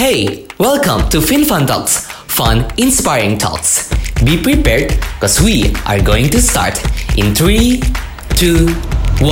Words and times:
Hey, 0.00 0.48
welcome 0.56 1.12
to 1.12 1.20
FinFun 1.20 1.68
Talks, 1.68 2.08
fun, 2.24 2.64
inspiring 2.80 3.36
talks. 3.36 3.92
Be 4.24 4.40
prepared, 4.40 4.96
cause 5.20 5.44
we 5.44 5.76
are 5.84 6.00
going 6.00 6.32
to 6.32 6.40
start 6.40 6.80
in 7.20 7.36
3, 7.36 7.84
2, 8.32 8.64
1. 9.20 9.28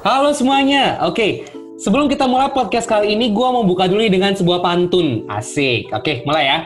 Halo 0.00 0.32
semuanya, 0.32 0.96
oke. 1.04 1.44
Sebelum 1.76 2.08
kita 2.08 2.24
mulai 2.24 2.48
podcast 2.56 2.88
kali 2.88 3.12
ini, 3.12 3.28
gue 3.36 3.44
mau 3.44 3.60
buka 3.60 3.84
dulu 3.84 4.00
dengan 4.08 4.32
sebuah 4.32 4.64
pantun. 4.64 5.28
Asik, 5.28 5.92
oke, 5.92 6.24
mulai 6.24 6.48
ya. 6.48 6.58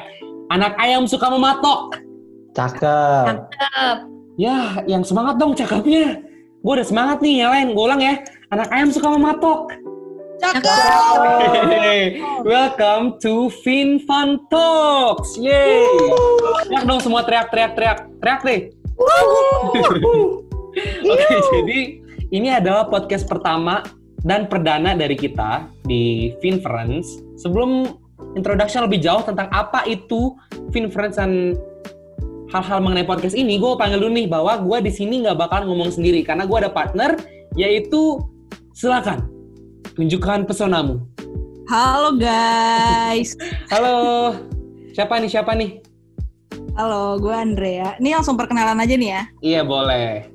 Anak 0.55 0.79
ayam 0.79 1.11
suka 1.11 1.27
mematok. 1.27 1.99
Cakep. 2.55 3.51
Ya, 4.39 4.79
yang 4.87 5.03
semangat 5.03 5.43
dong 5.43 5.59
cakepnya. 5.59 6.23
Gue 6.63 6.73
udah 6.79 6.87
semangat 6.87 7.19
nih, 7.19 7.43
yang 7.43 7.51
lain. 7.51 7.75
Gue 7.75 7.83
ulang 7.83 7.99
ya. 7.99 8.23
Anak 8.55 8.71
ayam 8.71 8.95
suka 8.95 9.11
mematok. 9.11 9.75
Hey, 10.39 12.23
welcome 12.47 13.19
to 13.19 13.51
Fin 13.67 13.99
Fun 14.07 14.39
Talks. 14.47 15.35
Yeay. 15.35 15.83
Teriak 16.71 16.85
dong 16.87 17.03
semua 17.03 17.27
teriak-teriak 17.27 17.75
teriak. 17.75 17.99
Teriak 18.23 18.41
deh. 18.47 18.61
Oke, 21.11 21.35
jadi 21.59 21.79
ini 22.31 22.49
adalah 22.55 22.87
podcast 22.87 23.27
pertama 23.27 23.83
dan 24.23 24.47
perdana 24.47 24.95
dari 24.95 25.19
kita 25.19 25.67
di 25.91 26.31
Finference. 26.39 27.19
Sebelum 27.43 27.99
introduction 28.39 28.87
lebih 28.87 29.03
jauh 29.03 29.27
tentang 29.27 29.51
apa 29.51 29.83
itu 29.91 30.39
Finference 30.71 31.19
dan 31.19 31.59
hal-hal 32.55 32.79
mengenai 32.79 33.11
podcast 33.11 33.35
ini, 33.35 33.59
gue 33.59 33.75
panggil 33.75 33.99
dulu 33.99 34.15
nih 34.15 34.31
bahwa 34.31 34.55
gue 34.63 34.87
di 34.87 34.93
sini 34.95 35.27
nggak 35.27 35.35
bakalan 35.35 35.67
ngomong 35.67 35.91
sendiri 35.91 36.23
karena 36.23 36.47
gue 36.47 36.59
ada 36.63 36.71
partner 36.71 37.19
yaitu 37.59 38.23
silakan 38.71 39.38
tunjukkan 39.99 40.47
pesonamu. 40.47 41.03
Halo 41.67 42.15
guys. 42.15 43.35
Halo, 43.67 44.31
siapa 44.95 45.19
nih 45.19 45.27
siapa 45.27 45.59
nih? 45.59 45.83
Halo, 46.79 47.19
gue 47.19 47.35
Andrea. 47.35 47.99
Ini 47.99 48.15
langsung 48.15 48.39
perkenalan 48.39 48.79
aja 48.79 48.95
nih 48.95 49.11
ya. 49.11 49.23
Iya 49.43 49.61
boleh. 49.67 50.31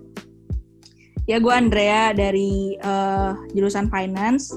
Ya 1.32 1.40
gue 1.40 1.54
Andrea 1.56 2.12
dari 2.12 2.76
eh, 2.76 3.32
jurusan 3.56 3.88
finance. 3.88 4.52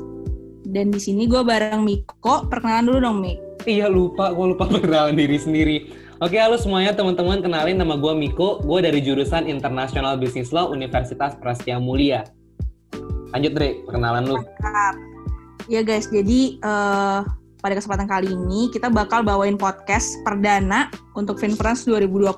Dan 0.66 0.90
di 0.90 0.98
sini 0.98 1.30
gue 1.30 1.38
bareng 1.46 1.86
Miko. 1.86 2.50
Perkenalan 2.50 2.90
dulu 2.90 2.98
dong, 2.98 3.18
Mik. 3.22 3.38
Iya 3.70 3.86
lupa, 3.86 4.34
gue 4.34 4.46
lupa 4.58 4.66
perkenalan 4.74 5.14
diri 5.14 5.38
sendiri. 5.38 5.76
Oke, 6.18 6.34
halo 6.42 6.58
semuanya 6.58 6.90
teman-teman, 6.98 7.38
kenalin 7.38 7.78
nama 7.78 7.94
gue 7.94 8.10
Miko. 8.18 8.58
Gue 8.66 8.82
dari 8.82 8.98
jurusan 8.98 9.46
International 9.46 10.18
Business 10.18 10.50
Law 10.50 10.74
Universitas 10.74 11.38
Prasetya 11.38 11.78
Mulia. 11.78 12.26
Lanjut 13.34 13.52
Dre, 13.54 13.82
perkenalan 13.82 14.22
lu. 14.30 14.36
Ya 15.66 15.82
guys, 15.82 16.06
jadi 16.06 16.62
eh, 16.62 17.20
pada 17.58 17.74
kesempatan 17.74 18.06
kali 18.06 18.30
ini 18.30 18.70
kita 18.70 18.86
bakal 18.86 19.26
bawain 19.26 19.58
podcast 19.58 20.22
perdana 20.22 20.86
untuk 21.18 21.42
Finfrance 21.42 21.82
2020 21.90 22.30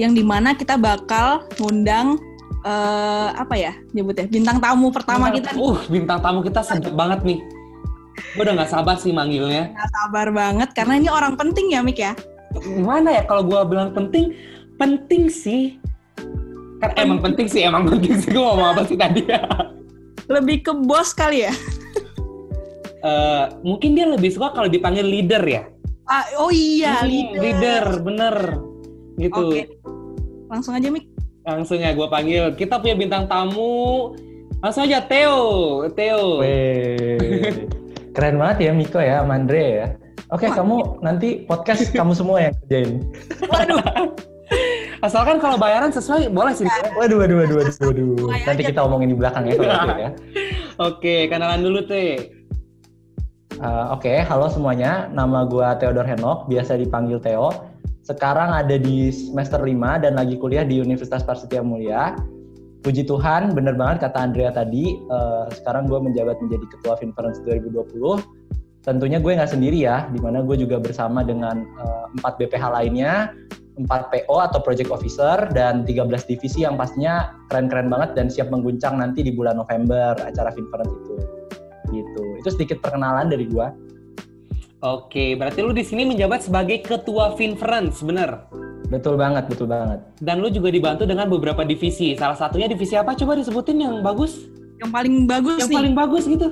yang 0.00 0.16
di 0.16 0.24
mana 0.24 0.56
kita 0.56 0.80
bakal 0.80 1.44
ngundang 1.60 2.16
eh, 2.64 3.28
apa 3.36 3.54
ya 3.60 3.76
nyebutnya 3.92 4.24
bintang 4.24 4.56
tamu 4.56 4.88
pertama 4.88 5.28
kita 5.28 5.52
nih. 5.52 5.60
Uh, 5.60 5.78
bintang 5.92 6.18
tamu 6.24 6.40
kita 6.40 6.64
sedap 6.64 6.96
banget 6.96 7.20
nih. 7.20 7.38
Gue 8.38 8.42
udah 8.46 8.54
gak 8.64 8.70
sabar 8.72 8.96
sih 8.96 9.12
manggilnya. 9.12 9.74
Nggak 9.74 9.90
sabar 9.90 10.26
banget 10.30 10.70
karena 10.72 10.94
ini 10.96 11.08
orang 11.12 11.34
penting 11.36 11.76
ya 11.76 11.84
Mik 11.84 11.98
ya. 12.00 12.12
Gimana 12.56 13.20
ya 13.20 13.22
kalau 13.28 13.44
gue 13.44 13.60
bilang 13.68 13.92
penting? 13.92 14.32
Penting 14.80 15.28
sih. 15.28 15.76
Kan 16.84 16.90
emang 17.00 17.20
penting 17.24 17.46
sih, 17.48 17.64
emang 17.64 17.88
penting 17.88 18.20
sih. 18.20 18.28
Gue 18.28 18.44
ngomong 18.44 18.76
apa 18.76 18.82
sih 18.84 18.96
tadi 19.00 19.24
ya? 19.24 19.40
Lebih 20.28 20.64
ke 20.64 20.72
bos 20.76 21.16
kali 21.16 21.48
ya. 21.48 21.52
Eh, 23.04 23.44
mungkin 23.60 23.92
dia 23.92 24.08
lebih 24.08 24.32
suka 24.32 24.52
kalau 24.52 24.68
dipanggil 24.68 25.04
leader 25.04 25.44
ya. 25.44 25.68
Ah, 26.04 26.24
oh 26.36 26.48
iya, 26.48 27.00
Hmm, 27.00 27.08
leader. 27.08 27.40
leader, 27.40 27.84
bener. 28.00 28.34
Gitu. 29.16 29.44
Oke. 29.52 29.62
Langsung 30.48 30.72
aja 30.72 30.88
Mik. 30.88 31.04
Langsung 31.44 31.80
ya 31.80 31.92
gue 31.92 32.08
panggil. 32.08 32.56
Kita 32.56 32.80
punya 32.80 32.96
bintang 32.96 33.28
tamu. 33.28 34.12
Langsung 34.64 34.88
aja 34.88 35.04
Theo. 35.04 35.36
Theo. 35.92 36.40
Keren 38.16 38.40
banget 38.40 38.68
ya 38.68 38.72
Miko 38.72 39.00
ya, 39.00 39.20
sama 39.20 39.36
Andre 39.36 39.64
ya. 39.84 39.86
Oke, 40.32 40.48
Wah. 40.48 40.56
kamu 40.56 40.76
nanti 41.04 41.28
podcast 41.44 41.92
kamu 41.92 42.16
semua 42.16 42.48
yang 42.48 42.54
kerjain. 42.64 43.04
Asalkan 45.04 45.36
kalau 45.36 45.60
bayaran 45.60 45.92
sesuai 45.92 46.32
boleh 46.32 46.56
sih. 46.56 46.64
Waduh, 46.96 47.20
waduh, 47.20 47.44
waduh, 47.44 47.56
waduh, 47.60 47.74
waduh. 47.76 48.32
Nanti 48.48 48.62
kita 48.64 48.80
omongin 48.80 49.12
di 49.12 49.16
belakang 49.20 49.44
ya 49.44 49.60
kalau 49.60 49.68
gitu 49.84 50.00
ya. 50.00 50.10
Oke, 50.88 51.28
kenalan 51.28 51.60
dulu 51.60 51.84
Teh. 51.84 52.32
Uh, 53.60 53.92
Oke, 53.92 54.24
halo 54.24 54.48
semuanya. 54.48 55.12
Nama 55.12 55.44
gua 55.44 55.76
Theodor 55.76 56.08
Henok, 56.08 56.48
biasa 56.48 56.80
dipanggil 56.80 57.20
Theo. 57.20 57.52
Sekarang 58.00 58.56
ada 58.56 58.80
di 58.80 59.12
semester 59.12 59.60
5 59.60 60.08
dan 60.08 60.16
lagi 60.16 60.40
kuliah 60.40 60.64
di 60.64 60.80
Universitas 60.80 61.20
Prasetya 61.20 61.60
Mulia. 61.60 62.16
Puji 62.80 63.04
Tuhan, 63.04 63.52
bener 63.52 63.76
banget 63.76 64.08
kata 64.08 64.24
Andrea 64.24 64.52
tadi, 64.52 64.96
uh, 65.08 65.48
sekarang 65.52 65.84
gue 65.84 66.00
menjabat 66.00 66.36
menjadi 66.40 66.64
Ketua 66.68 66.96
Finference 66.96 67.40
2020. 67.44 67.92
Tentunya 68.84 69.16
gue 69.16 69.32
nggak 69.32 69.48
sendiri 69.48 69.80
ya, 69.80 70.04
di 70.12 70.20
mana 70.20 70.44
gue 70.44 70.60
juga 70.60 70.76
bersama 70.76 71.24
dengan 71.24 71.64
uh, 71.80 72.12
4 72.20 72.36
BPH 72.36 72.64
lainnya, 72.68 73.32
4 73.80 73.88
PO 73.88 74.36
atau 74.44 74.60
Project 74.60 74.92
Officer, 74.92 75.48
dan 75.56 75.88
13 75.88 76.04
divisi 76.28 76.68
yang 76.68 76.76
pastinya 76.76 77.32
keren-keren 77.48 77.88
banget 77.88 78.12
dan 78.12 78.28
siap 78.28 78.52
mengguncang 78.52 79.00
nanti 79.00 79.24
di 79.24 79.32
bulan 79.32 79.56
November 79.56 80.12
acara 80.20 80.52
Finference 80.52 80.92
itu. 80.92 81.14
Gitu. 81.96 82.22
Itu 82.44 82.48
sedikit 82.52 82.84
perkenalan 82.84 83.32
dari 83.32 83.48
gue. 83.48 83.66
Oke, 84.84 85.32
berarti 85.32 85.64
lu 85.64 85.72
di 85.72 85.80
sini 85.80 86.04
menjabat 86.04 86.44
sebagai 86.44 86.84
ketua 86.84 87.32
Finference, 87.40 88.04
bener? 88.04 88.44
Betul 88.92 89.16
banget, 89.16 89.48
betul 89.48 89.64
banget. 89.64 90.04
Dan 90.20 90.44
lu 90.44 90.52
juga 90.52 90.68
dibantu 90.68 91.08
dengan 91.08 91.32
beberapa 91.32 91.64
divisi. 91.64 92.12
Salah 92.20 92.36
satunya 92.36 92.68
divisi 92.68 92.92
apa? 93.00 93.16
Coba 93.16 93.32
disebutin 93.32 93.80
yang 93.80 94.04
bagus. 94.04 94.44
Yang 94.76 94.90
paling 94.92 95.14
bagus 95.24 95.56
Yang 95.64 95.70
nih, 95.72 95.78
paling 95.80 95.94
bagus 95.96 96.24
gitu. 96.28 96.48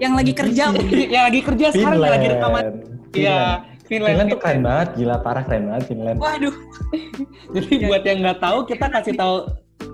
Yang 0.00 0.16
lagi 0.16 0.32
kerja. 0.32 0.64
yang 1.14 1.24
lagi 1.28 1.40
kerja 1.44 1.66
sekarang 1.76 2.00
yang 2.00 2.14
lagi 2.16 2.28
rekaman. 2.32 2.64
Iya, 3.12 3.40
Finland. 3.84 4.16
Finland. 4.16 4.28
tuh 4.32 4.40
keren 4.40 4.60
banget, 4.64 4.88
gila 4.96 5.16
parah 5.20 5.44
keren 5.44 5.64
banget 5.68 5.84
Finland. 5.92 6.16
Waduh, 6.18 6.54
Jadi 7.54 7.72
buat 7.84 8.02
yang 8.08 8.18
nggak 8.24 8.38
tahu, 8.40 8.58
kita 8.64 8.86
kasih 8.88 9.14
tahu 9.14 9.36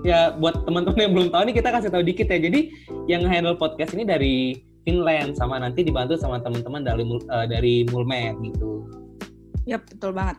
ya 0.05 0.35
buat 0.37 0.63
teman-teman 0.63 0.99
yang 0.99 1.13
belum 1.15 1.29
tahu 1.33 1.41
nih 1.49 1.55
kita 1.59 1.69
kasih 1.75 1.89
tahu 1.91 2.03
dikit 2.07 2.27
ya. 2.31 2.39
Jadi 2.39 2.71
yang 3.11 3.27
handle 3.27 3.59
podcast 3.59 3.91
ini 3.93 4.07
dari 4.07 4.35
Finland 4.87 5.35
sama 5.35 5.59
nanti 5.59 5.83
dibantu 5.83 6.15
sama 6.15 6.39
teman-teman 6.39 6.87
dari 6.87 7.03
eh, 7.03 7.45
dari 7.51 7.73
Mulmed 7.91 8.35
gitu. 8.47 8.87
Yap, 9.67 9.83
betul 9.91 10.15
banget. 10.15 10.37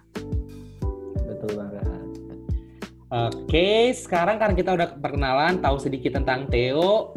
Betul 1.28 1.50
banget. 1.60 1.84
Oke, 3.08 3.88
sekarang 3.96 4.36
kan 4.36 4.52
kita 4.52 4.76
udah 4.76 5.00
perkenalan, 5.00 5.60
tahu 5.64 5.76
sedikit 5.80 6.16
tentang 6.16 6.44
Theo. 6.48 7.12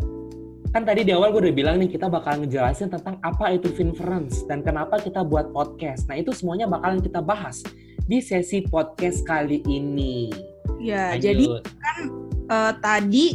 Kan 0.71 0.87
tadi 0.87 1.03
di 1.03 1.11
awal 1.11 1.35
gue 1.35 1.51
udah 1.51 1.55
bilang 1.55 1.75
nih 1.83 1.91
kita 1.91 2.07
bakal 2.07 2.39
ngejelasin 2.39 2.87
tentang 2.87 3.19
apa 3.19 3.51
itu 3.51 3.67
Finference 3.75 4.47
dan 4.47 4.63
kenapa 4.63 5.03
kita 5.03 5.19
buat 5.19 5.51
podcast. 5.51 6.07
Nah 6.07 6.15
itu 6.15 6.31
semuanya 6.31 6.63
bakalan 6.63 7.03
kita 7.03 7.19
bahas 7.19 7.59
di 8.07 8.23
sesi 8.23 8.63
podcast 8.63 9.27
kali 9.27 9.59
ini. 9.67 10.31
Ya, 10.79 11.11
Lanjut. 11.11 11.21
jadi 11.21 11.45
eh, 12.47 12.73
tadi 12.79 13.25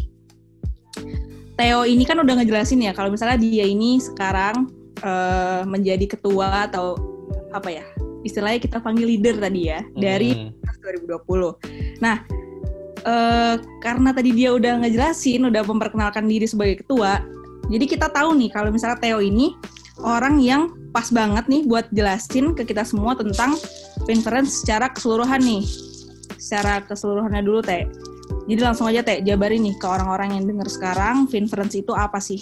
Theo 1.56 1.84
ini 1.84 2.04
kan 2.04 2.20
udah 2.20 2.40
ngejelasin 2.40 2.80
ya 2.80 2.92
kalau 2.92 3.12
misalnya 3.12 3.36
dia 3.36 3.68
ini 3.68 4.00
sekarang 4.00 4.72
eh, 5.00 5.62
menjadi 5.68 6.16
ketua 6.16 6.68
atau 6.68 6.96
apa 7.52 7.68
ya 7.68 7.84
istilahnya 8.24 8.58
kita 8.58 8.80
panggil 8.80 9.06
leader 9.06 9.36
tadi 9.36 9.70
ya 9.70 9.84
dari 9.92 10.52
Hmm. 10.52 10.56
2020. 11.26 11.58
Nah, 11.98 12.22
eh, 13.06 13.54
karena 13.80 14.10
tadi 14.10 14.34
dia 14.34 14.50
udah 14.52 14.82
ngejelasin, 14.82 15.46
udah 15.46 15.62
memperkenalkan 15.62 16.26
diri 16.26 16.50
sebagai 16.50 16.82
ketua, 16.82 17.22
jadi 17.66 17.84
kita 17.86 18.06
tahu 18.14 18.38
nih 18.38 18.50
kalau 18.54 18.70
misalnya 18.70 18.98
Theo 19.02 19.18
ini 19.18 19.54
orang 20.02 20.38
yang 20.38 20.70
pas 20.94 21.10
banget 21.10 21.50
nih 21.50 21.66
buat 21.66 21.90
jelasin 21.90 22.54
ke 22.54 22.62
kita 22.62 22.86
semua 22.86 23.18
tentang 23.18 23.58
Finference 24.06 24.62
secara 24.62 24.92
keseluruhan 24.94 25.42
nih. 25.42 25.64
Secara 26.38 26.84
keseluruhannya 26.86 27.42
dulu, 27.42 27.58
Teh. 27.64 27.90
Jadi 28.46 28.60
langsung 28.62 28.86
aja, 28.86 29.02
Teh, 29.02 29.18
jabarin 29.26 29.66
nih 29.66 29.74
ke 29.74 29.86
orang-orang 29.88 30.38
yang 30.38 30.44
denger 30.46 30.70
sekarang, 30.70 31.26
Finference 31.26 31.74
itu 31.74 31.90
apa 31.90 32.22
sih? 32.22 32.38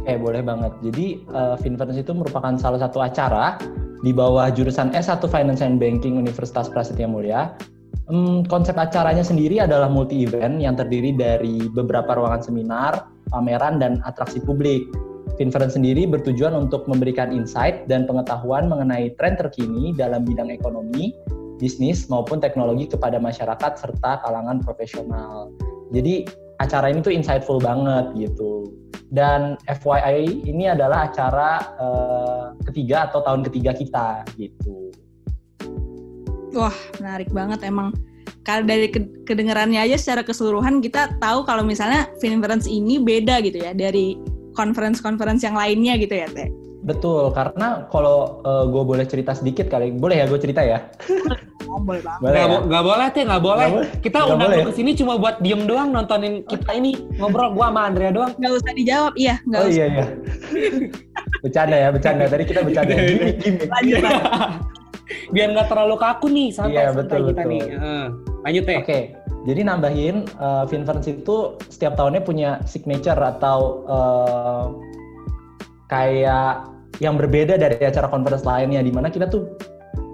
Oke, 0.00 0.16
boleh 0.16 0.40
banget. 0.40 0.72
Jadi, 0.80 1.20
uh, 1.36 1.60
Finference 1.60 2.00
itu 2.00 2.16
merupakan 2.16 2.56
salah 2.56 2.80
satu 2.80 3.04
acara 3.04 3.60
di 4.00 4.14
bawah 4.16 4.48
jurusan 4.48 4.94
S1 4.96 5.20
Finance 5.28 5.60
and 5.60 5.76
Banking 5.76 6.16
Universitas 6.16 6.72
Prasetya 6.72 7.04
Mulia. 7.04 7.52
Hmm, 8.06 8.46
konsep 8.46 8.78
acaranya 8.78 9.26
sendiri 9.26 9.58
adalah 9.58 9.90
multi-event 9.90 10.62
yang 10.62 10.78
terdiri 10.78 11.10
dari 11.10 11.66
beberapa 11.66 12.14
ruangan 12.14 12.38
seminar, 12.38 13.10
pameran, 13.34 13.82
dan 13.82 13.98
atraksi 14.06 14.38
publik. 14.38 14.86
Finference 15.34 15.74
sendiri 15.74 16.06
bertujuan 16.06 16.54
untuk 16.54 16.86
memberikan 16.86 17.34
insight 17.34 17.90
dan 17.90 18.06
pengetahuan 18.06 18.70
mengenai 18.70 19.10
tren 19.18 19.34
terkini 19.34 19.90
dalam 19.90 20.22
bidang 20.22 20.54
ekonomi, 20.54 21.10
bisnis, 21.58 22.06
maupun 22.06 22.38
teknologi 22.38 22.86
kepada 22.86 23.18
masyarakat 23.18 23.72
serta 23.74 24.22
kalangan 24.22 24.62
profesional. 24.62 25.50
Jadi 25.90 26.30
acara 26.62 26.94
ini 26.94 27.02
tuh 27.02 27.10
insightful 27.10 27.58
banget 27.58 28.14
gitu. 28.14 28.70
Dan 29.10 29.58
FYI 29.66 30.46
ini 30.46 30.70
adalah 30.70 31.10
acara 31.10 31.74
uh, 31.78 32.46
ketiga 32.70 33.10
atau 33.10 33.22
tahun 33.26 33.42
ketiga 33.50 33.74
kita 33.74 34.22
gitu. 34.38 34.85
Wah, 36.56 36.76
menarik 36.98 37.28
banget 37.30 37.60
emang. 37.68 37.92
Kalau 38.42 38.64
dari 38.64 38.88
kedengarannya 39.26 39.82
aja 39.82 40.00
secara 40.00 40.22
keseluruhan 40.24 40.80
kita 40.80 41.18
tahu 41.20 41.44
kalau 41.44 41.66
misalnya 41.66 42.08
Finference 42.22 42.64
ini 42.64 42.96
beda 43.02 43.42
gitu 43.42 43.60
ya 43.60 43.74
dari 43.74 44.16
conference-conference 44.56 45.44
yang 45.44 45.58
lainnya 45.58 46.00
gitu 46.00 46.16
ya, 46.16 46.26
Teh. 46.32 46.48
Betul, 46.86 47.34
karena 47.34 47.90
kalau 47.90 48.40
uh, 48.46 48.64
gue 48.70 48.82
boleh 48.86 49.04
cerita 49.04 49.34
sedikit 49.34 49.66
kali, 49.66 49.90
boleh 49.92 50.22
ya 50.22 50.26
gue 50.30 50.40
cerita 50.40 50.64
ya? 50.64 50.80
Oh, 51.66 51.82
boleh 51.82 51.98
banget. 51.98 52.20
Boleh 52.22 52.40
gak, 52.40 52.48
ya? 52.48 52.58
gak 52.70 52.84
boleh 52.86 53.06
teh, 53.10 53.22
gak 53.26 53.42
boleh. 53.42 53.66
Gak 53.66 53.74
boleh. 53.74 53.90
Kita 54.00 54.16
gak 54.22 54.28
undang 54.32 54.48
boleh. 54.54 54.64
Ya? 54.64 54.72
sini 54.72 54.90
cuma 54.94 55.12
buat 55.18 55.36
diem 55.42 55.62
doang 55.66 55.88
nontonin 55.90 56.34
kita 56.46 56.70
ini 56.72 56.90
ngobrol 57.18 57.52
gue 57.52 57.66
sama 57.66 57.80
Andrea 57.90 58.10
doang. 58.14 58.32
Gak 58.38 58.52
usah 58.54 58.72
dijawab, 58.72 59.12
iya. 59.18 59.34
Gak 59.50 59.60
oh 59.60 59.66
usah. 59.66 59.74
iya 59.74 59.86
iya. 59.90 60.04
bercanda 61.44 61.76
ya, 61.76 61.88
bercanda. 61.90 62.24
Tadi 62.30 62.44
kita 62.46 62.60
bercanda. 62.64 62.94
gimmick, 62.96 63.36
gimmick. 63.42 63.68
Lanjut, 63.68 63.98
Biar 65.30 65.54
nggak 65.54 65.68
terlalu 65.70 65.96
kaku 65.98 66.26
nih, 66.30 66.48
santai, 66.50 66.82
iya, 66.82 66.90
betul, 66.90 67.30
kita 67.30 67.42
betul. 67.46 67.52
nih. 67.52 67.62
Uh, 67.78 68.06
lanjut 68.42 68.64
teh. 68.66 68.76
Oke. 68.78 68.86
Okay. 68.86 69.02
Jadi 69.46 69.60
nambahin, 69.62 70.26
uh, 70.42 70.66
Finverse 70.66 71.06
itu 71.06 71.54
setiap 71.70 71.94
tahunnya 71.94 72.26
punya 72.26 72.58
signature 72.66 73.14
atau 73.14 73.86
uh, 73.86 74.74
kayak 75.86 76.66
yang 76.98 77.14
berbeda 77.14 77.54
dari 77.54 77.78
acara 77.78 78.10
conference 78.10 78.42
lainnya 78.42 78.82
di 78.82 78.90
mana 78.90 79.06
kita 79.06 79.30
tuh 79.30 79.46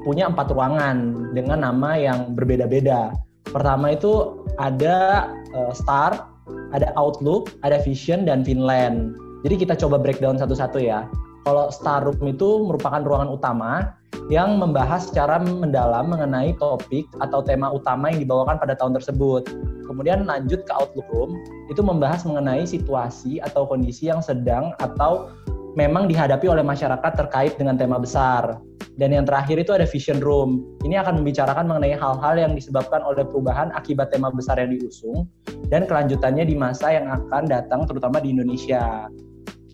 punya 0.05 0.29
empat 0.29 0.53
ruangan 0.53 1.31
dengan 1.33 1.65
nama 1.65 1.97
yang 1.97 2.37
berbeda-beda. 2.37 3.17
Pertama 3.49 3.97
itu 3.97 4.45
ada 4.61 5.31
uh, 5.57 5.73
Star, 5.73 6.29
ada 6.77 6.93
Outlook, 7.01 7.57
ada 7.65 7.81
Vision 7.81 8.29
dan 8.29 8.45
Finland. 8.45 9.17
Jadi 9.47 9.65
kita 9.65 9.75
coba 9.81 9.97
breakdown 9.97 10.37
satu-satu 10.37 10.77
ya. 10.77 11.09
Kalau 11.43 11.75
Star 11.75 12.07
Room 12.07 12.23
itu 12.31 12.63
merupakan 12.63 13.03
ruangan 13.03 13.31
utama 13.31 13.99
yang 14.31 14.63
membahas 14.63 15.11
secara 15.11 15.43
mendalam 15.43 16.07
mengenai 16.07 16.55
topik 16.57 17.11
atau 17.19 17.43
tema 17.43 17.75
utama 17.75 18.15
yang 18.15 18.23
dibawakan 18.23 18.63
pada 18.63 18.79
tahun 18.79 18.95
tersebut. 19.03 19.51
Kemudian 19.91 20.25
lanjut 20.25 20.63
ke 20.63 20.73
Outlook 20.73 21.09
Room, 21.11 21.37
itu 21.67 21.83
membahas 21.83 22.23
mengenai 22.23 22.63
situasi 22.63 23.43
atau 23.43 23.67
kondisi 23.67 24.07
yang 24.09 24.23
sedang 24.23 24.73
atau 24.79 25.29
memang 25.75 26.07
dihadapi 26.07 26.47
oleh 26.47 26.63
masyarakat 26.63 27.13
terkait 27.19 27.59
dengan 27.59 27.75
tema 27.75 27.99
besar. 27.99 28.63
Dan 29.01 29.11
yang 29.17 29.25
terakhir 29.25 29.57
itu 29.57 29.73
ada 29.73 29.89
Vision 29.89 30.21
Room. 30.21 30.63
Ini 30.85 31.01
akan 31.01 31.25
membicarakan 31.25 31.65
mengenai 31.65 31.97
hal-hal 31.97 32.35
yang 32.37 32.53
disebabkan 32.53 33.01
oleh 33.01 33.25
perubahan 33.25 33.73
akibat 33.73 34.13
tema 34.13 34.29
besar 34.29 34.61
yang 34.61 34.77
diusung 34.77 35.27
dan 35.73 35.89
kelanjutannya 35.89 36.45
di 36.45 36.55
masa 36.55 36.93
yang 36.93 37.09
akan 37.09 37.49
datang 37.49 37.89
terutama 37.89 38.21
di 38.21 38.37
Indonesia. 38.37 39.09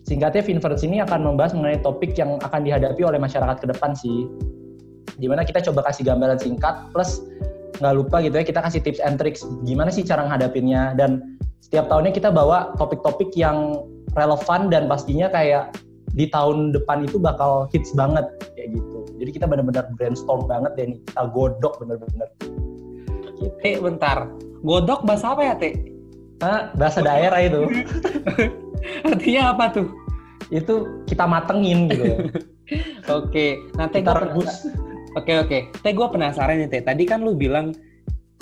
Singkatnya 0.09 0.41
Finverse 0.41 0.81
ini 0.89 1.05
akan 1.05 1.21
membahas 1.21 1.53
mengenai 1.53 1.85
topik 1.85 2.17
yang 2.17 2.41
akan 2.41 2.65
dihadapi 2.65 3.05
oleh 3.05 3.21
masyarakat 3.21 3.61
ke 3.61 3.69
depan 3.69 3.93
sih. 3.93 4.25
Di 5.21 5.29
mana 5.29 5.45
kita 5.45 5.61
coba 5.69 5.85
kasih 5.85 6.09
gambaran 6.09 6.41
singkat 6.41 6.89
plus 6.89 7.21
nggak 7.77 7.93
lupa 7.93 8.17
gitu 8.25 8.35
ya 8.41 8.43
kita 8.43 8.59
kasih 8.59 8.81
tips 8.83 8.99
and 8.99 9.15
tricks 9.21 9.45
gimana 9.63 9.87
sih 9.87 10.03
cara 10.03 10.27
ngadapinnya 10.27 10.97
dan 10.99 11.39
setiap 11.63 11.87
tahunnya 11.87 12.11
kita 12.11 12.27
bawa 12.27 12.75
topik-topik 12.75 13.31
yang 13.39 13.87
relevan 14.19 14.67
dan 14.67 14.89
pastinya 14.89 15.31
kayak 15.31 15.71
di 16.17 16.27
tahun 16.27 16.73
depan 16.73 17.05
itu 17.05 17.21
bakal 17.21 17.69
hits 17.69 17.93
banget 17.93 18.25
kayak 18.57 18.73
gitu. 18.73 18.99
Jadi 19.21 19.29
kita 19.29 19.45
benar-benar 19.45 19.85
brainstorm 19.95 20.49
banget 20.49 20.73
dan 20.73 20.97
kita 21.05 21.21
godok 21.29 21.77
benar-benar. 21.77 22.27
Gitu. 22.41 23.45
Teh 23.61 23.77
bentar, 23.77 24.25
godok 24.65 25.05
bahasa 25.05 25.37
apa 25.37 25.41
ya 25.45 25.53
Teh? 25.53 25.73
Hah, 26.41 26.73
bahasa 26.73 27.05
daerah 27.05 27.39
itu. 27.45 27.61
Artinya 29.05 29.53
apa 29.55 29.65
tuh? 29.73 29.87
Itu 30.49 31.03
kita 31.05 31.25
matengin 31.29 31.89
gitu. 31.91 32.29
oke, 33.19 33.45
nanti 33.77 34.01
kita 34.01 34.13
rebus. 34.15 34.67
Oke 35.17 35.41
oke, 35.41 35.57
Teh 35.81 35.93
gue 35.93 36.07
penasaran 36.09 36.57
nih 36.61 36.69
Teh. 36.69 36.81
Tadi 36.85 37.03
kan 37.05 37.25
lu 37.25 37.33
bilang 37.33 37.73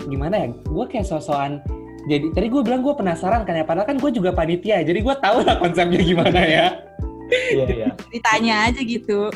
gimana 0.08 0.46
ya? 0.46 0.48
Gue 0.68 0.86
kayak 0.88 1.08
sosokan 1.08 1.64
jadi 2.08 2.32
tadi 2.32 2.48
gue 2.48 2.64
bilang 2.64 2.80
gue 2.88 2.96
penasaran 2.96 3.44
kan 3.44 3.52
ya 3.52 3.68
padahal 3.68 3.84
kan 3.84 4.00
gue 4.00 4.08
juga 4.16 4.32
panitia 4.32 4.80
jadi 4.80 4.96
gue 5.04 5.16
tahu 5.20 5.44
lah 5.44 5.60
konsepnya 5.60 6.00
gimana 6.00 6.40
ya 6.40 6.68
Iya, 7.28 7.66
iya. 7.68 7.90
Ditanya 8.12 8.56
aja 8.72 8.82
gitu. 8.84 9.28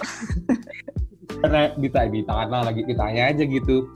Karena 1.42 1.75
ditanya, 1.75 2.09
ditanya 2.12 2.59
lagi 2.63 2.81
ditanya 2.88 3.21
aja 3.31 3.44
gitu. 3.44 3.92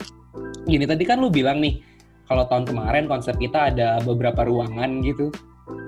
Gini 0.68 0.84
tadi 0.84 1.04
kan 1.08 1.22
lu 1.22 1.31
bilang 1.31 1.63
nih, 1.63 1.80
kalau 2.28 2.44
tahun 2.50 2.68
kemarin 2.68 3.06
konsep 3.08 3.38
kita 3.40 3.72
ada 3.72 4.01
beberapa 4.04 4.44
ruangan 4.44 5.00
gitu. 5.06 5.31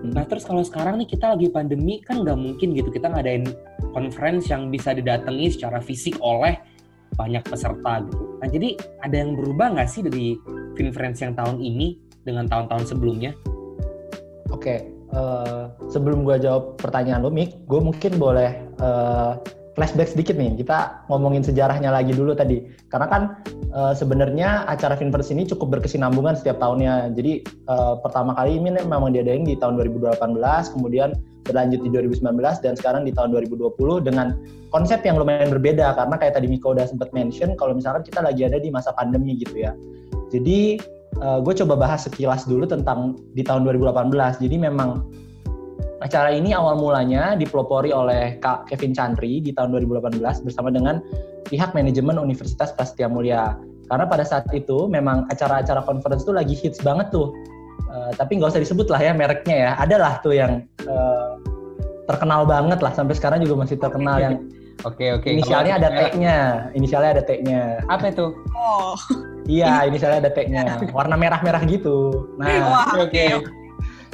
Nah 0.07 0.25
terus 0.25 0.45
kalau 0.45 0.65
sekarang 0.65 0.97
nih 1.01 1.09
kita 1.09 1.38
lagi 1.38 1.47
pandemi 1.53 2.01
kan 2.01 2.25
nggak 2.25 2.38
mungkin 2.38 2.74
gitu 2.74 2.89
kita 2.89 3.13
ngadain 3.13 3.45
conference 3.94 4.50
yang 4.50 4.74
bisa 4.74 4.94
didatangi 4.97 5.53
secara 5.53 5.77
fisik 5.81 6.18
oleh 6.21 6.57
banyak 7.18 7.41
peserta 7.45 8.06
gitu. 8.06 8.24
Nah 8.41 8.47
jadi 8.50 8.77
ada 9.01 9.15
yang 9.15 9.38
berubah 9.38 9.77
nggak 9.77 9.89
sih 9.89 10.01
dari 10.06 10.38
conference 10.77 11.21
yang 11.25 11.33
tahun 11.33 11.62
ini 11.62 11.97
dengan 12.21 12.45
tahun-tahun 12.45 12.85
sebelumnya? 12.94 13.31
Oke, 14.53 14.83
uh, 15.15 15.71
sebelum 15.88 16.23
gue 16.27 16.39
jawab 16.39 16.75
pertanyaan 16.80 17.23
lo, 17.23 17.31
Mik, 17.31 17.68
gue 17.68 17.80
mungkin 17.80 18.19
boleh 18.19 18.51
uh, 18.80 19.39
flashback 19.77 20.09
sedikit 20.09 20.33
nih. 20.33 20.57
Kita 20.57 21.06
ngomongin 21.06 21.45
sejarahnya 21.45 21.94
lagi 21.94 22.18
dulu 22.18 22.33
tadi. 22.33 22.65
Karena 22.89 23.06
kan 23.06 23.21
uh, 23.69 23.94
sebenarnya 23.94 24.65
acara 24.65 24.97
Finverse 24.97 25.29
ini 25.29 25.45
cukup 25.45 25.77
berkesinambungan 25.77 26.33
setiap 26.33 26.57
tahunnya. 26.57 27.13
Jadi 27.13 27.45
uh, 27.69 28.01
pertama 28.01 28.33
kali 28.33 28.57
ini 28.57 28.74
memang 28.74 29.13
diadain 29.13 29.45
di 29.45 29.53
tahun 29.53 29.77
2018, 29.77 30.18
kemudian 30.74 31.13
berlanjut 31.45 31.79
di 31.85 31.89
2019 31.94 32.65
dan 32.65 32.74
sekarang 32.75 33.07
di 33.07 33.13
tahun 33.15 33.31
2020 33.31 33.77
dengan 34.03 34.35
konsep 34.74 35.00
yang 35.07 35.15
lumayan 35.15 35.47
berbeda 35.47 35.95
karena 35.95 36.19
kayak 36.19 36.35
tadi 36.35 36.51
Miko 36.51 36.75
udah 36.75 36.83
sempat 36.83 37.15
mention 37.15 37.56
kalau 37.56 37.71
misalkan 37.71 38.03
kita 38.03 38.19
lagi 38.19 38.44
ada 38.44 38.59
di 38.59 38.68
masa 38.68 38.91
pandemi 38.91 39.39
gitu 39.39 39.56
ya. 39.56 39.71
Jadi 40.27 40.81
uh, 41.23 41.39
gue 41.39 41.53
coba 41.63 41.80
bahas 41.80 42.03
sekilas 42.03 42.44
dulu 42.50 42.68
tentang 42.68 43.15
di 43.31 43.45
tahun 43.45 43.63
2018. 43.63 44.44
Jadi 44.44 44.56
memang 44.59 45.07
acara 46.07 46.31
ini 46.31 46.56
awal 46.56 46.80
mulanya 46.80 47.36
dipelopori 47.36 47.92
oleh 47.92 48.39
Kak 48.39 48.71
Kevin 48.71 48.95
Chandri 48.95 49.44
di 49.44 49.51
tahun 49.51 49.75
2018 49.75 50.24
bersama 50.48 50.71
dengan 50.71 51.04
pihak 51.51 51.75
manajemen 51.75 52.15
Universitas 52.15 52.71
Prasetya 52.71 53.12
Mulia. 53.12 53.59
Karena 53.92 54.07
pada 54.07 54.24
saat 54.24 54.48
itu 54.56 54.88
memang 54.88 55.27
acara-acara 55.27 55.83
conference 55.83 56.24
tuh 56.24 56.36
lagi 56.36 56.56
hits 56.56 56.80
banget 56.80 57.12
tuh. 57.12 57.36
Uh, 57.88 58.12
tapi 58.15 58.39
nggak 58.39 58.51
usah 58.51 58.63
disebut 58.63 58.88
lah 58.88 59.00
ya 59.04 59.12
mereknya 59.12 59.56
ya. 59.56 59.71
Ada 59.80 59.95
lah 60.00 60.13
tuh 60.24 60.33
yang 60.36 60.63
uh, 60.88 61.36
terkenal 62.07 62.48
banget 62.48 62.80
lah 62.80 62.95
sampai 62.95 63.15
sekarang 63.15 63.44
juga 63.44 63.68
masih 63.68 63.75
terkenal 63.75 64.18
yang 64.19 64.35
Oke 64.85 65.09
oke. 65.09 65.26
Inisialnya 65.26 65.81
ada 65.81 65.90
T-nya. 65.90 66.69
Inisialnya 66.78 67.18
ada 67.18 67.23
T-nya. 67.26 67.81
Apa 67.90 68.14
itu? 68.14 68.30
Oh. 68.54 68.94
Iya, 69.49 69.90
inisialnya 69.90 70.30
ada 70.30 70.31
T-nya. 70.37 70.78
Warna 70.94 71.18
merah-merah 71.18 71.66
gitu. 71.66 72.30
Nah, 72.37 72.85
oke. 72.94 73.09
Okay. 73.09 73.42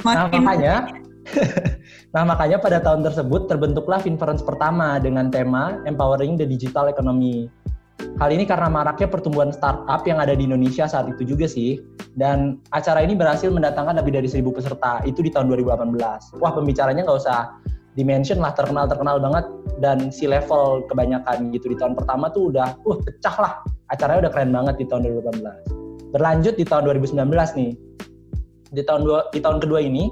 Nah, 0.08 0.32
makanya 0.32 1.03
nah, 2.14 2.22
makanya 2.26 2.60
pada 2.60 2.78
tahun 2.80 3.04
tersebut 3.04 3.48
terbentuklah 3.48 4.00
Finference 4.00 4.44
pertama 4.44 5.00
dengan 5.00 5.32
tema 5.32 5.80
Empowering 5.88 6.36
the 6.36 6.46
Digital 6.46 6.92
Economy. 6.92 7.48
Hal 8.20 8.30
ini 8.30 8.46
karena 8.46 8.70
maraknya 8.70 9.10
pertumbuhan 9.10 9.50
startup 9.50 10.06
yang 10.06 10.22
ada 10.22 10.36
di 10.38 10.46
Indonesia 10.46 10.86
saat 10.86 11.10
itu 11.10 11.34
juga 11.34 11.50
sih. 11.50 11.80
Dan 12.14 12.62
acara 12.70 13.02
ini 13.02 13.18
berhasil 13.18 13.50
mendatangkan 13.50 13.98
lebih 13.98 14.14
dari 14.14 14.30
1000 14.30 14.54
peserta. 14.54 15.02
Itu 15.02 15.24
di 15.24 15.34
tahun 15.34 15.50
2018. 15.50 16.38
Wah, 16.38 16.52
pembicaranya 16.54 17.02
nggak 17.02 17.18
usah 17.18 17.58
dimention 17.94 18.42
lah 18.42 18.52
terkenal-terkenal 18.54 19.22
banget 19.22 19.46
dan 19.78 20.10
si 20.10 20.26
level 20.26 20.82
kebanyakan 20.90 21.50
gitu 21.54 21.70
di 21.70 21.76
tahun 21.78 21.94
pertama 21.94 22.30
tuh 22.30 22.50
udah 22.50 22.74
uh 22.74 22.98
pecah 23.06 23.36
lah 23.38 23.52
acaranya 23.90 24.26
udah 24.28 24.32
keren 24.34 24.50
banget 24.50 24.74
di 24.82 24.84
tahun 24.90 25.06
2018 25.06 26.10
berlanjut 26.10 26.54
di 26.58 26.64
tahun 26.66 26.82
2019 26.90 27.22
nih 27.58 27.72
di 28.74 28.82
tahun 28.82 29.02
di 29.30 29.38
tahun 29.38 29.58
kedua 29.62 29.80
ini 29.82 30.10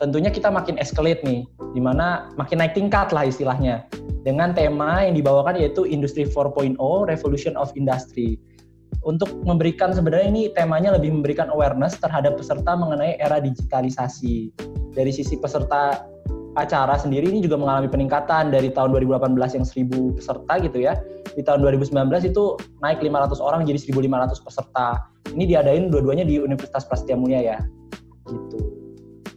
tentunya 0.00 0.32
kita 0.32 0.48
makin 0.48 0.80
escalate 0.80 1.20
nih 1.22 1.44
di 1.76 1.80
mana 1.80 2.32
makin 2.40 2.64
naik 2.64 2.72
tingkat 2.72 3.12
lah 3.12 3.28
istilahnya 3.28 3.84
dengan 4.24 4.56
tema 4.56 5.04
yang 5.04 5.14
dibawakan 5.14 5.60
yaitu 5.60 5.84
Industri 5.84 6.24
4.0 6.24 6.80
Revolution 7.06 7.54
of 7.60 7.68
Industry 7.76 8.40
untuk 9.04 9.32
memberikan 9.44 9.92
sebenarnya 9.92 10.28
ini 10.28 10.42
temanya 10.56 10.96
lebih 10.96 11.12
memberikan 11.12 11.52
awareness 11.52 11.96
terhadap 12.00 12.36
peserta 12.36 12.76
mengenai 12.76 13.16
era 13.20 13.40
digitalisasi 13.40 14.52
dari 14.92 15.12
sisi 15.12 15.36
peserta 15.40 16.04
acara 16.58 16.98
sendiri 16.98 17.30
ini 17.30 17.40
juga 17.40 17.56
mengalami 17.56 17.86
peningkatan 17.86 18.50
dari 18.50 18.74
tahun 18.74 18.90
2018 18.98 19.56
yang 19.62 19.64
1000 19.64 20.18
peserta 20.18 20.52
gitu 20.58 20.78
ya. 20.82 20.98
Di 21.38 21.46
tahun 21.46 21.62
2019 21.62 21.94
itu 22.26 22.58
naik 22.82 22.98
500 22.98 23.38
orang 23.38 23.62
jadi 23.62 23.78
1500 23.78 24.34
peserta. 24.42 24.86
Ini 25.30 25.46
diadain 25.46 25.94
dua-duanya 25.94 26.26
di 26.26 26.42
Universitas 26.42 26.82
Prasetya 26.90 27.14
Mulia 27.14 27.54
ya. 27.54 27.58
Gitu. 28.26 28.79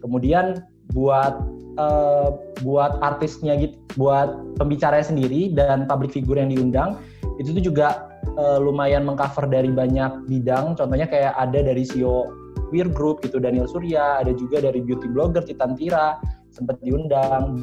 Kemudian 0.04 0.60
buat 0.92 1.40
uh, 1.80 2.36
buat 2.60 3.00
artisnya 3.00 3.56
gitu, 3.56 3.74
buat 3.96 4.36
pembicaranya 4.60 5.08
sendiri 5.08 5.56
dan 5.56 5.88
public 5.88 6.12
figure 6.12 6.36
yang 6.36 6.52
diundang 6.52 7.00
itu 7.40 7.50
tuh 7.50 7.64
juga 7.64 8.12
uh, 8.36 8.60
lumayan 8.60 9.02
mengcover 9.02 9.48
dari 9.48 9.72
banyak 9.72 10.28
bidang. 10.28 10.76
Contohnya 10.76 11.08
kayak 11.08 11.34
ada 11.34 11.64
dari 11.64 11.82
CEO 11.82 12.30
Weir 12.70 12.86
Group 12.90 13.22
gitu 13.24 13.40
Daniel 13.40 13.66
Surya, 13.66 14.22
ada 14.22 14.30
juga 14.36 14.62
dari 14.62 14.84
beauty 14.84 15.10
blogger 15.10 15.42
Titan 15.42 15.74
Tira, 15.74 16.18
sempat 16.50 16.78
diundang 16.84 17.58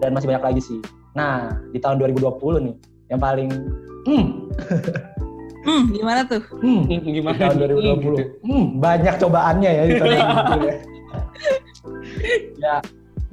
dan 0.00 0.10
masih 0.14 0.28
banyak 0.30 0.44
lagi 0.44 0.62
sih. 0.62 0.80
Nah, 1.16 1.56
di 1.72 1.78
tahun 1.80 1.98
2020 1.98 2.66
nih 2.68 2.76
yang 3.08 3.20
paling 3.20 3.50
hmm, 4.06 4.26
Hmm, 5.66 5.90
gimana 5.90 6.20
tuh? 6.26 6.42
hmm, 6.62 6.80
di 6.86 6.96
Gimana? 7.18 7.38
tahun 7.38 7.56
nih? 7.58 7.68
2020. 7.74 7.98
Gitu. 7.98 8.22
Hmm, 8.46 8.64
banyak 8.78 9.14
cobaannya 9.18 9.70
ya 9.70 9.82
di 9.84 9.94
tahun 9.98 10.10
2020 10.14 10.70
ya. 10.70 10.76
ya, 12.58 12.74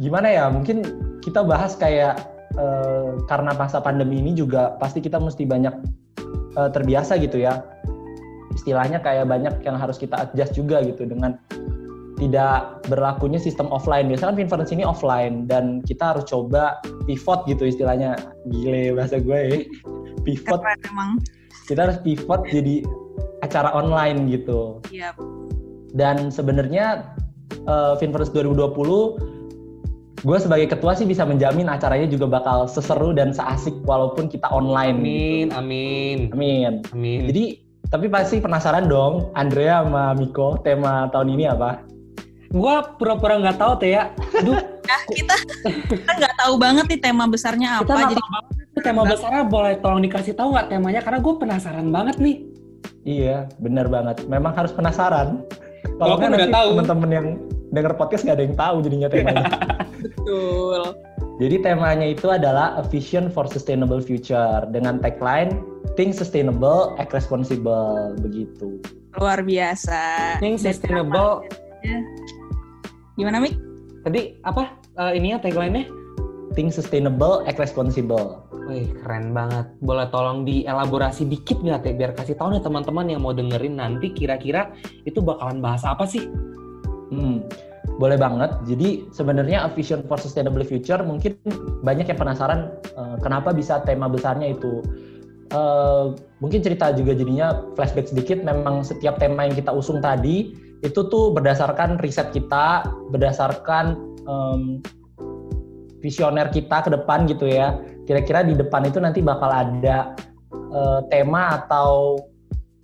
gimana 0.01 0.27
ya? 0.29 0.45
Mungkin 0.49 0.77
kita 1.21 1.45
bahas 1.45 1.77
kayak 1.77 2.17
eh, 2.57 3.09
karena 3.29 3.51
masa 3.53 3.77
pandemi 3.81 4.21
ini 4.21 4.33
juga 4.33 4.73
pasti 4.81 5.01
kita 5.01 5.21
mesti 5.21 5.45
banyak 5.45 5.73
eh, 6.57 6.69
terbiasa 6.73 7.17
gitu 7.21 7.41
ya. 7.41 7.61
Istilahnya 8.55 9.03
kayak 9.03 9.27
banyak 9.27 9.61
yang 9.67 9.75
harus 9.75 9.99
kita 9.99 10.29
adjust 10.29 10.55
juga 10.55 10.79
gitu 10.81 11.03
dengan 11.05 11.35
tidak 12.15 12.79
berlakunya 12.87 13.35
sistem 13.35 13.67
offline. 13.69 14.07
Biasanya 14.07 14.31
kan 14.33 14.37
conference 14.47 14.71
ini 14.71 14.87
offline 14.87 15.45
dan 15.51 15.83
kita 15.83 16.15
harus 16.15 16.23
coba 16.27 16.79
pivot 17.03 17.43
gitu 17.45 17.67
istilahnya. 17.67 18.15
Gile 18.47 18.95
bahasa 18.95 19.19
gue 19.19 19.39
ya. 19.51 19.57
Pivot, 20.23 20.63
Keren 20.63 20.79
emang. 20.89 21.11
Kita 21.65 21.89
harus 21.89 21.97
pivot 22.01 22.45
jadi 22.49 22.85
acara 23.41 23.73
online 23.73 24.29
gitu. 24.29 24.79
Iya. 24.89 25.13
Dan 25.95 26.29
sebenarnya 26.29 27.13
uh, 27.69 27.97
Finverse 27.97 28.33
2020 28.33 29.35
gue 30.25 30.37
sebagai 30.41 30.73
ketua 30.73 30.97
sih 30.97 31.05
bisa 31.05 31.21
menjamin 31.21 31.69
acaranya 31.69 32.09
juga 32.09 32.25
bakal 32.25 32.65
seseru 32.65 33.13
dan 33.13 33.29
seasik 33.29 33.77
walaupun 33.85 34.25
kita 34.25 34.49
online. 34.49 34.97
Amin, 34.97 35.47
amin, 35.53 36.17
Amin. 36.33 36.71
amin. 36.89 37.19
Jadi 37.29 37.43
tapi 37.93 38.09
pasti 38.09 38.41
penasaran 38.41 38.89
dong 38.89 39.29
Andrea 39.37 39.85
sama 39.85 40.17
Miko 40.17 40.57
tema 40.65 41.05
tahun 41.13 41.37
ini 41.37 41.45
apa? 41.45 41.85
Gua 42.49 42.97
pura-pura 42.97 43.37
nggak 43.37 43.61
tahu 43.61 43.73
teh 43.77 43.93
ya. 43.93 44.09
Aduh, 44.41 44.57
Nah, 44.85 45.01
kita 45.17 45.35
kita 45.89 46.11
nggak 46.17 46.35
tahu 46.41 46.53
banget 46.61 46.85
nih 46.89 46.99
tema 47.01 47.25
besarnya 47.25 47.81
kita 47.81 47.89
apa. 47.89 47.93
nggak 47.93 48.09
Jadi 48.13 48.21
tahu 48.21 48.29
banget 48.33 48.64
tema 48.83 49.07
besarnya 49.07 49.47
boleh 49.47 49.79
tolong 49.79 50.03
dikasih 50.03 50.35
tahu 50.35 50.51
nggak 50.51 50.67
temanya 50.73 51.01
karena 51.03 51.19
gue 51.23 51.33
penasaran 51.39 51.87
banget 51.93 52.15
nih. 52.19 52.37
Iya, 53.05 53.45
benar 53.61 53.87
banget. 53.87 54.25
Memang 54.25 54.57
harus 54.57 54.73
penasaran. 54.73 55.45
Kalau 56.01 56.17
kan 56.17 56.33
nanti 56.33 56.49
tahu. 56.49 56.69
teman-teman 56.75 57.09
yang 57.13 57.27
denger 57.71 57.93
podcast 57.95 58.25
nggak 58.25 58.35
ada 58.41 58.45
yang 58.49 58.57
tahu 58.57 58.75
jadinya 58.81 59.07
temanya. 59.07 59.45
betul. 60.03 60.81
Jadi 61.35 61.55
temanya 61.59 62.07
itu 62.07 62.31
adalah 62.31 62.79
A 62.79 62.83
Vision 62.87 63.27
for 63.27 63.43
Sustainable 63.45 63.99
Future 63.99 64.63
dengan 64.71 65.03
tagline 65.03 65.59
Think 65.99 66.15
Sustainable, 66.15 66.95
Act 66.95 67.11
Responsible 67.11 68.15
begitu. 68.23 68.79
Luar 69.19 69.43
biasa. 69.43 70.39
Dan 70.39 70.59
sustainable. 70.59 71.43
Gimana, 73.15 73.39
Mik? 73.43 73.55
Tadi 74.03 74.39
apa 74.43 74.75
eh, 74.99 75.11
ininya 75.19 75.39
tagline-nya? 75.43 75.87
Think 76.55 76.71
Sustainable, 76.71 77.43
Act 77.47 77.59
Responsible. 77.59 78.44
Wih, 78.65 78.89
keren 78.97 79.29
banget. 79.29 79.69
Boleh 79.81 80.09
tolong 80.09 80.41
dielaborasi 80.41 81.29
dikit 81.29 81.61
nggak 81.61 81.85
teh 81.85 81.93
biar 81.93 82.17
kasih 82.17 82.33
tahu 82.33 82.57
nih 82.57 82.63
teman-teman 82.65 83.05
yang 83.05 83.21
mau 83.21 83.29
dengerin 83.29 83.77
nanti 83.77 84.09
kira-kira 84.09 84.73
itu 85.05 85.21
bakalan 85.21 85.61
bahas 85.61 85.85
apa 85.85 86.09
sih? 86.09 86.25
Hmm, 87.13 87.45
boleh 88.01 88.17
banget. 88.17 88.57
Jadi 88.65 89.05
sebenarnya 89.13 89.63
A 89.65 89.69
Vision 89.69 90.01
for 90.09 90.17
Sustainable 90.17 90.65
Future 90.65 91.05
mungkin 91.05 91.37
banyak 91.85 92.09
yang 92.09 92.17
penasaran 92.17 92.73
eh, 92.97 93.17
kenapa 93.21 93.53
bisa 93.53 93.85
tema 93.85 94.09
besarnya 94.09 94.57
itu. 94.57 94.81
Eh, 95.53 96.05
mungkin 96.41 96.65
cerita 96.65 96.89
juga 96.97 97.13
jadinya 97.13 97.61
flashback 97.77 98.09
sedikit. 98.09 98.41
Memang 98.41 98.81
setiap 98.81 99.21
tema 99.21 99.45
yang 99.45 99.53
kita 99.53 99.69
usung 99.69 100.01
tadi 100.01 100.57
itu 100.81 100.99
tuh 101.05 101.33
berdasarkan 101.37 102.01
riset 102.01 102.33
kita, 102.33 102.85
berdasarkan 103.13 103.97
em, 104.25 104.61
visioner 106.01 106.49
kita 106.53 106.85
ke 106.85 106.89
depan 106.93 107.29
gitu 107.29 107.49
ya. 107.49 107.77
Kira-kira 108.05 108.45
di 108.45 108.53
depan 108.53 108.85
itu 108.85 109.01
nanti 109.01 109.19
bakal 109.19 109.49
ada 109.49 110.13
eh, 110.53 111.01
tema 111.09 111.61
atau 111.61 112.21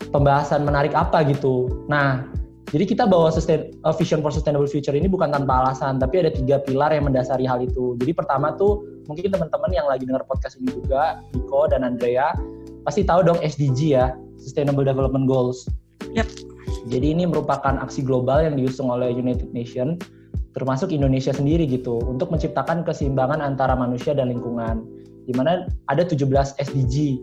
pembahasan 0.10 0.66
menarik 0.66 0.98
apa 0.98 1.22
gitu. 1.30 1.86
Nah, 1.86 2.26
jadi 2.72 2.88
kita 2.88 3.04
bawa 3.04 3.28
sustain, 3.36 3.76
uh, 3.84 3.92
Vision 3.92 4.24
for 4.24 4.32
Sustainable 4.32 4.66
Future 4.66 4.96
ini 4.96 5.12
bukan 5.12 5.28
tanpa 5.28 5.60
alasan, 5.60 6.00
tapi 6.00 6.24
ada 6.24 6.32
tiga 6.32 6.64
pilar 6.64 6.96
yang 6.96 7.04
mendasari 7.12 7.44
hal 7.44 7.60
itu. 7.60 8.00
Jadi 8.00 8.16
pertama 8.16 8.56
tuh 8.56 8.88
mungkin 9.12 9.28
teman-teman 9.28 9.72
yang 9.76 9.92
lagi 9.92 10.08
dengar 10.08 10.24
podcast 10.24 10.56
ini 10.56 10.72
juga, 10.72 11.20
Nico 11.36 11.68
dan 11.68 11.84
Andrea, 11.84 12.32
pasti 12.88 13.04
tahu 13.04 13.28
dong 13.28 13.44
SDG 13.44 13.80
ya, 13.92 14.16
Sustainable 14.40 14.88
Development 14.88 15.28
Goals. 15.28 15.68
Yap. 16.16 16.32
Jadi 16.88 17.12
ini 17.12 17.28
merupakan 17.28 17.76
aksi 17.84 18.08
global 18.08 18.40
yang 18.40 18.56
diusung 18.56 18.88
oleh 18.88 19.12
United 19.12 19.52
Nations, 19.52 20.00
termasuk 20.56 20.96
Indonesia 20.96 21.36
sendiri 21.36 21.68
gitu, 21.68 22.00
untuk 22.08 22.32
menciptakan 22.32 22.88
keseimbangan 22.88 23.44
antara 23.44 23.76
manusia 23.76 24.16
dan 24.16 24.32
lingkungan. 24.32 25.01
Di 25.26 25.34
mana 25.38 25.70
ada 25.92 26.04
17 26.04 26.22
SDG 26.58 27.22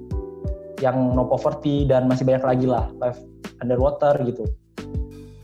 yang 0.79 1.15
no 1.15 1.27
poverty 1.27 1.87
dan 1.87 2.07
masih 2.07 2.23
banyak 2.23 2.45
lagi 2.47 2.67
lah, 2.71 2.87
life 3.03 3.19
underwater 3.59 4.15
gitu. 4.23 4.47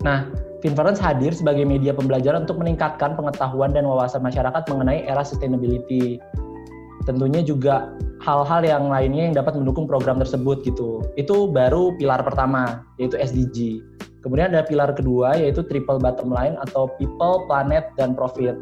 Nah, 0.06 0.30
Finference 0.64 0.96
hadir 0.96 1.36
sebagai 1.36 1.68
media 1.68 1.92
pembelajaran 1.92 2.48
untuk 2.48 2.56
meningkatkan 2.56 3.12
pengetahuan 3.20 3.76
dan 3.76 3.84
wawasan 3.84 4.24
masyarakat 4.24 4.64
mengenai 4.72 5.04
era 5.04 5.20
sustainability. 5.20 6.16
Tentunya 7.04 7.44
juga 7.44 7.92
hal-hal 8.24 8.64
yang 8.64 8.88
lainnya 8.88 9.28
yang 9.28 9.36
dapat 9.36 9.60
mendukung 9.60 9.84
program 9.84 10.16
tersebut 10.16 10.64
gitu. 10.64 11.04
Itu 11.20 11.52
baru 11.52 11.92
pilar 12.00 12.24
pertama, 12.24 12.80
yaitu 12.96 13.20
SDG. 13.20 13.84
Kemudian 14.24 14.56
ada 14.56 14.64
pilar 14.64 14.96
kedua, 14.96 15.36
yaitu 15.36 15.60
triple 15.68 16.00
bottom 16.00 16.32
line 16.32 16.56
atau 16.64 16.88
people, 16.96 17.44
planet, 17.44 17.92
dan 18.00 18.16
profit. 18.16 18.56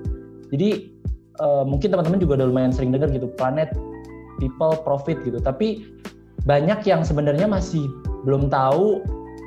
Jadi 0.50 0.91
eh, 1.40 1.64
mungkin 1.64 1.88
teman-teman 1.88 2.20
juga 2.20 2.42
udah 2.42 2.46
lumayan 2.52 2.72
sering 2.74 2.92
dengar 2.92 3.08
gitu, 3.08 3.30
planet, 3.40 3.72
people, 4.42 4.76
profit 4.84 5.22
gitu. 5.24 5.40
Tapi 5.40 5.86
banyak 6.44 6.82
yang 6.84 7.06
sebenarnya 7.06 7.46
masih 7.46 7.86
belum 8.26 8.50
tahu 8.50 9.00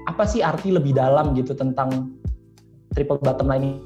apa 0.07 0.23
sih 0.23 0.39
arti 0.39 0.71
lebih 0.71 0.95
dalam 0.95 1.35
gitu 1.35 1.51
tentang 1.51 2.15
triple 2.95 3.19
bottom 3.19 3.51
line 3.51 3.81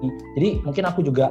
ini. 0.00 0.08
Jadi 0.38 0.48
mungkin 0.62 0.86
aku 0.86 1.02
juga 1.02 1.28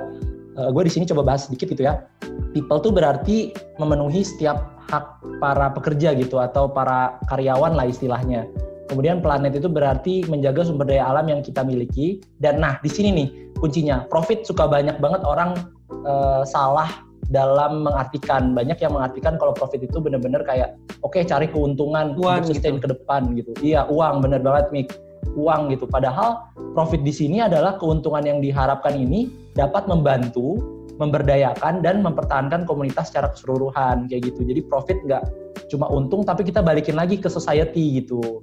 gue 0.59 0.83
di 0.83 0.91
sini 0.91 1.07
coba 1.07 1.23
bahas 1.23 1.47
sedikit 1.47 1.71
gitu 1.71 1.87
ya. 1.87 2.03
People 2.51 2.83
tuh 2.83 2.91
berarti 2.91 3.55
memenuhi 3.79 4.27
setiap 4.27 4.83
hak 4.91 5.23
para 5.39 5.71
pekerja 5.71 6.11
gitu 6.19 6.41
atau 6.43 6.67
para 6.67 7.15
karyawan 7.31 7.79
lah 7.79 7.87
istilahnya. 7.87 8.43
Kemudian 8.89 9.21
planet 9.21 9.53
itu 9.53 9.69
berarti 9.69 10.25
menjaga 10.25 10.65
sumber 10.65 10.89
daya 10.89 11.05
alam 11.13 11.29
yang 11.29 11.45
kita 11.45 11.61
miliki. 11.61 12.25
Dan 12.41 12.57
nah 12.57 12.81
di 12.81 12.89
sini 12.89 13.09
nih 13.13 13.27
kuncinya. 13.61 14.09
Profit 14.09 14.49
suka 14.49 14.65
banyak 14.65 14.97
banget 14.97 15.21
orang 15.21 15.53
eh, 15.93 16.41
salah 16.49 17.05
dalam 17.29 17.85
mengartikan. 17.85 18.57
Banyak 18.57 18.81
yang 18.81 18.97
mengartikan 18.97 19.37
kalau 19.37 19.53
profit 19.53 19.85
itu 19.85 20.01
benar-benar 20.01 20.41
kayak 20.41 20.73
oke 21.05 21.13
okay, 21.13 21.21
cari 21.21 21.45
keuntungan 21.45 22.17
Uang 22.17 22.41
untuk 22.41 22.57
sustain 22.57 22.81
gitu. 22.81 22.89
ke 22.89 22.97
depan 22.97 23.21
gitu. 23.37 23.51
Iya 23.61 23.85
uang. 23.93 24.25
Bener 24.25 24.41
banget 24.41 24.73
Mik. 24.73 24.89
Uang 25.37 25.69
gitu. 25.69 25.85
Padahal 25.85 26.49
profit 26.73 27.05
di 27.05 27.13
sini 27.13 27.45
adalah 27.45 27.77
keuntungan 27.77 28.25
yang 28.25 28.41
diharapkan 28.41 28.97
ini 28.97 29.29
dapat 29.53 29.85
membantu 29.85 30.57
memberdayakan 30.97 31.79
dan 31.79 32.01
mempertahankan 32.01 32.65
komunitas 32.65 33.13
secara 33.13 33.29
keseluruhan. 33.29 34.09
Kayak 34.09 34.33
gitu. 34.33 34.41
Jadi 34.49 34.61
profit 34.65 34.97
nggak 35.05 35.23
cuma 35.69 35.85
untung 35.93 36.25
tapi 36.25 36.41
kita 36.41 36.65
balikin 36.65 36.97
lagi 36.97 37.21
ke 37.21 37.29
society 37.29 38.01
gitu 38.01 38.41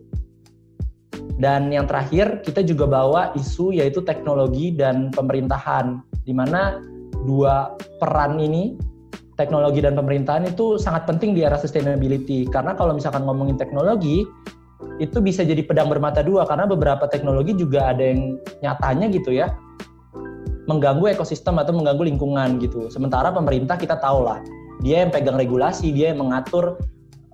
dan 1.36 1.68
yang 1.68 1.84
terakhir 1.84 2.40
kita 2.40 2.64
juga 2.64 2.88
bawa 2.88 3.36
isu 3.36 3.76
yaitu 3.76 4.00
teknologi 4.00 4.72
dan 4.72 5.12
pemerintahan 5.12 6.00
di 6.24 6.32
mana 6.32 6.80
dua 7.28 7.76
peran 8.00 8.40
ini 8.40 8.76
teknologi 9.36 9.84
dan 9.84 9.92
pemerintahan 9.92 10.48
itu 10.48 10.80
sangat 10.80 11.04
penting 11.04 11.36
di 11.36 11.44
era 11.44 11.60
sustainability. 11.60 12.48
Karena 12.48 12.72
kalau 12.72 12.96
misalkan 12.96 13.28
ngomongin 13.28 13.60
teknologi 13.60 14.24
itu 14.96 15.20
bisa 15.20 15.44
jadi 15.44 15.60
pedang 15.60 15.92
bermata 15.92 16.24
dua 16.24 16.48
karena 16.48 16.64
beberapa 16.64 17.04
teknologi 17.08 17.52
juga 17.52 17.92
ada 17.92 18.00
yang 18.00 18.40
nyatanya 18.64 19.12
gitu 19.12 19.32
ya 19.32 19.52
mengganggu 20.66 21.14
ekosistem 21.14 21.60
atau 21.60 21.76
mengganggu 21.76 22.08
lingkungan 22.08 22.58
gitu. 22.58 22.88
Sementara 22.88 23.28
pemerintah 23.30 23.76
kita 23.76 24.00
tahu 24.00 24.24
lah 24.24 24.40
dia 24.80 25.04
yang 25.04 25.12
pegang 25.12 25.36
regulasi 25.36 25.92
dia 25.92 26.12
yang 26.12 26.24
mengatur 26.24 26.80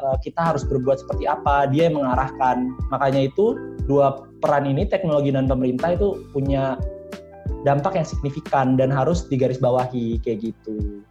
uh, 0.02 0.18
kita 0.20 0.52
harus 0.52 0.66
berbuat 0.66 1.00
seperti 1.06 1.30
apa 1.30 1.70
dia 1.70 1.88
yang 1.88 2.02
mengarahkan 2.02 2.74
makanya 2.90 3.30
itu 3.30 3.54
dua 3.86 4.26
peran 4.42 4.66
ini 4.66 4.86
teknologi 4.86 5.30
dan 5.30 5.46
pemerintah 5.46 5.94
itu 5.94 6.26
punya 6.34 6.76
dampak 7.62 7.94
yang 7.94 8.06
signifikan 8.06 8.74
dan 8.74 8.90
harus 8.90 9.26
digarisbawahi 9.30 10.18
kayak 10.26 10.50
gitu. 10.50 11.02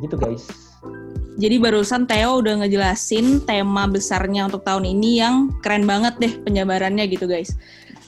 Gitu 0.00 0.16
guys. 0.16 0.48
Jadi 1.40 1.56
barusan 1.56 2.04
Theo 2.04 2.44
udah 2.44 2.64
ngejelasin 2.64 3.44
tema 3.48 3.88
besarnya 3.88 4.48
untuk 4.48 4.64
tahun 4.68 4.84
ini 4.84 5.20
yang 5.20 5.48
keren 5.64 5.88
banget 5.88 6.16
deh 6.20 6.32
penjabarannya 6.44 7.08
gitu 7.08 7.24
guys. 7.24 7.56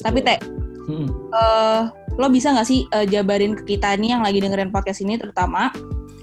Tapi 0.04 0.20
Teh, 0.20 0.40
Hmm. 0.84 1.08
eh, 1.32 1.82
lo 2.20 2.28
bisa 2.28 2.52
nggak 2.52 2.68
sih 2.68 2.84
eh, 2.92 3.08
jabarin 3.08 3.56
ke 3.56 3.64
kita 3.64 3.96
nih 3.96 4.12
yang 4.16 4.22
lagi 4.22 4.44
dengerin 4.44 4.68
podcast 4.68 5.00
ini 5.00 5.16
terutama 5.16 5.72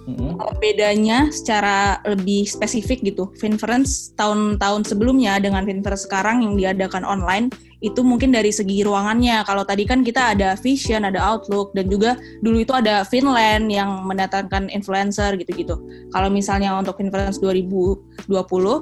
Hmm. 0.02 0.34
bedanya 0.58 1.30
secara 1.30 2.02
lebih 2.10 2.50
spesifik 2.50 3.06
gitu. 3.06 3.30
Finference 3.38 4.10
tahun-tahun 4.18 4.90
sebelumnya 4.90 5.38
dengan 5.38 5.62
Finference 5.62 6.10
sekarang 6.10 6.42
yang 6.42 6.58
diadakan 6.58 7.06
online 7.06 7.54
itu 7.86 8.02
mungkin 8.02 8.34
dari 8.34 8.50
segi 8.50 8.82
ruangannya. 8.82 9.46
Kalau 9.46 9.62
tadi 9.62 9.86
kan 9.86 10.02
kita 10.02 10.38
ada 10.38 10.58
Vision, 10.58 11.06
ada 11.06 11.22
Outlook 11.22 11.74
dan 11.78 11.90
juga 11.90 12.18
dulu 12.42 12.62
itu 12.62 12.74
ada 12.74 13.06
Finland 13.06 13.70
yang 13.70 14.06
mendatangkan 14.06 14.70
influencer 14.74 15.38
gitu-gitu. 15.38 15.78
Kalau 16.14 16.30
misalnya 16.34 16.74
untuk 16.78 16.98
Finference 16.98 17.38
2020 17.42 18.26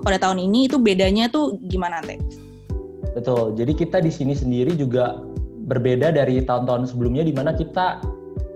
pada 0.04 0.18
tahun 0.20 0.40
ini 0.40 0.72
itu 0.72 0.80
bedanya 0.80 1.28
tuh 1.28 1.60
gimana 1.68 2.00
teh? 2.04 2.20
Betul. 3.16 3.60
Jadi 3.60 3.76
kita 3.76 4.00
di 4.00 4.12
sini 4.12 4.36
sendiri 4.36 4.76
juga 4.76 5.20
berbeda 5.68 6.16
dari 6.16 6.44
tahun-tahun 6.44 6.92
sebelumnya 6.92 7.24
di 7.24 7.36
mana 7.36 7.56
kita 7.56 8.04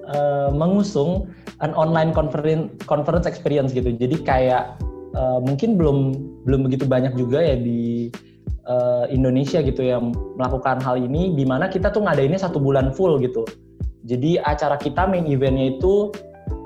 uh, 0.10 0.50
mengusung 0.52 1.32
an 1.62 1.72
online 1.78 2.12
conference 2.12 2.72
conference 2.90 3.30
experience 3.30 3.72
gitu. 3.72 3.94
Jadi 3.94 4.20
kayak 4.24 4.78
uh, 5.16 5.40
mungkin 5.40 5.80
belum 5.80 5.98
belum 6.44 6.68
begitu 6.68 6.84
banyak 6.90 7.16
juga 7.16 7.40
ya 7.40 7.56
di 7.56 8.12
uh, 8.68 9.06
Indonesia 9.08 9.64
gitu 9.64 9.84
yang 9.84 10.12
melakukan 10.36 10.84
hal 10.84 11.00
ini 11.00 11.32
di 11.36 11.48
mana 11.48 11.72
kita 11.72 11.92
tuh 11.92 12.04
ngadainnya 12.04 12.40
satu 12.40 12.60
bulan 12.60 12.92
full 12.92 13.20
gitu. 13.24 13.48
Jadi 14.04 14.36
acara 14.44 14.76
kita 14.76 15.08
main 15.08 15.24
eventnya 15.24 15.80
itu 15.80 16.12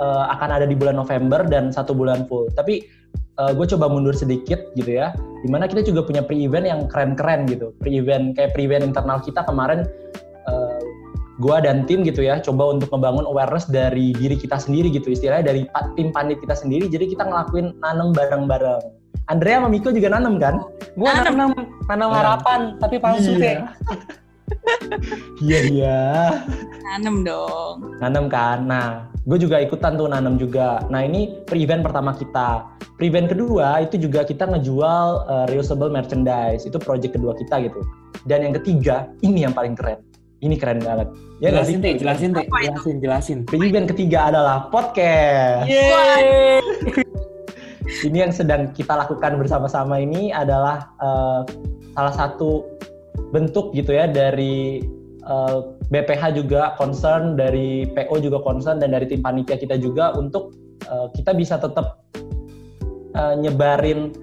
uh, 0.01 0.25
akan 0.33 0.49
ada 0.57 0.65
di 0.65 0.73
bulan 0.73 0.97
November 0.97 1.45
dan 1.45 1.69
satu 1.69 1.93
bulan 1.93 2.25
full. 2.25 2.49
Tapi 2.57 2.81
uh, 3.37 3.53
gue 3.53 3.65
coba 3.77 3.85
mundur 3.89 4.17
sedikit 4.17 4.73
gitu 4.73 4.97
ya. 4.97 5.13
Di 5.45 5.49
mana 5.53 5.69
kita 5.69 5.85
juga 5.85 6.01
punya 6.01 6.25
pre-event 6.25 6.65
yang 6.65 6.79
keren-keren 6.89 7.45
gitu. 7.45 7.77
Pre-event 7.77 8.33
kayak 8.33 8.57
pre-event 8.57 8.89
internal 8.89 9.21
kita 9.21 9.45
kemarin 9.45 9.85
gua 11.37 11.61
dan 11.61 11.85
tim 11.85 12.01
gitu 12.01 12.25
ya 12.25 12.41
coba 12.41 12.73
untuk 12.73 12.89
membangun 12.89 13.25
awareness 13.29 13.69
dari 13.69 14.13
diri 14.13 14.37
kita 14.37 14.57
sendiri 14.57 14.89
gitu 14.89 15.13
istilahnya 15.13 15.53
dari 15.53 15.61
tim 15.93 16.09
pandit 16.09 16.41
kita 16.41 16.57
sendiri. 16.57 16.89
Jadi 16.89 17.13
kita 17.13 17.25
ngelakuin 17.25 17.77
nanam 17.81 18.13
bareng-bareng. 18.13 18.81
Andrea 19.27 19.59
sama 19.59 19.69
Miko 19.69 19.91
juga 19.91 20.09
nanam 20.09 20.39
kan? 20.39 20.63
Gua 20.95 21.11
nanam. 21.21 21.51
nanam 21.87 22.09
harapan 22.11 22.59
tapi 22.79 22.95
palsu 22.97 23.35
iya. 23.37 23.69
iya 25.43 25.59
iya. 25.67 26.01
Nanam 26.93 27.21
dong. 27.27 27.99
Nanam 27.99 28.31
kan? 28.31 28.65
Nah 28.65 29.07
gue 29.27 29.37
juga 29.37 29.59
ikutan 29.59 29.99
tuh 29.99 30.07
nanam 30.07 30.39
juga. 30.39 30.81
Nah 30.87 31.03
ini 31.03 31.43
pre-event 31.43 31.83
pertama 31.83 32.15
kita. 32.15 32.63
Pre-event 32.95 33.29
kedua 33.29 33.83
itu 33.83 33.99
juga 33.99 34.23
kita 34.23 34.47
ngejual 34.47 35.07
uh, 35.27 35.45
reusable 35.51 35.91
merchandise. 35.91 36.63
Itu 36.63 36.79
project 36.79 37.19
kedua 37.19 37.35
kita 37.35 37.59
gitu. 37.67 37.83
Dan 38.23 38.47
yang 38.47 38.55
ketiga 38.55 39.11
ini 39.21 39.43
yang 39.43 39.51
paling 39.51 39.75
keren 39.75 39.99
ini 40.41 40.55
keren 40.57 40.81
banget. 40.81 41.09
Ya 41.41 41.49
jelasin 41.53 41.81
teh, 41.81 41.97
jelasin 41.97 42.29
teh, 42.33 42.45
jelasin, 42.45 42.95
jelasin. 43.01 43.37
Event 43.49 43.89
ketiga 43.89 44.29
adalah 44.29 44.69
podcast. 44.69 45.65
Yeay. 45.65 46.61
ini 48.07 48.21
yang 48.21 48.33
sedang 48.35 48.75
kita 48.75 48.93
lakukan 48.93 49.39
bersama-sama 49.39 49.97
ini 49.97 50.29
adalah 50.29 50.91
uh, 51.01 51.41
salah 51.97 52.13
satu 52.13 52.67
bentuk 53.33 53.73
gitu 53.73 53.97
ya 53.97 54.05
dari 54.05 54.85
uh, 55.25 55.73
eh, 55.89 56.01
BPH 56.03 56.37
juga 56.37 56.77
concern, 56.77 57.33
dari 57.33 57.89
PO 57.89 58.21
juga 58.21 58.43
concern, 58.43 58.77
dan 58.77 58.93
dari 58.93 59.09
tim 59.09 59.23
panitia 59.25 59.57
kita 59.57 59.79
juga 59.79 60.13
untuk 60.13 60.53
uh, 60.91 61.09
kita 61.17 61.33
bisa 61.33 61.57
tetap 61.57 62.05
uh, 63.17 63.33
nyebarin 63.39 64.13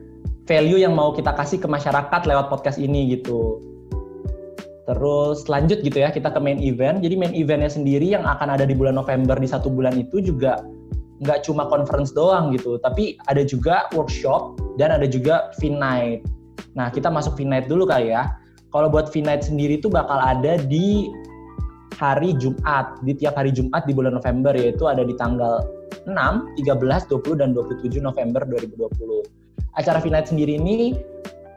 value 0.44 0.78
yang 0.78 0.94
mau 0.94 1.10
kita 1.10 1.32
kasih 1.34 1.58
ke 1.58 1.66
masyarakat 1.66 2.20
lewat 2.28 2.46
podcast 2.52 2.78
ini 2.78 3.18
gitu. 3.18 3.73
Terus 4.84 5.48
lanjut 5.48 5.80
gitu 5.80 5.96
ya 6.04 6.12
kita 6.12 6.28
ke 6.28 6.40
main 6.40 6.60
event. 6.60 7.00
Jadi 7.00 7.14
main 7.16 7.32
eventnya 7.32 7.72
sendiri 7.72 8.12
yang 8.12 8.28
akan 8.28 8.52
ada 8.52 8.68
di 8.68 8.76
bulan 8.76 9.00
November 9.00 9.36
di 9.40 9.48
satu 9.48 9.72
bulan 9.72 9.96
itu 9.96 10.20
juga 10.20 10.60
nggak 11.24 11.46
cuma 11.48 11.64
conference 11.70 12.12
doang 12.12 12.52
gitu, 12.52 12.76
tapi 12.82 13.16
ada 13.30 13.40
juga 13.46 13.88
workshop 13.96 14.60
dan 14.76 14.92
ada 14.92 15.08
juga 15.08 15.48
fin 15.56 15.80
night. 15.80 16.20
Nah 16.76 16.92
kita 16.92 17.08
masuk 17.08 17.38
fin 17.38 17.48
night 17.48 17.70
dulu 17.70 17.88
kali 17.88 18.12
ya. 18.12 18.28
Kalau 18.74 18.90
buat 18.90 19.08
fin 19.08 19.24
night 19.24 19.46
sendiri 19.46 19.78
itu 19.78 19.86
bakal 19.88 20.18
ada 20.18 20.58
di 20.58 21.08
hari 21.94 22.34
Jumat, 22.36 22.98
di 23.06 23.14
tiap 23.14 23.38
hari 23.38 23.54
Jumat 23.54 23.86
di 23.86 23.94
bulan 23.94 24.18
November 24.18 24.52
yaitu 24.52 24.90
ada 24.90 25.06
di 25.06 25.14
tanggal 25.14 25.62
6, 26.04 26.12
13, 26.60 27.08
20, 27.08 27.40
dan 27.40 27.54
27 27.54 28.02
November 28.02 28.42
2020. 28.44 29.24
Acara 29.78 30.02
fin 30.02 30.12
night 30.12 30.28
sendiri 30.28 30.58
ini 30.58 30.98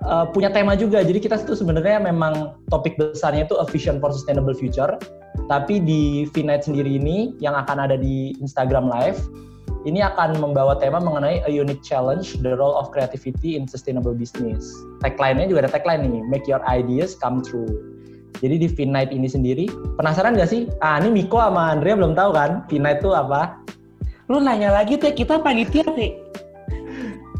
uh, 0.05 0.29
punya 0.29 0.53
tema 0.53 0.77
juga. 0.77 1.01
Jadi 1.01 1.17
kita 1.23 1.41
itu 1.41 1.57
sebenarnya 1.57 2.03
memang 2.03 2.57
topik 2.69 2.99
besarnya 2.99 3.47
itu 3.47 3.55
a 3.57 3.65
vision 3.65 3.97
for 3.97 4.13
sustainable 4.13 4.53
future. 4.53 4.99
Tapi 5.47 5.79
di 5.79 6.27
V-Night 6.33 6.67
sendiri 6.67 6.99
ini 6.99 7.38
yang 7.39 7.55
akan 7.55 7.88
ada 7.88 7.95
di 7.95 8.36
Instagram 8.41 8.89
Live, 8.89 9.21
ini 9.88 10.03
akan 10.03 10.41
membawa 10.43 10.75
tema 10.75 10.99
mengenai 10.99 11.45
a 11.47 11.51
unique 11.53 11.79
challenge, 11.86 12.36
the 12.43 12.57
role 12.57 12.75
of 12.75 12.91
creativity 12.91 13.55
in 13.55 13.69
sustainable 13.69 14.12
business. 14.12 14.67
Tagline-nya 14.99 15.47
juga 15.47 15.69
ada 15.69 15.71
tagline 15.79 16.03
nih, 16.03 16.23
make 16.27 16.45
your 16.49 16.60
ideas 16.67 17.15
come 17.15 17.39
true. 17.39 17.69
Jadi 18.43 18.65
di 18.65 18.67
V-Night 18.69 19.15
ini 19.15 19.25
sendiri, 19.25 19.65
penasaran 19.95 20.38
gak 20.38 20.51
sih? 20.51 20.69
Ah, 20.83 21.01
ini 21.01 21.23
Miko 21.23 21.41
sama 21.41 21.73
Andrea 21.73 21.95
belum 21.97 22.13
tahu 22.13 22.36
kan, 22.36 22.67
V-Night 22.67 23.01
itu 23.01 23.15
apa? 23.15 23.62
Lu 24.27 24.43
nanya 24.43 24.75
lagi 24.75 24.99
teh, 24.99 25.15
kita 25.15 25.39
panitia 25.39 25.88
teh 25.95 26.19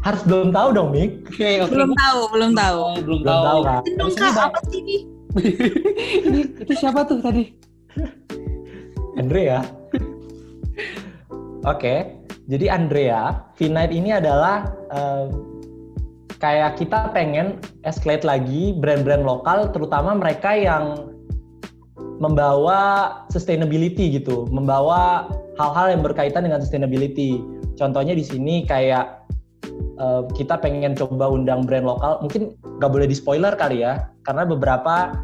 harus 0.06 0.22
belum 0.26 0.54
tahu 0.54 0.68
dong, 0.74 0.88
Mik. 0.94 1.26
Okay, 1.34 1.62
okay. 1.62 1.72
Belum 1.74 1.90
tahu, 1.94 2.20
belum 2.30 2.50
tahu. 2.54 2.78
Oh, 2.78 2.96
belum, 3.02 3.20
belum 3.22 3.26
tahu. 3.26 3.44
tahu 3.44 3.60
kan. 3.66 3.82
Dong, 3.98 4.12
Kak, 4.14 4.34
apa 4.38 4.60
sih 4.70 4.78
ini? 4.80 4.96
ini 6.28 6.40
itu 6.62 6.72
siapa 6.78 7.04
tuh 7.04 7.18
tadi? 7.20 7.52
Andrea. 9.18 9.66
Oke, 11.66 11.84
okay. 11.84 11.98
jadi 12.46 12.70
Andrea, 12.70 13.44
V-Night 13.58 13.90
ini 13.90 14.14
adalah 14.14 14.72
uh, 14.94 15.26
kayak 16.38 16.78
kita 16.78 17.10
pengen 17.10 17.58
escalate 17.82 18.22
lagi 18.22 18.72
brand-brand 18.78 19.26
lokal, 19.26 19.74
terutama 19.74 20.14
mereka 20.14 20.54
yang 20.54 21.12
membawa 22.22 23.10
sustainability 23.30 24.22
gitu, 24.22 24.46
membawa 24.54 25.28
hal-hal 25.58 25.98
yang 25.98 26.02
berkaitan 26.02 26.46
dengan 26.46 26.62
sustainability. 26.62 27.42
Contohnya 27.74 28.14
di 28.14 28.22
sini 28.22 28.66
kayak 28.66 29.17
uh, 29.98 30.22
kita 30.34 30.56
pengen 30.58 30.94
coba 30.94 31.28
undang 31.28 31.66
brand 31.66 31.84
lokal 31.84 32.22
mungkin 32.22 32.54
nggak 32.78 32.90
boleh 32.90 33.06
di 33.06 33.16
spoiler 33.18 33.52
kali 33.58 33.84
ya 33.84 34.08
karena 34.24 34.46
beberapa 34.48 35.14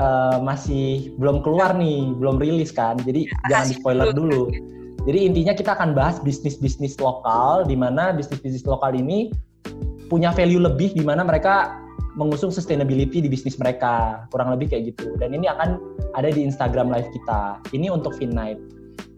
uh, 0.00 0.38
masih 0.42 1.14
belum 1.20 1.44
keluar 1.44 1.76
nih 1.76 2.12
belum 2.16 2.40
rilis 2.40 2.74
kan 2.74 2.98
jadi 3.04 3.28
ya, 3.28 3.36
jangan 3.48 3.66
di 3.68 3.76
spoiler 3.76 4.08
dulu. 4.10 4.50
jadi 5.08 5.18
intinya 5.32 5.54
kita 5.56 5.72
akan 5.76 5.96
bahas 5.96 6.20
bisnis 6.20 6.60
bisnis 6.60 6.96
lokal 7.00 7.64
di 7.64 7.76
mana 7.76 8.12
bisnis 8.12 8.40
bisnis 8.44 8.64
lokal 8.68 8.92
ini 8.92 9.32
punya 10.10 10.34
value 10.34 10.60
lebih 10.60 10.92
di 10.92 11.06
mana 11.06 11.22
mereka 11.22 11.78
mengusung 12.18 12.50
sustainability 12.50 13.22
di 13.22 13.30
bisnis 13.30 13.54
mereka 13.54 14.26
kurang 14.34 14.50
lebih 14.50 14.74
kayak 14.74 14.92
gitu. 14.92 15.14
Dan 15.22 15.30
ini 15.30 15.46
akan 15.46 15.78
ada 16.18 16.26
di 16.26 16.42
Instagram 16.42 16.90
live 16.90 17.06
kita. 17.14 17.62
Ini 17.70 17.86
untuk 17.94 18.18
Finnight 18.18 18.58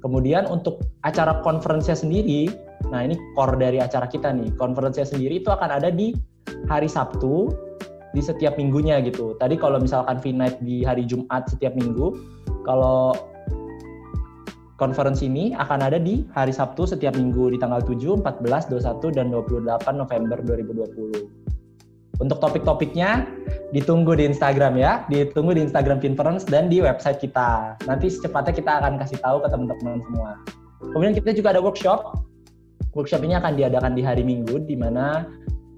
kemudian 0.00 0.46
untuk 0.50 0.82
acara 1.02 1.42
konferensinya 1.42 1.98
sendiri 1.98 2.50
Nah 2.90 3.06
ini 3.06 3.14
core 3.38 3.56
dari 3.60 3.78
acara 3.78 4.04
kita 4.10 4.34
nih. 4.34 4.52
Konferensinya 4.58 5.06
sendiri 5.06 5.38
itu 5.38 5.48
akan 5.52 5.70
ada 5.70 5.88
di 5.88 6.12
hari 6.66 6.90
Sabtu 6.90 7.52
di 8.12 8.20
setiap 8.20 8.58
minggunya 8.58 8.98
gitu. 9.00 9.38
Tadi 9.38 9.54
kalau 9.54 9.78
misalkan 9.78 10.18
V-Night 10.18 10.60
di 10.60 10.82
hari 10.82 11.06
Jumat 11.06 11.46
setiap 11.46 11.72
minggu, 11.72 12.12
kalau 12.66 13.14
konferensi 14.76 15.30
ini 15.30 15.54
akan 15.54 15.80
ada 15.80 15.96
di 15.96 16.26
hari 16.34 16.50
Sabtu 16.50 16.84
setiap 16.84 17.14
minggu 17.14 17.54
di 17.54 17.58
tanggal 17.60 17.80
7, 17.80 18.18
14, 18.20 18.68
21, 18.68 19.14
dan 19.14 19.30
28 19.30 19.94
November 19.94 20.38
2020. 20.42 21.61
Untuk 22.20 22.38
topik-topiknya 22.44 23.24
ditunggu 23.72 24.12
di 24.18 24.28
Instagram 24.28 24.76
ya, 24.76 25.06
ditunggu 25.08 25.56
di 25.56 25.64
Instagram 25.64 25.98
Finference 26.02 26.44
dan 26.44 26.68
di 26.68 26.84
website 26.84 27.18
kita. 27.18 27.80
Nanti 27.88 28.12
secepatnya 28.12 28.52
kita 28.52 28.72
akan 28.84 29.00
kasih 29.00 29.18
tahu 29.24 29.40
ke 29.40 29.48
teman-teman 29.48 30.02
semua. 30.04 30.36
Kemudian 30.92 31.14
kita 31.16 31.32
juga 31.32 31.56
ada 31.56 31.62
workshop 31.62 32.20
Workshop 32.92 33.24
ini 33.24 33.32
akan 33.32 33.56
diadakan 33.56 33.96
di 33.96 34.04
hari 34.04 34.20
Minggu, 34.20 34.68
di 34.68 34.76
mana 34.76 35.24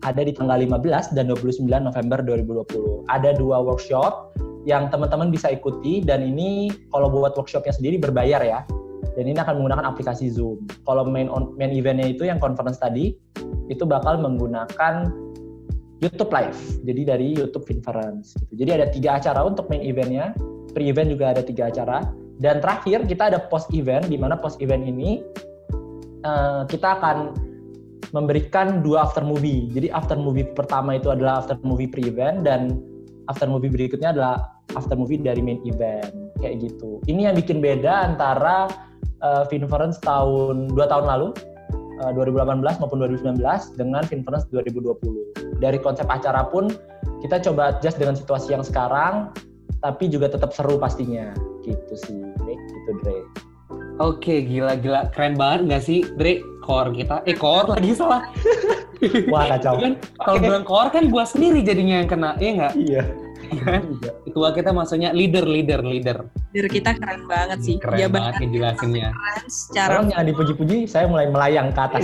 ada 0.03 0.20
di 0.20 0.35
tanggal 0.35 0.59
15 0.59 1.14
dan 1.14 1.31
29 1.31 1.62
November 1.70 2.18
2020. 2.27 3.07
Ada 3.07 3.38
dua 3.38 3.62
workshop 3.62 4.35
yang 4.66 4.90
teman-teman 4.90 5.31
bisa 5.31 5.55
ikuti, 5.55 6.03
dan 6.03 6.27
ini 6.27 6.75
kalau 6.90 7.07
buat 7.07 7.38
workshopnya 7.38 7.70
sendiri 7.70 8.03
berbayar 8.03 8.42
ya. 8.42 8.61
Dan 9.14 9.31
ini 9.31 9.38
akan 9.38 9.62
menggunakan 9.62 9.94
aplikasi 9.94 10.27
Zoom. 10.27 10.66
Kalau 10.83 11.07
main, 11.07 11.31
on, 11.31 11.55
main 11.55 11.70
eventnya 11.70 12.11
itu 12.11 12.27
yang 12.27 12.42
conference 12.42 12.83
tadi, 12.83 13.14
itu 13.70 13.87
bakal 13.87 14.18
menggunakan 14.18 15.14
YouTube 16.02 16.30
Live, 16.35 16.59
jadi 16.83 17.02
dari 17.14 17.38
YouTube 17.38 17.64
Conference. 17.68 18.35
Gitu. 18.35 18.66
Jadi 18.66 18.70
ada 18.74 18.87
tiga 18.90 19.11
acara 19.18 19.40
untuk 19.46 19.70
main 19.70 19.83
eventnya, 19.83 20.35
pre-event 20.74 21.11
juga 21.14 21.35
ada 21.37 21.42
tiga 21.44 21.70
acara, 21.70 22.02
dan 22.42 22.59
terakhir 22.59 23.07
kita 23.07 23.30
ada 23.30 23.38
post 23.46 23.70
event, 23.70 24.11
di 24.11 24.18
mana 24.18 24.35
post 24.35 24.59
event 24.59 24.83
ini 24.83 25.22
uh, 26.26 26.66
kita 26.66 26.98
akan 26.98 27.35
memberikan 28.11 28.83
dua 28.83 29.07
after 29.07 29.22
movie. 29.26 29.70
Jadi 29.74 29.90
after 29.90 30.14
movie 30.14 30.46
pertama 30.46 30.98
itu 30.98 31.11
adalah 31.11 31.42
after 31.42 31.59
movie 31.66 31.90
pre-event 31.90 32.46
dan 32.46 32.78
after 33.26 33.50
movie 33.50 33.70
berikutnya 33.70 34.14
adalah 34.14 34.54
after 34.78 34.94
movie 34.94 35.18
dari 35.18 35.42
main 35.42 35.59
event 35.66 36.11
kayak 36.38 36.62
gitu. 36.62 37.02
Ini 37.11 37.30
yang 37.30 37.35
bikin 37.38 37.59
beda 37.59 38.14
antara 38.14 38.70
uh, 39.22 39.44
Finference 39.50 39.98
tahun 40.02 40.70
dua 40.70 40.87
tahun 40.87 41.07
lalu 41.11 41.28
eh, 41.35 41.54
2018 42.12 42.83
maupun 42.83 42.99
2019 43.01 43.40
dengan 43.81 44.03
Finference 44.05 44.45
2020. 44.53 45.62
Dari 45.62 45.79
konsep 45.81 46.05
acara 46.11 46.45
pun 46.51 46.69
kita 47.25 47.40
coba 47.40 47.73
adjust 47.73 47.97
dengan 47.97 48.19
situasi 48.19 48.53
yang 48.53 48.61
sekarang, 48.61 49.33
tapi 49.81 50.12
juga 50.12 50.29
tetap 50.29 50.53
seru 50.53 50.77
pastinya. 50.77 51.33
Gitu 51.64 51.95
sih, 51.97 52.21
Nick, 52.45 52.61
gitu 52.61 52.90
Dre. 53.01 53.19
Oke, 54.03 54.43
gila-gila. 54.45 55.09
Keren 55.14 55.38
banget 55.38 55.61
nggak 55.71 55.83
sih, 55.87 56.03
Dre? 56.19 56.43
Core 56.61 56.90
kita. 56.93 57.23
Eh, 57.25 57.37
core 57.38 57.79
lagi 57.79 57.95
salah. 57.95 58.27
Wah 59.33 59.45
kacau. 59.55 59.79
Kan 59.79 60.01
kalau 60.21 60.37
bilang 60.40 60.64
core 60.67 60.90
kan 60.90 61.09
gua 61.12 61.25
sendiri 61.29 61.62
jadinya 61.62 62.03
yang 62.03 62.09
kena, 62.09 62.31
iya 62.40 62.51
nggak? 62.57 62.73
Iya. 62.75 63.03
Iya. 63.50 63.80
Ketua 64.24 64.48
kita 64.57 64.70
maksudnya 64.72 65.11
leader, 65.12 65.44
leader, 65.44 65.80
leader. 65.85 66.18
Leader 66.52 66.68
kita 66.70 66.90
keren 66.96 67.28
banget 67.28 67.59
sih. 67.61 67.76
Keren 67.76 67.98
Jabatan 67.98 68.20
banget 68.20 68.35
ngejelasinnya. 68.40 69.09
keren 69.12 69.44
secara 69.46 69.87
Sekarang 69.90 70.04
jangan 70.11 70.26
dipuji-puji, 70.33 70.76
saya 70.88 71.04
mulai 71.07 71.26
melayang 71.28 71.68
ke 71.72 71.80
atas. 71.80 72.02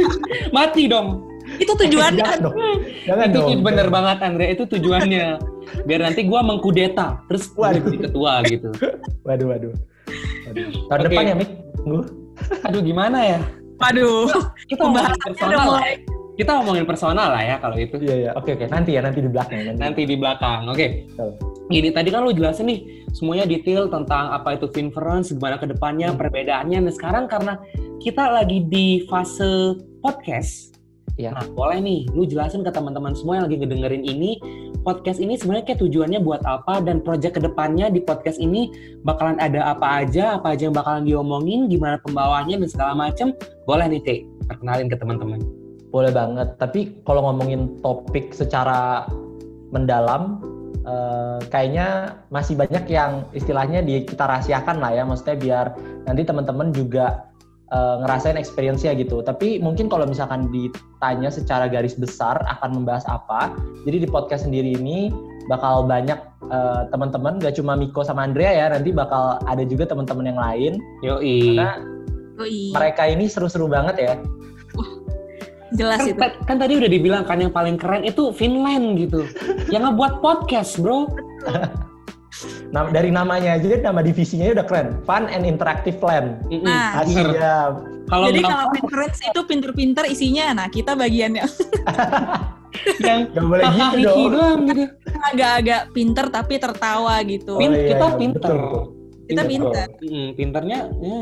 Mati 0.56 0.90
dong. 0.90 1.28
itu 1.58 1.74
tujuannya. 1.74 2.22
Jangan 2.22 2.38
dong. 2.38 2.54
Jangan 3.02 3.26
itu 3.28 3.40
dong. 3.42 3.60
bener 3.66 3.86
banget 3.90 4.18
Andre, 4.22 4.46
itu 4.54 4.64
tujuannya. 4.66 5.26
Biar 5.86 6.00
nanti 6.06 6.22
gua 6.26 6.40
mengkudeta, 6.46 7.18
terus 7.26 7.50
Waduh. 7.58 7.82
jadi 7.82 7.98
ketua 8.08 8.32
gitu. 8.46 8.70
Waduh, 9.26 9.46
waduh. 9.50 9.72
waduh. 10.46 10.66
Tahun 10.86 11.00
Oke. 11.02 11.06
depan 11.10 11.24
ya, 11.26 11.34
Mik? 11.34 11.50
Aduh 12.66 12.80
gimana 12.82 13.18
ya? 13.26 13.40
Waduh. 13.82 14.30
Kita 14.70 14.82
udah 14.86 15.14
personal 15.18 15.66
mulai. 15.66 15.98
Kita 16.32 16.56
ngomongin 16.60 16.88
personal 16.88 17.28
lah 17.28 17.44
ya 17.44 17.56
kalau 17.60 17.76
itu. 17.76 18.00
Iya, 18.00 18.14
iya. 18.16 18.30
Oke, 18.32 18.56
oke. 18.56 18.64
Nanti 18.72 18.96
ya, 18.96 19.04
nanti 19.04 19.20
di 19.20 19.28
belakang. 19.28 19.60
Nanti. 19.68 19.80
Nanti 19.80 20.00
di 20.08 20.16
belakang. 20.16 20.64
Oke. 20.72 21.04
Betul. 21.12 21.30
Gini, 21.68 21.88
tadi 21.92 22.08
kan 22.08 22.24
lu 22.24 22.32
jelasin 22.32 22.68
nih 22.68 22.80
semuanya 23.12 23.44
detail 23.44 23.88
tentang 23.92 24.32
apa 24.32 24.56
itu 24.56 24.68
Finference, 24.72 25.32
gimana 25.32 25.60
ke 25.60 25.68
depannya, 25.68 26.12
Hmm. 26.12 26.20
perbedaannya. 26.20 26.88
Nah, 26.88 26.92
sekarang 26.92 27.28
karena 27.28 27.60
kita 28.00 28.32
lagi 28.32 28.64
di 28.64 29.04
fase 29.06 29.76
podcast, 30.00 30.74
Iya. 31.20 31.36
nah 31.36 31.44
boleh 31.52 31.78
nih, 31.78 32.00
lu 32.16 32.24
jelasin 32.24 32.64
ke 32.64 32.72
teman-teman 32.72 33.12
semua 33.12 33.38
yang 33.40 33.44
lagi 33.46 33.60
ngedengerin 33.60 34.04
ini, 34.04 34.40
podcast 34.82 35.22
ini 35.22 35.38
sebenarnya 35.38 35.64
kayak 35.70 35.80
tujuannya 35.84 36.20
buat 36.24 36.42
apa 36.42 36.82
dan 36.82 37.04
project 37.04 37.38
ke 37.38 37.40
depannya 37.44 37.92
di 37.92 38.02
podcast 38.02 38.42
ini 38.42 38.72
bakalan 39.06 39.38
ada 39.38 39.76
apa 39.76 40.02
aja, 40.02 40.40
apa 40.40 40.56
aja 40.56 40.66
yang 40.66 40.74
bakalan 40.76 41.06
diomongin, 41.06 41.70
gimana 41.70 42.00
pembawanya 42.02 42.58
dan 42.58 42.68
segala 42.68 42.92
macem. 42.96 43.36
Boleh 43.68 43.86
nih, 43.86 44.00
Teh, 44.02 44.18
perkenalin 44.50 44.90
ke 44.90 44.96
teman-teman. 44.98 45.61
Boleh 45.92 46.08
banget. 46.08 46.56
Tapi 46.56 47.04
kalau 47.04 47.28
ngomongin 47.28 47.78
topik 47.84 48.32
secara 48.32 49.04
mendalam, 49.70 50.40
eh, 50.88 51.38
kayaknya 51.52 52.16
masih 52.32 52.56
banyak 52.56 52.88
yang 52.88 53.28
istilahnya 53.36 53.84
di 53.84 54.08
kita 54.08 54.24
rahasiakan 54.24 54.80
lah 54.80 54.96
ya. 54.96 55.04
Maksudnya 55.04 55.36
biar 55.36 55.66
nanti 56.08 56.24
teman-teman 56.24 56.72
juga 56.72 57.28
eh, 57.72 57.96
ngerasain 58.04 58.40
experience-nya 58.40 58.96
gitu. 58.96 59.20
Tapi 59.20 59.60
mungkin 59.60 59.92
kalau 59.92 60.08
misalkan 60.08 60.48
ditanya 60.48 61.28
secara 61.28 61.68
garis 61.68 61.96
besar 61.96 62.40
akan 62.40 62.80
membahas 62.80 63.04
apa, 63.08 63.52
jadi 63.84 64.04
di 64.04 64.08
podcast 64.08 64.48
sendiri 64.48 64.76
ini 64.76 65.12
bakal 65.48 65.84
banyak 65.84 66.16
eh, 66.48 66.82
teman-teman, 66.88 67.36
gak 67.40 67.56
cuma 67.60 67.76
Miko 67.76 68.00
sama 68.00 68.24
Andrea 68.24 68.52
ya, 68.52 68.66
nanti 68.72 68.92
bakal 68.92 69.40
ada 69.44 69.64
juga 69.64 69.88
teman-teman 69.88 70.24
yang 70.24 70.40
lain. 70.40 70.72
Yoi. 71.04 71.56
Karena 71.56 71.70
Yoi. 72.40 72.72
mereka 72.72 73.02
ini 73.08 73.24
seru-seru 73.28 73.68
banget 73.68 73.96
ya. 74.00 74.14
Jelas 75.72 76.00
Kan, 76.00 76.08
itu. 76.08 76.20
kan 76.44 76.56
tadi 76.58 76.72
udah 76.76 76.90
dibilang 76.90 77.24
kan 77.24 77.38
yang 77.38 77.50
paling 77.50 77.76
keren 77.76 78.02
itu 78.02 78.30
Finland 78.30 78.96
gitu. 78.96 79.24
yang 79.68 79.84
ngebuat 79.84 80.20
podcast, 80.20 80.76
bro. 80.76 81.08
Nam- 82.72 82.88
dari 82.90 83.12
namanya 83.12 83.54
aja 83.54 83.68
nama 83.78 84.00
divisinya 84.00 84.48
udah 84.50 84.64
keren. 84.64 84.88
Fun 85.02 85.28
and 85.28 85.44
Interactive 85.44 86.00
Land. 86.00 86.40
Nah, 86.50 87.04
bener. 87.04 87.28
Iya. 87.30 87.56
Kalau 88.02 88.26
Jadi 88.28 88.40
kalau 88.42 88.66
Pinterest 88.72 89.20
itu 89.22 89.40
pinter-pinter 89.44 90.04
isinya, 90.04 90.44
nah 90.52 90.66
kita 90.66 90.92
bagiannya 90.92 91.44
yang 93.06 93.28
Gak 93.30 93.44
boleh 93.44 93.64
gitu 93.68 93.96
dong. 94.02 94.32
doang 94.32 94.60
gitu. 94.66 94.84
agak-agak 95.22 95.82
pinter 95.92 96.26
tapi 96.28 96.54
tertawa 96.56 97.14
gitu. 97.22 97.56
Pin- 97.56 97.72
Oh, 97.72 97.78
iya, 97.78 97.88
kita 97.88 98.06
iya, 98.06 98.16
pinter. 98.18 98.52
betul. 98.52 98.82
Kita 99.22 99.42
Betul. 99.42 99.50
pinter. 99.54 99.86
Mm, 100.02 100.28
pinternya, 100.34 100.78
ya. 100.98 101.20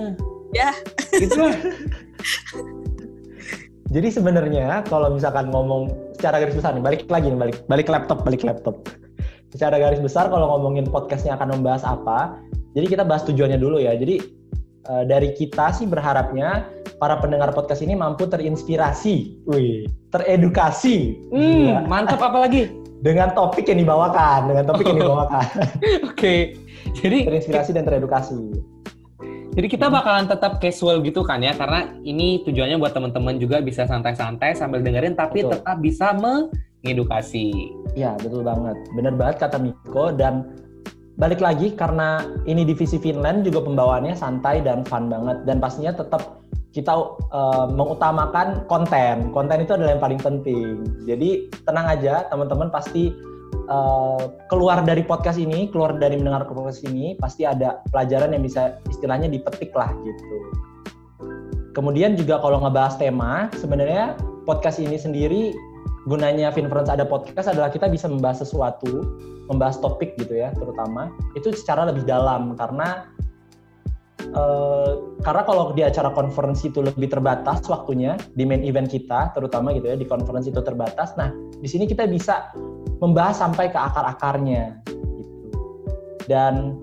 Ya. 0.51 0.71
Gitu 1.13 1.37
lah. 1.37 1.59
Jadi 3.91 4.09
sebenarnya 4.15 4.87
kalau 4.87 5.11
misalkan 5.11 5.51
ngomong 5.51 5.91
secara 6.15 6.39
garis 6.39 6.55
besar 6.55 6.79
nih, 6.79 6.83
balik 6.83 7.11
lagi 7.11 7.27
nih, 7.35 7.39
balik 7.39 7.57
balik 7.67 7.91
laptop, 7.91 8.23
balik 8.23 8.47
laptop. 8.47 8.87
Secara 9.51 9.83
garis 9.83 9.99
besar 9.99 10.31
kalau 10.31 10.47
ngomongin 10.47 10.87
podcastnya 10.87 11.35
akan 11.35 11.59
membahas 11.59 11.83
apa, 11.83 12.39
jadi 12.79 12.87
kita 12.87 13.03
bahas 13.03 13.27
tujuannya 13.27 13.59
dulu 13.59 13.83
ya. 13.83 13.99
Jadi 13.99 14.23
eh, 14.87 15.05
dari 15.11 15.35
kita 15.35 15.75
sih 15.75 15.91
berharapnya 15.91 16.71
para 17.03 17.19
pendengar 17.19 17.51
podcast 17.51 17.83
ini 17.83 17.99
mampu 17.99 18.31
terinspirasi, 18.31 19.43
wih, 19.51 19.91
teredukasi 20.15 21.19
Hmm, 21.35 21.75
Gila. 21.75 21.83
mantap 21.91 22.23
apalagi. 22.23 22.71
dengan 23.01 23.33
topik 23.33 23.65
yang 23.65 23.81
dibawakan, 23.81 24.53
dengan 24.55 24.65
topik 24.71 24.85
yang 24.87 25.01
dibawakan, 25.03 25.47
Oke. 26.15 26.55
Jadi 26.95 27.27
terinspirasi 27.27 27.75
dan 27.75 27.89
teredukasi. 27.89 28.39
Jadi 29.51 29.67
kita 29.67 29.87
bakalan 29.91 30.31
tetap 30.31 30.63
casual 30.63 31.03
gitu 31.03 31.27
kan 31.27 31.43
ya 31.43 31.51
karena 31.59 31.91
ini 32.07 32.47
tujuannya 32.47 32.79
buat 32.79 32.95
teman-teman 32.95 33.43
juga 33.43 33.59
bisa 33.59 33.83
santai-santai 33.83 34.55
sambil 34.55 34.79
dengerin 34.79 35.19
tapi 35.19 35.43
Betul. 35.43 35.59
tetap 35.59 35.77
bisa 35.83 36.15
mengedukasi. 36.15 37.75
Ya, 37.99 38.15
betul 38.23 38.47
banget. 38.47 38.79
Bener 38.95 39.15
banget 39.19 39.43
kata 39.43 39.59
Miko 39.59 40.15
dan 40.15 40.55
balik 41.19 41.43
lagi 41.43 41.75
karena 41.75 42.23
ini 42.47 42.63
divisi 42.63 42.97
Finland 42.97 43.43
juga 43.43 43.67
pembawaannya 43.67 44.15
santai 44.15 44.63
dan 44.63 44.87
fun 44.87 45.11
banget 45.11 45.43
dan 45.43 45.59
pastinya 45.59 45.99
tetap 45.99 46.39
kita 46.71 46.95
eh, 47.35 47.67
mengutamakan 47.75 48.71
konten. 48.71 49.35
Konten 49.35 49.67
itu 49.67 49.75
adalah 49.75 49.99
yang 49.99 50.03
paling 50.03 50.21
penting. 50.23 50.87
Jadi 51.11 51.51
tenang 51.67 51.91
aja 51.91 52.23
teman-teman 52.31 52.71
pasti 52.71 53.11
eh, 53.71 54.25
keluar 54.51 54.83
dari 54.83 55.07
podcast 55.07 55.39
ini, 55.39 55.71
keluar 55.71 55.95
dari 55.97 56.19
mendengar 56.19 56.45
podcast 56.51 56.83
ini 56.85 57.15
pasti 57.17 57.47
ada 57.47 57.81
pelajaran 57.95 58.35
yang 58.35 58.43
bisa 58.43 58.83
istilahnya 58.91 59.31
dipetik 59.31 59.71
lah 59.73 59.95
gitu. 60.03 60.37
Kemudian 61.71 62.19
juga 62.19 62.43
kalau 62.43 62.59
ngebahas 62.67 62.99
tema, 62.99 63.47
sebenarnya 63.55 64.19
podcast 64.43 64.83
ini 64.83 64.99
sendiri 64.99 65.55
gunanya 66.09 66.51
Finference 66.51 66.91
ada 66.91 67.07
podcast 67.07 67.47
adalah 67.53 67.71
kita 67.71 67.87
bisa 67.87 68.11
membahas 68.11 68.43
sesuatu, 68.43 69.05
membahas 69.47 69.79
topik 69.79 70.17
gitu 70.19 70.41
ya, 70.41 70.51
terutama 70.57 71.13
itu 71.39 71.53
secara 71.55 71.87
lebih 71.87 72.03
dalam 72.09 72.59
karena 72.59 73.07
eh, 74.25 74.93
karena 75.23 75.43
kalau 75.45 75.71
di 75.77 75.87
acara 75.87 76.11
konferensi 76.11 76.73
itu 76.73 76.83
lebih 76.83 77.07
terbatas 77.07 77.63
waktunya 77.71 78.17
di 78.35 78.43
main 78.49 78.65
event 78.67 78.91
kita, 78.91 79.31
terutama 79.37 79.71
gitu 79.77 79.93
ya 79.93 79.97
di 80.01 80.09
konferensi 80.09 80.51
itu 80.51 80.63
terbatas. 80.65 81.15
Nah 81.15 81.31
di 81.61 81.69
sini 81.69 81.85
kita 81.85 82.09
bisa 82.09 82.51
membahas 83.01 83.41
sampai 83.41 83.73
ke 83.73 83.79
akar-akarnya 83.81 84.79
gitu. 84.87 85.49
Dan 86.29 86.79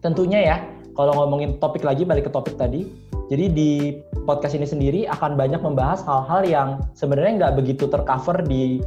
tentunya 0.00 0.40
ya 0.40 0.56
kalau 0.94 1.12
ngomongin 1.12 1.58
topik 1.60 1.84
lagi 1.84 2.06
balik 2.06 2.30
ke 2.30 2.32
topik 2.32 2.56
tadi, 2.56 2.88
jadi 3.28 3.50
di 3.50 3.70
podcast 4.24 4.54
ini 4.54 4.64
sendiri 4.64 5.00
akan 5.10 5.34
banyak 5.34 5.60
membahas 5.60 6.00
hal-hal 6.06 6.42
yang 6.46 6.68
sebenarnya 6.94 7.42
nggak 7.42 7.54
begitu 7.58 7.90
tercover 7.90 8.40
di 8.46 8.80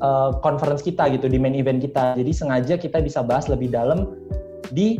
uh, 0.00 0.34
conference 0.40 0.80
kita 0.80 1.12
gitu, 1.12 1.28
di 1.28 1.36
main 1.36 1.54
event 1.54 1.78
kita. 1.78 2.16
Jadi 2.16 2.32
sengaja 2.32 2.74
kita 2.80 3.04
bisa 3.04 3.20
bahas 3.20 3.46
lebih 3.46 3.70
dalam 3.70 4.16
di 4.72 4.96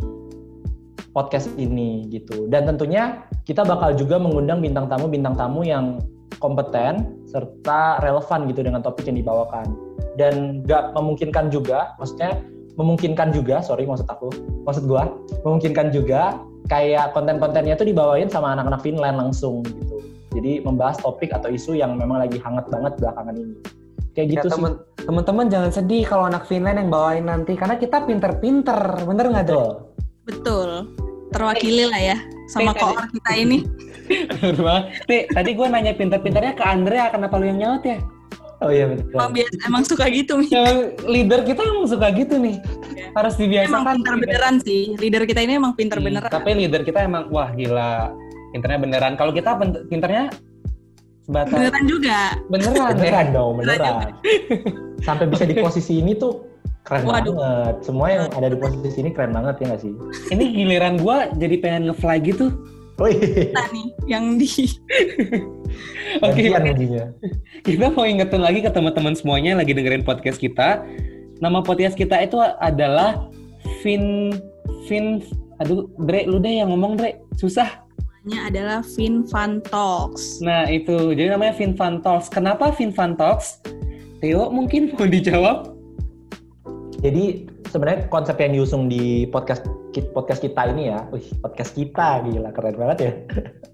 podcast 1.11 1.49
ini 1.57 2.05
gitu. 2.13 2.45
Dan 2.47 2.69
tentunya 2.69 3.25
kita 3.43 3.65
bakal 3.65 3.97
juga 3.97 4.21
mengundang 4.21 4.61
bintang 4.61 4.85
tamu 4.87 5.09
bintang 5.09 5.33
tamu 5.33 5.65
yang 5.65 5.99
kompeten 6.37 7.23
serta 7.25 8.03
relevan 8.03 8.45
gitu 8.51 8.61
dengan 8.61 8.83
topik 8.83 9.07
yang 9.07 9.17
dibawakan. 9.17 9.84
Dan 10.15 10.63
nggak 10.63 10.95
memungkinkan 10.95 11.51
juga, 11.51 11.91
maksudnya 11.99 12.39
memungkinkan 12.75 13.31
juga, 13.31 13.63
sorry 13.63 13.87
maksud 13.87 14.07
aku, 14.07 14.31
maksud 14.67 14.87
gua, 14.87 15.11
memungkinkan 15.43 15.91
juga 15.91 16.39
kayak 16.67 17.13
konten-kontennya 17.15 17.75
tuh 17.77 17.87
dibawain 17.87 18.27
sama 18.27 18.55
anak-anak 18.55 18.81
Finland 18.83 19.15
langsung 19.19 19.63
gitu. 19.63 20.01
Jadi 20.35 20.59
membahas 20.63 20.99
topik 20.99 21.31
atau 21.31 21.47
isu 21.47 21.79
yang 21.79 21.95
memang 21.95 22.19
lagi 22.19 22.35
hangat 22.43 22.67
banget 22.67 22.99
belakangan 22.99 23.35
ini. 23.39 23.55
Kayak 24.15 24.27
gitu 24.31 24.47
Ya, 24.47 24.51
sih. 24.51 24.53
temen- 24.59 24.79
teman-teman 25.03 25.45
jangan 25.51 25.71
sedih 25.71 26.03
kalau 26.07 26.27
anak 26.27 26.47
Finland 26.47 26.79
yang 26.79 26.89
bawain 26.91 27.27
nanti 27.27 27.55
karena 27.55 27.75
kita 27.75 28.03
pinter-pinter, 28.03 28.79
bener 29.03 29.25
nggak 29.31 29.45
Dre? 29.47 29.67
Betul. 30.27 30.69
Terwakili 31.35 31.85
lah 31.91 32.15
ya 32.15 32.17
sama 32.47 32.71
koor 32.71 33.11
kita 33.11 33.31
ini. 33.35 33.63
Tih, 35.09 35.23
tadi 35.33 35.49
gue 35.57 35.67
nanya 35.67 35.97
pinter-pinternya 35.97 36.53
ke 36.55 36.63
Andrea, 36.63 37.09
kenapa 37.11 37.35
lu 37.41 37.49
yang 37.49 37.59
nyaut 37.59 37.83
ya? 37.83 37.99
Oh 38.65 38.73
iya 38.73 38.89
betul. 38.89 39.13
Emang 39.13 39.29
biasa 39.29 39.55
emang 39.63 39.83
suka 39.85 40.05
gitu 40.09 40.31
Mi. 40.35 40.49
Yang 40.49 40.77
leader 41.05 41.39
kita 41.45 41.61
emang 41.61 41.85
suka 41.85 42.07
gitu 42.09 42.35
nih. 42.35 42.57
Iya. 42.91 43.05
Harus 43.13 43.33
Emang 43.37 43.45
dibiasakan. 43.45 43.93
pinter 43.93 44.15
beneran 44.17 44.55
sih. 44.59 44.81
Leader 44.97 45.23
kita 45.23 45.39
ini 45.45 45.53
emang 45.55 45.77
pinter 45.77 46.01
Hmm, 46.01 46.05
beneran. 46.09 46.29
Tapi 46.33 46.49
leader 46.57 46.81
kita 46.81 47.05
emang 47.05 47.29
wah 47.29 47.53
gila. 47.53 48.09
Pinternya 48.51 48.79
beneran. 48.81 49.13
Kalau 49.13 49.29
kita 49.29 49.53
pinternya 49.85 50.33
sebatas 51.21 51.53
Beneran 51.53 51.83
juga. 51.85 52.19
beneran, 52.47 52.73
ya. 52.73 52.93
Beneran 52.97 53.27
dong, 53.29 53.51
Beneran 53.57 53.77
beneran. 53.77 54.11
Sampai 55.01 55.25
bisa 55.29 55.43
di 55.43 55.55
posisi 55.55 56.01
ini 56.01 56.17
tuh 56.17 56.41
keren 56.81 57.05
Waduh. 57.05 57.33
banget. 57.33 57.75
Semua 57.83 58.07
yang 58.09 58.25
ada 58.33 58.47
di 58.47 58.57
posisi 58.57 58.97
ini 58.97 59.09
keren 59.09 59.29
banget 59.29 59.61
ya 59.61 59.65
nggak 59.69 59.81
sih? 59.81 59.93
Ini 60.33 60.43
giliran 60.51 60.97
gua 60.97 61.29
jadi 61.33 61.55
pengen 61.59 61.93
nge-fly 61.93 62.17
gitu. 62.23 62.49
Oh 62.95 63.11
iya. 63.11 63.51
kita 63.51 63.63
nih 63.75 63.87
yang 64.07 64.39
di 64.39 64.47
Oke, 66.23 66.47
mujinya. 66.47 67.11
kita 67.67 67.91
mau 67.91 68.07
ingetin 68.07 68.39
lagi 68.39 68.63
ke 68.63 68.71
teman-teman 68.71 69.11
semuanya 69.11 69.51
yang 69.51 69.59
lagi 69.59 69.75
dengerin 69.75 70.07
podcast 70.07 70.39
kita. 70.39 70.79
Nama 71.43 71.59
podcast 71.59 71.99
kita 71.99 72.23
itu 72.23 72.39
adalah 72.39 73.27
Fin 73.83 74.31
Fin 74.87 75.19
aduh 75.59 75.87
Dre 76.07 76.23
lu 76.27 76.39
deh 76.39 76.63
yang 76.63 76.71
ngomong 76.71 76.99
Dre 76.99 77.19
susah 77.35 77.83
namanya 78.25 78.41
adalah 78.49 78.79
Fin 78.83 79.21
Fun 79.29 79.61
Talks. 79.69 80.41
nah 80.41 80.65
itu 80.67 81.13
jadi 81.13 81.37
namanya 81.37 81.53
Fin 81.55 81.77
Fun 81.77 82.01
Talks 82.01 82.27
kenapa 82.27 82.73
Fin 82.73 82.91
Fun 82.91 83.13
Talks 83.15 83.61
Theo 84.19 84.49
mungkin 84.49 84.91
mau 84.97 85.05
dijawab 85.07 85.74
Jadi 87.05 87.45
sebenarnya 87.69 88.09
konsep 88.09 88.33
yang 88.41 88.57
diusung 88.57 88.89
di 88.89 89.29
podcast 89.29 89.61
podcast 90.17 90.41
kita 90.41 90.73
ini 90.73 90.89
ya, 90.89 91.05
wih 91.13 91.21
podcast 91.45 91.77
kita 91.77 92.25
gila 92.25 92.49
keren 92.49 92.75
banget 92.81 92.97
ya 92.97 93.13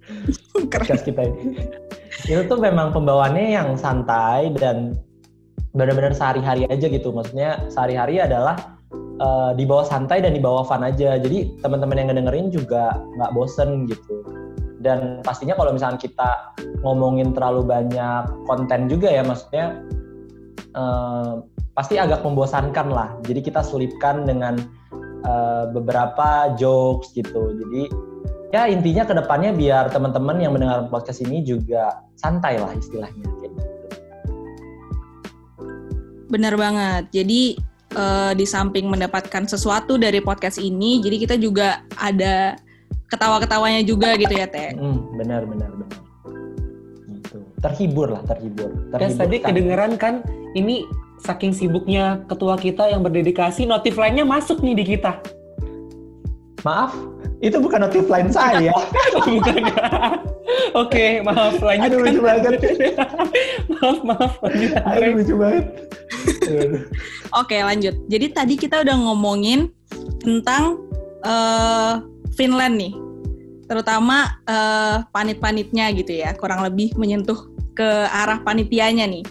Keren. 0.67 0.83
podcast 0.83 1.03
kita 1.07 1.21
ini. 1.31 1.63
Itu 2.27 2.43
tuh 2.51 2.59
memang 2.59 2.91
pembawaannya 2.91 3.55
yang 3.55 3.79
santai 3.79 4.51
dan 4.59 4.99
benar-benar 5.71 6.11
sehari-hari 6.11 6.67
aja 6.67 6.91
gitu. 6.91 7.15
Maksudnya 7.15 7.71
sehari-hari 7.71 8.19
adalah 8.19 8.75
eh, 9.23 9.51
di 9.55 9.63
bawah 9.63 9.87
santai 9.87 10.19
dan 10.19 10.35
di 10.35 10.43
bawah 10.43 10.67
fun 10.67 10.83
aja. 10.83 11.15
Jadi 11.15 11.55
teman-teman 11.63 12.03
yang 12.03 12.07
ngedengerin 12.11 12.51
juga 12.51 12.99
nggak 13.15 13.31
bosen 13.31 13.87
gitu. 13.87 14.27
Dan 14.83 15.23
pastinya 15.23 15.55
kalau 15.55 15.71
misalnya 15.71 16.03
kita 16.03 16.51
ngomongin 16.83 17.31
terlalu 17.31 17.63
banyak 17.63 18.27
konten 18.43 18.91
juga 18.91 19.07
ya, 19.07 19.23
maksudnya 19.23 19.79
eh, 20.75 21.61
pasti 21.71 21.95
agak 21.95 22.23
membosankan 22.23 22.88
lah. 22.91 23.10
Jadi 23.23 23.39
kita 23.43 23.63
selipkan 23.63 24.27
dengan 24.27 24.60
eh, 25.23 25.63
beberapa 25.71 26.55
jokes 26.60 27.15
gitu. 27.15 27.55
Jadi 27.55 27.91
ya 28.51 28.67
intinya 28.67 29.07
ke 29.07 29.13
depannya 29.15 29.55
biar 29.55 29.88
teman-teman 29.95 30.38
yang 30.43 30.51
mendengar 30.51 30.91
podcast 30.91 31.23
ini 31.23 31.39
juga 31.43 32.03
santai 32.19 32.60
lah 32.60 32.71
istilahnya 32.75 33.23
kayak 33.39 33.51
gitu. 33.55 33.69
Bener 36.31 36.53
banget. 36.60 37.12
Jadi 37.15 37.55
eh, 37.95 38.31
di 38.36 38.45
samping 38.47 38.91
mendapatkan 38.91 39.47
sesuatu 39.47 39.95
dari 39.95 40.19
podcast 40.19 40.60
ini, 40.60 40.99
jadi 40.99 41.15
kita 41.19 41.36
juga 41.39 41.88
ada 41.95 42.60
ketawa-ketawanya 43.12 43.84
juga 43.84 44.15
gitu 44.15 44.31
ya 44.31 44.47
Teh. 44.47 44.71
Hmm, 44.71 45.19
benar 45.19 45.43
benar 45.43 45.67
benar. 45.75 45.99
Gitu. 47.12 47.43
Terhibur 47.60 48.07
lah, 48.15 48.23
terhibur. 48.23 48.71
Terhibur 48.95 49.19
tadi 49.19 49.36
kan. 49.43 49.47
kedengeran 49.51 49.91
kan 49.99 50.13
ini 50.55 50.88
saking 51.21 51.53
sibuknya 51.53 52.25
ketua 52.25 52.57
kita 52.57 52.89
yang 52.89 53.05
berdedikasi 53.05 53.69
notif 53.69 53.95
lainnya 53.95 54.25
masuk 54.25 54.60
nih 54.65 54.73
di 54.73 54.86
kita 54.97 55.21
Maaf, 56.62 56.93
itu 57.41 57.57
bukan 57.57 57.89
notif 57.89 58.05
line 58.05 58.29
saya. 58.29 58.69
bukan 59.17 59.65
Oke, 60.77 61.25
maaf 61.25 61.57
lanjut 61.67 61.89
Aduh, 61.89 61.99
lucu 62.05 62.19
banget. 62.21 62.62
maaf, 63.81 63.99
maaf. 64.05 64.34
Lanjut. 64.45 64.71
Aduh, 64.93 65.10
lucu 65.17 65.34
banget. 65.36 65.65
Oke 67.34 67.57
lanjut. 67.63 67.95
Jadi 68.12 68.25
tadi 68.29 68.53
kita 68.60 68.86
udah 68.86 68.93
ngomongin 68.93 69.73
tentang 70.21 70.86
eh, 71.25 71.93
Finland 72.38 72.77
nih, 72.77 72.93
terutama 73.65 74.38
eh, 74.45 75.01
panit-panitnya 75.10 75.89
gitu 75.97 76.13
ya, 76.13 76.36
kurang 76.38 76.62
lebih 76.62 76.93
menyentuh 76.93 77.49
ke 77.73 77.89
arah 78.12 78.38
panitianya 78.45 79.10
nih. 79.10 79.25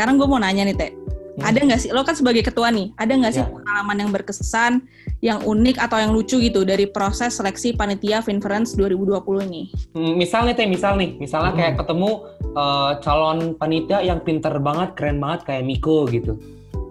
Sekarang 0.00 0.16
gue 0.16 0.24
mau 0.24 0.40
nanya 0.40 0.64
nih 0.64 0.72
Teh, 0.72 0.90
Hmm. 1.30 1.44
ada 1.44 1.60
nggak 1.60 1.76
sih 1.76 1.92
lo 1.92 2.00
kan 2.02 2.16
sebagai 2.16 2.40
ketua 2.40 2.68
nih, 2.68 2.88
ada 2.96 3.12
nggak 3.12 3.32
sih 3.32 3.38
Ya. 3.38 3.52
pengalaman 3.52 3.96
yang 3.96 4.10
berkesan, 4.10 4.72
yang 5.20 5.38
unik 5.38 5.76
atau 5.76 5.96
yang 5.96 6.08
lucu 6.10 6.40
gitu 6.40 6.64
dari 6.64 6.88
proses 6.88 7.36
seleksi 7.36 7.72
panitia 7.72 8.18
Finference 8.18 8.72
2020 8.72 9.44
ini? 9.44 9.68
Hmm, 9.92 10.16
misal 10.16 10.44
nih 10.44 10.56
teh 10.56 10.64
misal 10.64 10.96
nih 10.96 11.16
misalnya 11.16 11.52
kayak 11.52 11.72
Hmm. 11.74 11.80
ketemu 11.84 12.10
eh, 12.50 12.92
calon 12.98 13.38
panitia 13.54 14.00
yang 14.00 14.18
pinter 14.18 14.56
banget 14.58 14.96
keren 14.96 15.16
banget 15.16 15.44
kayak 15.44 15.62
Miko 15.62 16.08
gitu 16.08 16.32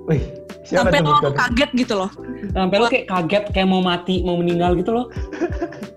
Wih, 0.05 0.21
siapa 0.63 0.87
Sampai 0.87 1.01
tuh 1.01 1.17
lo 1.19 1.33
kaget 1.35 1.69
gitu 1.75 1.93
loh. 1.95 2.09
sampai 2.47 2.77
lo 2.77 2.85
kayak 2.87 3.05
kaget 3.07 3.43
kayak 3.49 3.67
mau 3.67 3.81
mati 3.81 4.21
mau 4.21 4.37
meninggal 4.37 4.71
gitu 4.75 4.93
loh 4.93 5.09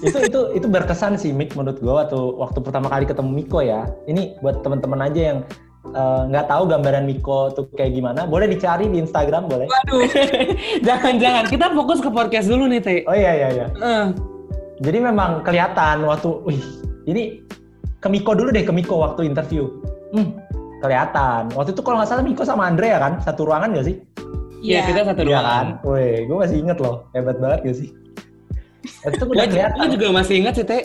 itu 0.00 0.18
itu 0.20 0.40
itu 0.54 0.66
berkesan 0.66 1.14
sih 1.14 1.30
Mik 1.30 1.54
menurut 1.54 1.78
gue 1.78 1.88
waktu 1.90 2.18
waktu 2.36 2.58
pertama 2.58 2.86
kali 2.88 3.04
ketemu 3.04 3.30
Miko 3.32 3.58
ya. 3.60 3.88
Ini 4.04 4.38
buat 4.38 4.60
teman-teman 4.60 5.02
aja 5.02 5.20
yang 5.32 5.38
eh, 5.82 6.22
nggak 6.26 6.46
tahu 6.46 6.62
gambaran 6.66 7.04
Miko 7.04 7.50
tuh 7.50 7.66
kayak 7.72 7.92
gimana, 7.92 8.24
boleh 8.24 8.46
dicari 8.46 8.86
di 8.86 8.98
Instagram 8.98 9.46
boleh. 9.46 9.66
Waduh, 9.66 10.04
jangan 10.86 11.16
jangan 11.16 11.44
kita 11.46 11.72
fokus 11.72 11.98
ke 11.98 12.08
podcast 12.08 12.46
dulu 12.46 12.64
nih 12.66 12.78
teh 12.78 12.98
Oh 13.04 13.12
iya 13.12 13.32
iya 13.34 13.48
iya. 13.50 13.66
Eh, 13.72 14.06
Jadi 14.80 14.96
memang 14.98 15.40
kelihatan 15.40 16.02
waktu, 16.02 16.40
wih, 16.42 16.60
ini 17.04 17.44
ke 17.96 18.08
Miko 18.08 18.32
dulu 18.32 18.48
deh 18.48 18.62
ke 18.62 18.72
Miko 18.72 18.96
waktu 18.98 19.24
interview. 19.24 19.68
Hmm, 20.10 20.40
kelihatan. 20.78 21.52
Waktu 21.52 21.70
itu 21.70 21.80
kalau 21.80 22.00
nggak 22.00 22.08
salah 22.08 22.24
Miko 22.24 22.42
sama 22.42 22.64
Andre 22.64 22.88
ya 22.88 22.98
kan, 22.98 23.20
satu 23.20 23.44
ruangan 23.44 23.76
gak 23.76 23.84
sih? 23.84 23.96
Iya, 24.60 24.84
kita 24.84 25.04
satu 25.06 25.20
Iya 25.20 25.36
ruangan. 25.36 25.66
kan? 25.78 25.84
Wih, 25.84 26.24
gue 26.24 26.36
masih 26.38 26.56
inget 26.58 26.78
loh, 26.80 27.04
hebat 27.12 27.36
banget 27.36 27.60
gak 27.62 27.76
sih? 27.76 27.88
Itu 29.04 29.20
Gue 29.20 29.36
udah 29.36 29.46
kelihatan. 29.46 29.86
juga 29.92 30.06
masih 30.10 30.34
ingat 30.40 30.54
sih 30.56 30.64
teh. 30.64 30.80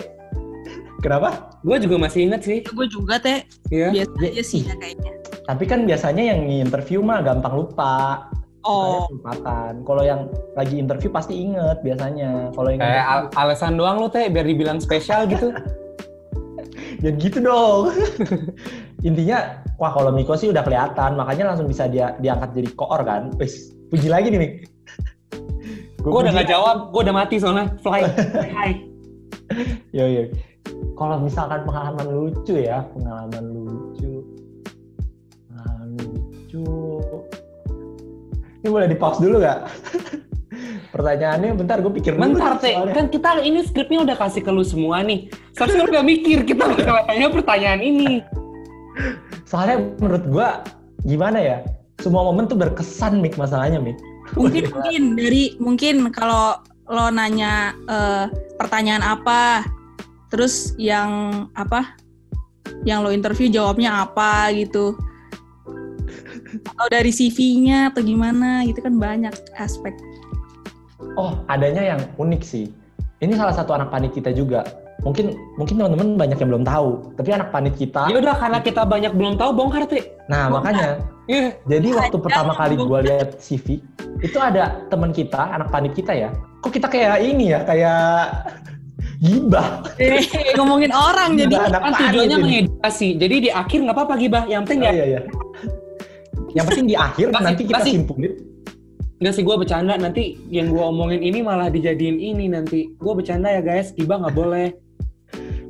Kenapa? 0.98 1.30
Gue 1.62 1.78
juga 1.78 1.96
masih 2.00 2.26
ingat 2.26 2.42
sih. 2.42 2.60
gue 2.62 2.88
juga 2.88 3.18
Teh, 3.18 3.44
Iya. 3.68 3.92
biasa 3.92 4.16
Ya, 4.18 4.30
aja 4.32 4.44
sih 4.44 4.62
ya 4.64 4.76
kayaknya. 4.76 5.12
Tapi 5.46 5.64
kan 5.64 5.80
biasanya 5.84 6.24
yang 6.26 6.42
interview 6.48 7.00
mah 7.00 7.22
gampang 7.22 7.54
lupa. 7.56 8.26
Oh, 8.62 9.06
kelupatan. 9.08 9.86
Kalau 9.86 10.02
yang 10.02 10.26
lagi 10.56 10.76
interview 10.76 11.10
pasti 11.10 11.38
inget 11.40 11.78
biasanya. 11.80 12.50
Kalau 12.50 12.70
yang 12.70 12.82
Kayak 12.82 13.06
al- 13.06 13.32
alasan 13.38 13.76
doang 13.76 14.00
lo 14.00 14.08
teh 14.08 14.26
biar 14.26 14.42
dibilang 14.42 14.82
spesial 14.82 15.28
gitu. 15.28 15.54
Jangan 16.98 17.18
gitu 17.22 17.38
dong. 17.40 17.94
Intinya, 19.08 19.38
wah 19.78 19.94
kalau 19.94 20.10
Miko 20.10 20.34
sih 20.34 20.50
udah 20.50 20.66
kelihatan, 20.66 21.14
makanya 21.14 21.54
langsung 21.54 21.70
bisa 21.70 21.86
dia 21.86 22.18
diangkat 22.18 22.58
jadi 22.58 22.70
koor 22.74 23.06
kan. 23.06 23.30
Wis, 23.38 23.70
puji 23.88 24.10
lagi 24.10 24.34
nih 24.34 24.40
Mik. 24.40 24.54
gue 26.02 26.10
udah 26.16 26.34
nggak 26.34 26.50
jawab, 26.50 26.90
gue 26.90 27.02
udah 27.02 27.16
mati 27.16 27.36
soalnya. 27.38 27.70
Fly. 27.80 28.02
Hai. 28.48 28.72
Yo 29.94 30.06
yo. 30.08 30.24
Kalau 30.96 31.20
misalkan 31.20 31.68
pengalaman 31.68 32.08
lucu 32.08 32.56
ya, 32.56 32.88
pengalaman 32.96 33.44
lucu, 33.52 34.24
pengalaman 35.52 35.90
lucu. 36.00 36.68
Ini 38.64 38.68
boleh 38.72 38.88
di 38.88 38.98
pause 38.98 39.20
dulu 39.20 39.44
nggak? 39.44 39.60
Pertanyaannya 40.96 41.60
bentar, 41.60 41.84
gue 41.84 41.92
pikir 41.92 42.16
dulu. 42.16 42.40
Bentar 42.40 42.56
teh, 42.64 42.72
soalnya. 42.72 42.96
kan 42.96 43.06
kita 43.12 43.44
ini 43.44 43.60
skripnya 43.68 44.08
udah 44.08 44.16
kasih 44.16 44.40
ke 44.40 44.48
lu 44.48 44.64
semua 44.64 45.04
nih. 45.04 45.28
Seharusnya 45.52 45.84
lu 45.84 45.92
udah 45.92 46.06
mikir 46.08 46.48
kita 46.48 46.64
bakal 46.72 47.04
tanya 47.04 47.28
pertanyaan 47.28 47.84
ini. 47.84 48.24
Soalnya 49.44 49.84
menurut 50.00 50.24
gue 50.24 50.48
gimana 51.04 51.44
ya? 51.44 51.58
Semua 52.00 52.24
momen 52.24 52.48
tuh 52.48 52.56
berkesan 52.56 53.20
Mik 53.20 53.36
masalahnya 53.36 53.84
Mik. 53.84 54.00
mungkin 54.40 54.64
mungkin 54.74 55.04
dari 55.20 55.44
mungkin 55.62 55.96
kalau 56.16 56.58
lo 56.88 57.12
nanya 57.12 57.76
eh, 57.92 58.32
pertanyaan 58.56 59.04
apa, 59.04 59.68
terus 60.36 60.76
yang 60.76 61.32
apa, 61.56 61.96
yang 62.84 63.08
lo 63.08 63.16
interview 63.16 63.48
jawabnya 63.48 64.04
apa 64.04 64.52
gitu, 64.52 65.00
atau 66.76 66.88
dari 66.92 67.16
CV-nya 67.16 67.96
atau 67.96 68.04
gimana 68.04 68.68
gitu 68.68 68.84
kan 68.84 69.00
banyak 69.00 69.32
aspek. 69.56 69.96
Oh, 71.16 71.40
adanya 71.48 71.96
yang 71.96 72.02
unik 72.20 72.44
sih. 72.44 72.68
Ini 73.24 73.40
salah 73.40 73.56
satu 73.56 73.72
anak 73.72 73.96
panik 73.96 74.12
kita 74.12 74.36
juga. 74.36 74.68
Mungkin 75.08 75.32
mungkin 75.56 75.80
teman-teman 75.80 76.20
banyak 76.20 76.38
yang 76.44 76.50
belum 76.52 76.66
tahu. 76.68 77.16
Tapi 77.16 77.30
anak 77.32 77.56
panik 77.56 77.80
kita. 77.80 78.12
Ya 78.12 78.20
udah 78.20 78.36
karena 78.36 78.60
kita 78.60 78.84
banyak 78.84 79.16
belum 79.16 79.40
tahu 79.40 79.56
bongkar 79.56 79.88
teh. 79.88 80.04
Nah, 80.28 80.52
Bongkar. 80.52 80.76
makanya. 80.76 80.90
Iya. 81.32 81.48
Jadi 81.64 81.90
waktu 81.96 82.18
pertama 82.20 82.52
kali 82.54 82.76
gue 82.76 83.00
lihat 83.08 83.40
CV, 83.40 83.80
itu 84.20 84.38
ada 84.38 84.84
teman 84.92 85.16
kita, 85.16 85.56
anak 85.56 85.72
panik 85.72 85.96
kita 85.96 86.12
ya. 86.12 86.30
Kok 86.60 86.74
kita 86.76 86.92
kayak 86.92 87.24
ini 87.24 87.56
ya, 87.56 87.64
kayak 87.64 88.04
gibah. 89.20 89.84
Eh, 89.96 90.24
ngomongin 90.56 90.92
orang 90.92 91.36
jadi 91.36 91.56
Kan 91.72 91.94
tujuannya 91.94 92.38
ini. 92.38 92.44
mengedukasi. 92.44 93.08
Jadi 93.16 93.36
di 93.46 93.50
akhir 93.50 93.80
nggak 93.84 93.96
apa-apa 93.96 94.16
gibah. 94.18 94.44
Yang 94.46 94.62
penting 94.68 94.80
Oh, 94.82 94.86
ya. 94.86 94.92
iya, 94.94 95.06
iya. 95.06 95.22
Yang 96.56 96.66
penting 96.72 96.86
di 96.88 96.96
akhir 96.96 97.28
nanti 97.32 97.64
kita 97.64 97.82
simpulin. 97.84 98.34
Nggak 99.16 99.34
sih 99.34 99.44
gue 99.44 99.56
bercanda. 99.56 99.94
Nanti 99.96 100.24
yang 100.48 100.72
gue 100.72 100.84
omongin 100.84 101.24
ini 101.24 101.40
malah 101.40 101.68
dijadiin 101.68 102.18
ini 102.18 102.48
nanti. 102.48 102.92
Gue 102.96 103.14
bercanda 103.16 103.48
ya 103.48 103.60
guys. 103.60 103.92
Gibah 103.92 104.20
nggak 104.20 104.36
boleh. 104.36 104.68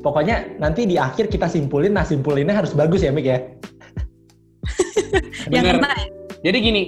Pokoknya 0.01 0.57
nanti 0.61 0.85
di 0.85 1.01
akhir 1.01 1.33
kita 1.33 1.49
simpulin, 1.49 1.89
nah 1.89 2.05
simpulinnya 2.05 2.53
harus 2.53 2.77
bagus 2.77 3.01
ya 3.01 3.09
Mik 3.09 3.25
ya. 3.25 3.41
yang 5.49 5.65
Bener. 5.65 5.75
kena 5.81 5.89
ya. 5.97 6.05
Jadi 6.45 6.57
gini, 6.61 6.83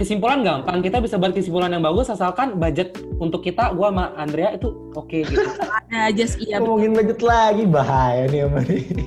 kesimpulan 0.00 0.40
gampang. 0.40 0.80
Kita 0.80 0.96
bisa 1.04 1.20
buat 1.20 1.36
kesimpulan 1.36 1.76
yang 1.76 1.84
bagus 1.84 2.08
asalkan 2.08 2.56
budget 2.56 2.96
untuk 3.20 3.44
kita, 3.44 3.76
gue 3.76 3.84
sama 3.84 4.16
Andrea 4.16 4.56
itu 4.56 4.72
oke 4.96 5.28
gitu. 5.28 5.44
ada 5.84 6.08
aja 6.08 6.24
sih 6.24 6.48
ya. 6.48 6.56
Ngomongin 6.56 6.96
budget 6.96 7.20
lagi 7.20 7.68
bahaya 7.68 8.24
nih 8.32 8.48
sama 8.48 8.60
ini. 8.64 9.04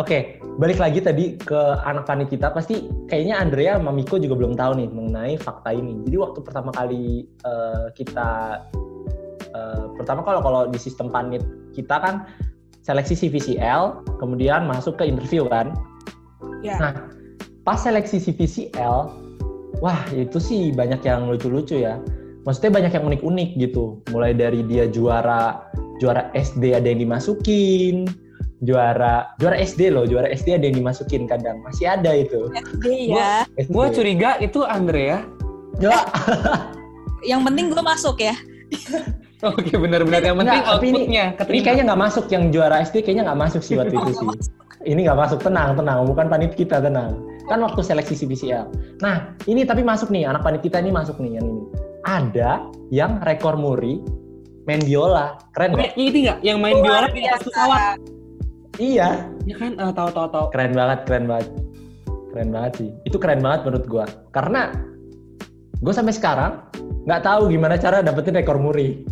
Oke, 0.00 0.40
balik 0.56 0.80
lagi 0.80 1.04
tadi 1.04 1.36
ke 1.36 1.60
anak 1.84 2.08
panik 2.08 2.32
kita. 2.32 2.48
Pasti 2.48 2.88
kayaknya 3.12 3.44
Andrea 3.44 3.76
sama 3.76 3.92
Miko 3.92 4.16
juga 4.16 4.40
belum 4.40 4.56
tahu 4.56 4.80
nih 4.80 4.88
mengenai 4.88 5.36
fakta 5.36 5.76
ini. 5.76 6.00
Jadi 6.08 6.16
waktu 6.16 6.40
pertama 6.40 6.72
kali 6.72 7.28
eh, 7.28 7.86
kita 7.92 8.30
eh, 9.52 9.84
Pertama 10.00 10.24
kalau 10.24 10.40
kalau 10.40 10.60
di 10.72 10.80
sistem 10.80 11.12
panit 11.12 11.44
kita 11.76 12.00
kan 12.00 12.24
seleksi 12.80 13.14
CVCL, 13.14 14.16
kemudian 14.16 14.64
masuk 14.64 14.96
ke 14.96 15.04
interview 15.04 15.44
kan. 15.44 15.76
Ya. 16.64 16.80
Nah, 16.80 17.11
pas 17.62 17.78
seleksi 17.78 18.18
CVCL, 18.18 18.96
wah 19.78 20.00
itu 20.14 20.38
sih 20.42 20.74
banyak 20.74 21.02
yang 21.06 21.30
lucu-lucu 21.30 21.82
ya. 21.82 21.98
Maksudnya 22.42 22.74
banyak 22.74 22.92
yang 22.98 23.04
unik-unik 23.06 23.50
gitu. 23.58 24.02
Mulai 24.10 24.34
dari 24.34 24.66
dia 24.66 24.90
juara 24.90 25.70
juara 26.02 26.26
SD 26.34 26.74
ada 26.74 26.90
yang 26.90 27.06
dimasukin, 27.06 28.10
juara 28.66 29.30
juara 29.38 29.58
SD 29.62 29.94
loh, 29.94 30.02
juara 30.06 30.26
SD 30.30 30.58
ada 30.58 30.66
yang 30.66 30.82
dimasukin 30.82 31.30
kadang. 31.30 31.62
Masih 31.62 31.86
ada 31.86 32.10
itu. 32.14 32.50
SD 32.50 33.14
ya. 33.14 33.46
SD. 33.58 33.70
Gue 33.70 33.86
curiga 33.94 34.42
itu 34.42 34.66
Andrea. 34.66 35.22
Ya, 35.78 36.04
Yang 37.22 37.40
penting 37.46 37.66
gue 37.70 37.82
masuk 37.82 38.18
ya. 38.18 38.34
Oke 39.44 39.74
benar-benar 39.74 40.22
yang 40.22 40.36
penting 40.36 40.54
Nggak, 40.54 40.70
tapi 40.70 40.86
ini- 40.86 40.94
outputnya 40.96 41.24
ini 41.24 41.36
keterima. 41.36 41.62
kayaknya 41.64 41.84
nggak 41.84 42.00
masuk 42.00 42.24
yang 42.28 42.44
juara 42.48 42.76
SD 42.80 42.96
kayaknya 43.02 43.24
nggak 43.26 43.40
masuk 43.40 43.60
sih 43.60 43.74
waktu 43.74 43.94
itu 43.94 44.12
sih. 44.14 44.28
Ini 44.82 45.00
nggak 45.00 45.14
masuk, 45.16 45.38
tenang, 45.40 45.74
tenang. 45.74 46.02
Bukan 46.04 46.26
panit 46.26 46.52
kita, 46.52 46.78
tenang. 46.78 47.22
Kan 47.44 47.58
waktu 47.58 47.80
seleksi 47.80 48.14
CBCL. 48.16 48.66
Nah, 48.98 49.30
ini 49.44 49.62
tapi 49.62 49.82
masuk 49.82 50.10
nih, 50.10 50.26
anak 50.26 50.42
panit 50.42 50.58
kita 50.58 50.78
ini 50.78 50.90
masuk 50.90 51.18
nih 51.18 51.38
yang 51.38 51.46
ini. 51.48 51.62
Ada 52.02 52.50
yang 52.88 53.22
rekor 53.22 53.54
muri 53.54 54.02
main 54.62 54.78
biola, 54.78 55.38
keren 55.50 55.74
Oke, 55.74 55.86
nggak? 55.86 55.92
ini 55.96 56.18
nggak 56.20 56.38
yang 56.40 56.58
main 56.58 56.78
biola 56.78 57.06
di 57.08 57.22
atas 57.24 57.42
pesawat? 57.44 57.98
Iya, 58.74 59.08
Ya 59.42 59.54
kan, 59.56 59.74
Eh, 59.74 59.92
tahu 59.92 60.08
tahu 60.08 60.26
tahu. 60.28 60.44
keren 60.50 60.70
banget, 60.72 60.98
keren 61.04 61.26
banget, 61.26 61.46
keren 62.30 62.48
banget 62.50 62.72
sih. 62.76 62.88
Itu 63.04 63.18
keren 63.18 63.38
banget 63.38 63.60
menurut 63.64 63.86
gua, 63.86 64.04
karena 64.30 64.70
gue 65.76 65.90
sampai 65.90 66.10
sekarang 66.10 66.62
nggak 67.04 67.20
tahu 67.20 67.46
gimana 67.48 67.74
cara 67.76 68.00
dapetin 68.00 68.32
rekor 68.32 68.56
muri. 68.56 69.02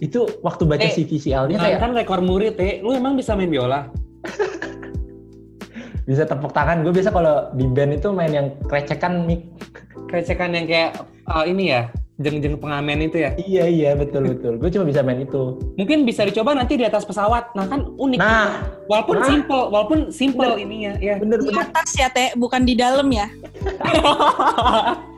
Itu 0.00 0.28
waktu 0.44 0.62
baca 0.68 0.84
Eh, 0.84 0.92
CVCL-nya 0.92 1.56
Jangan 1.56 1.64
kayak 1.64 1.80
kan 1.80 1.90
rekor 1.96 2.20
murid, 2.20 2.56
eh. 2.60 2.84
Lu 2.84 2.92
emang 2.92 3.16
bisa 3.16 3.32
main 3.32 3.48
biola? 3.48 3.88
bisa 6.08 6.28
tepuk 6.28 6.52
tangan. 6.52 6.84
Gue 6.84 6.92
biasa 6.92 7.10
kalau 7.10 7.48
di 7.56 7.64
band 7.66 7.96
itu 7.96 8.08
main 8.12 8.32
yang 8.32 8.48
krecekan 8.68 9.24
mic. 9.24 9.48
Krecekan 10.06 10.52
yang 10.52 10.66
kayak 10.68 10.90
eh, 11.02 11.44
ini 11.48 11.72
ya, 11.72 11.88
jeng-jeng 12.20 12.56
pengamen 12.60 13.08
itu 13.08 13.24
ya. 13.24 13.32
Iya 13.36 13.64
iya 13.68 13.90
betul 13.96 14.36
betul. 14.36 14.56
Gue 14.60 14.68
cuma 14.72 14.84
bisa 14.84 15.00
main 15.04 15.24
itu. 15.24 15.60
Mungkin 15.80 16.04
bisa 16.04 16.24
dicoba 16.24 16.52
nanti 16.52 16.76
di 16.76 16.84
atas 16.84 17.04
pesawat. 17.04 17.56
Nah 17.56 17.64
kan 17.68 17.88
unik. 17.96 18.18
Nah 18.20 18.68
walaupun 18.88 19.16
nah. 19.20 19.26
simple, 19.28 19.62
walaupun 19.72 19.98
simple 20.12 20.56
ininya, 20.60 20.96
ya. 21.00 21.16
bener 21.20 21.40
Di 21.40 21.52
bener. 21.52 21.68
atas 21.72 21.88
ya 21.96 22.08
teh, 22.12 22.32
bukan 22.36 22.64
di 22.64 22.76
dalam 22.76 23.08
ya. 23.08 23.28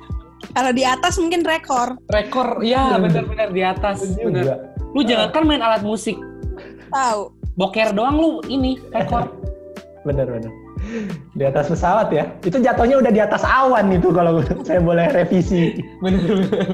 Kalau 0.59 0.73
di 0.75 0.83
atas 0.83 1.15
mungkin 1.23 1.47
rekor. 1.47 1.95
Rekor, 2.11 2.67
ya 2.67 2.99
Bener. 2.99 3.23
benar-benar 3.23 3.49
di 3.55 3.63
atas. 3.63 4.03
Bener 4.03 4.25
Bener. 4.27 4.43
juga. 4.43 4.55
Lu 4.97 5.01
jangan 5.05 5.29
kan 5.33 5.45
main 5.45 5.61
alat 5.61 5.85
musik, 5.85 6.17
Tahu. 6.89 7.33
boker 7.61 7.93
doang 7.93 8.17
lu 8.17 8.31
ini 8.49 8.81
rekor. 8.93 9.29
Bener 10.07 10.25
bener. 10.25 10.53
Di 11.37 11.45
atas 11.45 11.69
pesawat 11.69 12.09
ya. 12.15 12.25
Itu 12.41 12.63
jatuhnya 12.63 13.03
udah 13.03 13.13
di 13.13 13.21
atas 13.21 13.45
awan 13.45 13.93
itu 13.93 14.09
kalau 14.09 14.41
saya 14.67 14.81
boleh 14.81 15.11
revisi. 15.13 15.77
Bener-bener. 16.01 16.73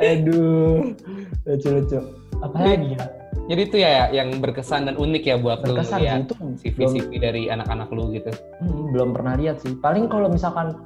Aduh 0.00 0.96
lucu 1.44 1.68
lucu. 1.68 1.98
Apa 2.40 2.56
lagi 2.64 2.96
ya? 2.96 3.04
Jadi 3.44 3.60
itu 3.68 3.76
ya 3.76 4.08
yang 4.08 4.40
berkesan 4.40 4.88
dan 4.88 4.96
unik 4.96 5.22
ya 5.28 5.36
buat 5.36 5.60
lu 5.68 5.76
Berkesan 5.76 6.00
sih 6.00 6.04
lihat 6.08 6.20
itu. 6.24 6.34
Belum, 6.40 6.56
CV-CV 6.56 7.10
dari 7.20 7.42
anak-anak 7.52 7.92
lu 7.92 8.08
gitu. 8.16 8.32
hmm, 8.64 8.96
belum 8.96 9.12
pernah 9.12 9.36
lihat 9.36 9.60
sih. 9.60 9.76
Paling 9.76 10.08
kalau 10.08 10.32
misalkan 10.32 10.80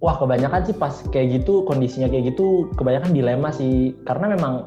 Wah 0.00 0.16
kebanyakan 0.16 0.64
sih 0.64 0.72
pas 0.72 0.96
kayak 1.12 1.44
gitu 1.44 1.60
kondisinya 1.68 2.08
kayak 2.08 2.32
gitu 2.32 2.72
kebanyakan 2.72 3.12
dilema 3.12 3.52
sih 3.52 3.92
karena 4.08 4.32
memang 4.32 4.64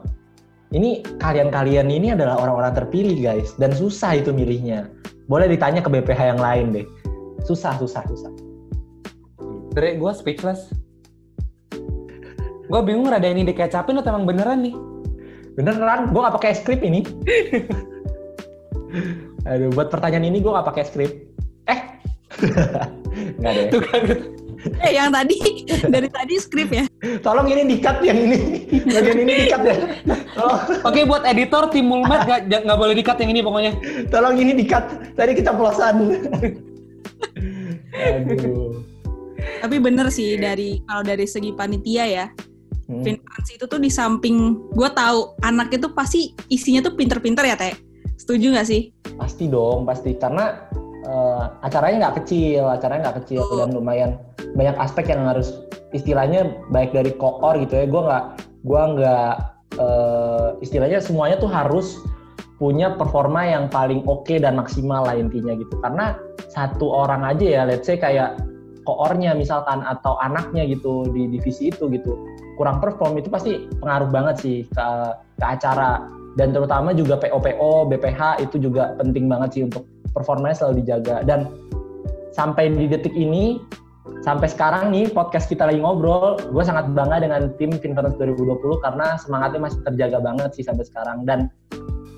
ini 0.74 1.06
kalian-kalian 1.22 1.86
ini 1.86 2.18
adalah 2.18 2.42
orang-orang 2.42 2.74
terpilih 2.74 3.18
guys 3.22 3.54
dan 3.62 3.78
susah 3.78 4.18
itu 4.18 4.34
milihnya. 4.34 4.90
Boleh 5.30 5.46
ditanya 5.46 5.86
ke 5.86 5.90
BPH 5.94 6.34
yang 6.34 6.42
lain 6.42 6.74
deh. 6.74 6.86
Susah 7.46 7.78
susah 7.78 8.02
susah. 8.10 8.34
Dre, 9.78 10.02
gue 10.02 10.12
speechless. 10.18 10.74
Gue 12.66 12.82
bingung 12.82 13.06
rada 13.06 13.30
ini 13.30 13.46
dikecapin 13.46 14.02
atau 14.02 14.18
emang 14.18 14.26
beneran 14.26 14.66
nih? 14.66 14.74
Beneran, 15.54 16.10
gue 16.10 16.22
gak 16.26 16.36
pakai 16.42 16.58
skrip 16.58 16.82
ini. 16.82 17.06
Aduh, 19.50 19.70
buat 19.78 19.94
pertanyaan 19.94 20.26
ini 20.26 20.42
gue 20.42 20.50
gak 20.50 20.74
pakai 20.74 20.84
skrip. 20.90 21.12
Eh, 21.70 21.80
nggak 23.42 23.52
deh. 23.54 23.66
Tuh 23.70 23.82
kan. 23.86 24.02
Eh 24.82 24.92
yang 24.96 25.14
tadi 25.14 25.38
dari 25.94 26.10
tadi 26.10 26.34
skrip 26.42 26.74
ya. 26.74 26.86
Tolong 27.04 27.48
ini 27.48 27.68
dikat 27.68 28.00
yang 28.00 28.16
ini, 28.16 28.40
bagian 28.88 29.18
ini 29.20 29.34
dikat 29.44 29.62
ya. 29.62 29.76
Tolong, 30.32 30.60
Oke 30.88 31.04
buat 31.04 31.28
editor 31.28 31.68
tim 31.68 31.92
Mulmet 31.92 32.24
nggak 32.24 32.42
nggak- 32.48 32.64
nggak 32.64 32.80
boleh 32.80 32.96
dikat 32.96 33.18
yang 33.20 33.32
ini 33.32 33.42
pokoknya. 33.44 33.72
tolong 34.08 34.36
ini 34.36 34.56
dikat. 34.56 34.86
Tadi 35.12 35.32
keceplosan. 35.36 35.96
Aduh. 37.92 38.80
Tapi 39.60 39.76
bener 39.78 40.08
sih 40.08 40.40
dari 40.40 40.80
kalau 40.84 41.04
dari 41.04 41.28
segi 41.28 41.52
panitia 41.52 42.06
ya, 42.08 42.26
Hmm. 42.84 43.00
Finance 43.00 43.48
itu 43.56 43.64
tuh 43.64 43.80
di 43.80 43.88
samping 43.88 44.60
gue 44.76 44.90
tahu 44.92 45.40
anak 45.40 45.72
itu 45.72 45.88
pasti 45.96 46.36
isinya 46.52 46.84
tuh 46.84 47.00
pinter-pinter 47.00 47.48
ya 47.48 47.56
teh. 47.56 47.72
Setuju 48.20 48.52
gak 48.54 48.68
sih? 48.68 48.92
Pasti 49.16 49.48
dong, 49.48 49.88
pasti 49.88 50.20
karena 50.20 50.68
eh, 51.04 51.44
acaranya 51.64 52.08
nggak 52.08 52.16
kecil, 52.24 52.68
acaranya 52.68 53.08
nggak 53.08 53.24
kecil 53.24 53.48
dan 53.56 53.72
lumayan 53.72 54.12
banyak 54.52 54.76
aspek 54.78 55.16
yang 55.16 55.24
harus 55.24 55.56
istilahnya 55.94 56.50
baik 56.74 56.92
dari 56.92 57.14
koor 57.16 57.56
gitu 57.62 57.74
ya. 57.80 57.86
Gue 57.88 58.02
nggak, 58.04 58.24
gua 58.66 58.82
nggak 58.98 59.34
eh, 59.80 60.50
istilahnya 60.66 61.00
semuanya 61.00 61.38
tuh 61.40 61.50
harus 61.50 62.02
punya 62.62 62.94
performa 62.96 63.44
yang 63.44 63.66
paling 63.68 64.06
oke 64.06 64.34
dan 64.38 64.58
maksimal 64.60 65.06
lah 65.06 65.16
intinya 65.16 65.54
gitu. 65.56 65.74
Karena 65.82 66.18
satu 66.52 66.90
orang 66.90 67.26
aja 67.26 67.46
ya, 67.46 67.62
let's 67.66 67.86
say 67.86 67.98
kayak 67.98 68.38
koornya 68.84 69.32
misalkan 69.34 69.80
atau 69.84 70.20
anaknya 70.20 70.68
gitu 70.68 71.08
di 71.12 71.32
divisi 71.32 71.72
itu 71.72 71.88
gitu 71.88 72.20
kurang 72.60 72.84
perform 72.84 73.18
itu 73.18 73.32
pasti 73.32 73.66
pengaruh 73.82 74.12
banget 74.12 74.36
sih 74.44 74.58
ke, 74.70 74.88
ke 75.40 75.46
acara 75.46 76.06
dan 76.34 76.50
terutama 76.50 76.98
juga 76.98 77.18
PO-PO, 77.22 77.94
BPH 77.94 78.42
itu 78.42 78.58
juga 78.58 78.98
penting 78.98 79.30
banget 79.30 79.50
sih 79.54 79.62
untuk 79.70 79.86
performanya 80.14 80.58
selalu 80.58 80.82
dijaga 80.82 81.22
dan 81.26 81.50
sampai 82.34 82.74
di 82.74 82.90
detik 82.90 83.14
ini 83.14 83.62
sampai 84.24 84.48
sekarang 84.52 84.92
nih 84.92 85.08
podcast 85.12 85.48
kita 85.48 85.68
lagi 85.68 85.80
ngobrol 85.80 86.40
gue 86.40 86.64
sangat 86.64 86.92
bangga 86.92 87.24
dengan 87.24 87.52
tim 87.56 87.72
Finverance 87.80 88.20
2020 88.20 88.84
karena 88.84 89.16
semangatnya 89.20 89.62
masih 89.64 89.80
terjaga 89.88 90.20
banget 90.20 90.50
sih 90.56 90.64
sampai 90.64 90.84
sekarang 90.84 91.24
dan 91.24 91.48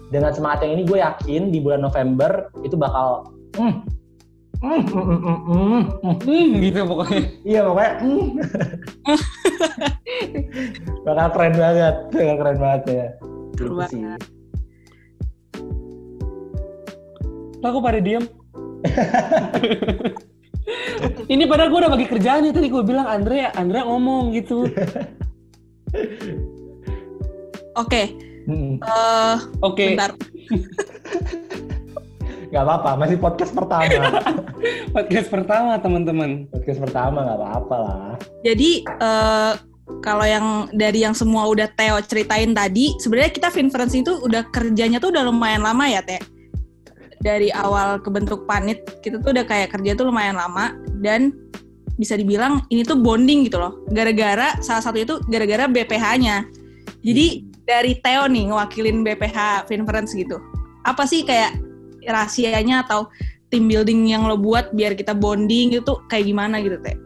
dengan 0.10 0.34
semangat 0.34 0.66
yang 0.66 0.82
ini 0.82 0.84
gue 0.86 0.98
yakin 1.02 1.42
di 1.54 1.60
bulan 1.62 1.82
November 1.86 2.50
itu 2.66 2.74
bakal 2.78 3.30
mm, 3.58 3.76
mm, 4.66 4.82
mm, 4.86 5.20
mm, 5.22 5.40
mm, 5.46 6.16
mm, 6.26 6.46
gitu 6.62 6.80
pokoknya. 6.86 7.22
iya 7.46 7.60
pokoknya 7.66 7.94
mm. 8.02 8.30
bakal 11.06 11.28
keren 11.34 11.54
banget 11.54 11.96
bakal 12.10 12.36
keren 12.42 12.58
banget 12.58 12.84
ya 12.90 13.08
Gitu 13.56 13.72
sih. 13.88 14.04
kok 17.64 17.82
pada 17.82 18.00
diem? 18.04 18.26
ini 21.34 21.44
padahal 21.46 21.70
gue 21.70 21.80
udah 21.86 21.92
bagi 21.94 22.08
kerjaannya 22.10 22.52
tadi 22.54 22.68
gue 22.70 22.84
bilang 22.86 23.08
Andre, 23.08 23.54
Andre 23.54 23.86
ngomong 23.86 24.34
gitu. 24.34 24.66
Oke, 27.76 28.16
eh 28.16 29.38
Oke, 29.62 29.96
bentar. 29.96 30.12
Gak 32.54 32.64
apa-apa, 32.64 32.96
masih 32.96 33.20
podcast 33.20 33.52
pertama. 33.52 34.16
podcast 34.96 35.28
pertama 35.28 35.76
teman-teman. 35.76 36.48
podcast 36.48 36.80
pertama 36.80 37.28
gak 37.28 37.36
apa-apa 37.36 37.76
lah. 37.76 38.16
Jadi 38.48 38.80
eh 38.88 39.54
kalau 40.00 40.26
yang 40.26 40.72
dari 40.72 41.04
yang 41.04 41.14
semua 41.14 41.46
udah 41.52 41.68
Theo 41.76 42.00
ceritain 42.02 42.56
tadi, 42.56 42.96
sebenarnya 42.98 43.32
kita 43.36 43.50
Finference 43.52 43.94
itu 43.94 44.18
udah 44.24 44.48
kerjanya 44.50 45.04
tuh 45.04 45.12
udah 45.12 45.28
lumayan 45.28 45.62
lama 45.68 45.86
ya, 45.86 46.02
Teh. 46.02 46.22
Dari 47.24 47.50
awal 47.54 48.04
kebentuk 48.04 48.44
panit, 48.50 48.84
kita 49.02 49.22
tuh 49.24 49.32
udah 49.32 49.46
kayak 49.48 49.72
kerja 49.72 49.96
tuh 49.96 50.12
lumayan 50.12 50.36
lama 50.36 50.76
dan 51.00 51.32
bisa 51.96 52.20
dibilang 52.20 52.64
ini 52.70 52.84
tuh 52.84 53.00
bonding 53.00 53.48
gitu 53.48 53.60
loh. 53.60 53.80
Gara-gara 53.92 54.60
salah 54.60 54.84
satu 54.84 55.00
itu 55.00 55.16
gara-gara 55.32 55.66
BPH-nya. 55.68 56.44
Jadi 57.06 57.26
dari 57.66 57.98
Theo 58.04 58.30
nih 58.30 58.52
ngewakilin 58.52 59.02
BPH 59.02 59.70
Finference 59.72 60.12
gitu. 60.14 60.38
Apa 60.86 61.08
sih 61.08 61.26
kayak 61.26 61.58
rahasianya 62.06 62.86
atau 62.86 63.10
team 63.50 63.66
building 63.72 64.12
yang 64.12 64.28
lo 64.28 64.38
buat 64.38 64.74
biar 64.76 64.94
kita 64.94 65.16
bonding 65.16 65.74
gitu 65.74 65.98
kayak 66.12 66.30
gimana 66.30 66.62
gitu, 66.62 66.78
Teh? 66.84 66.98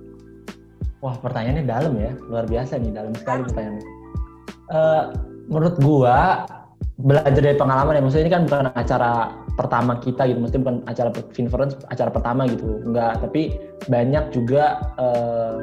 Wah 1.00 1.16
pertanyaannya 1.16 1.64
dalam 1.64 1.94
ya, 1.96 2.12
luar 2.28 2.44
biasa 2.44 2.76
nih, 2.76 2.92
dalam 2.92 3.16
sekali 3.16 3.48
pertanyaannya. 3.48 3.86
Eh, 4.70 5.04
menurut 5.48 5.76
gua 5.80 6.44
belajar 7.00 7.40
dari 7.40 7.56
pengalaman 7.56 7.96
ya, 7.96 8.02
maksudnya 8.04 8.26
ini 8.28 8.34
kan 8.36 8.44
bukan 8.44 8.66
acara 8.76 9.12
pertama 9.56 9.94
kita 10.04 10.28
gitu, 10.28 10.40
maksudnya 10.44 10.64
bukan 10.68 10.78
acara 10.84 11.10
Finference, 11.32 11.74
acara 11.88 12.10
pertama 12.12 12.44
gitu, 12.52 12.84
enggak. 12.84 13.24
Tapi 13.24 13.56
banyak 13.88 14.36
juga 14.36 14.84
eh, 15.00 15.58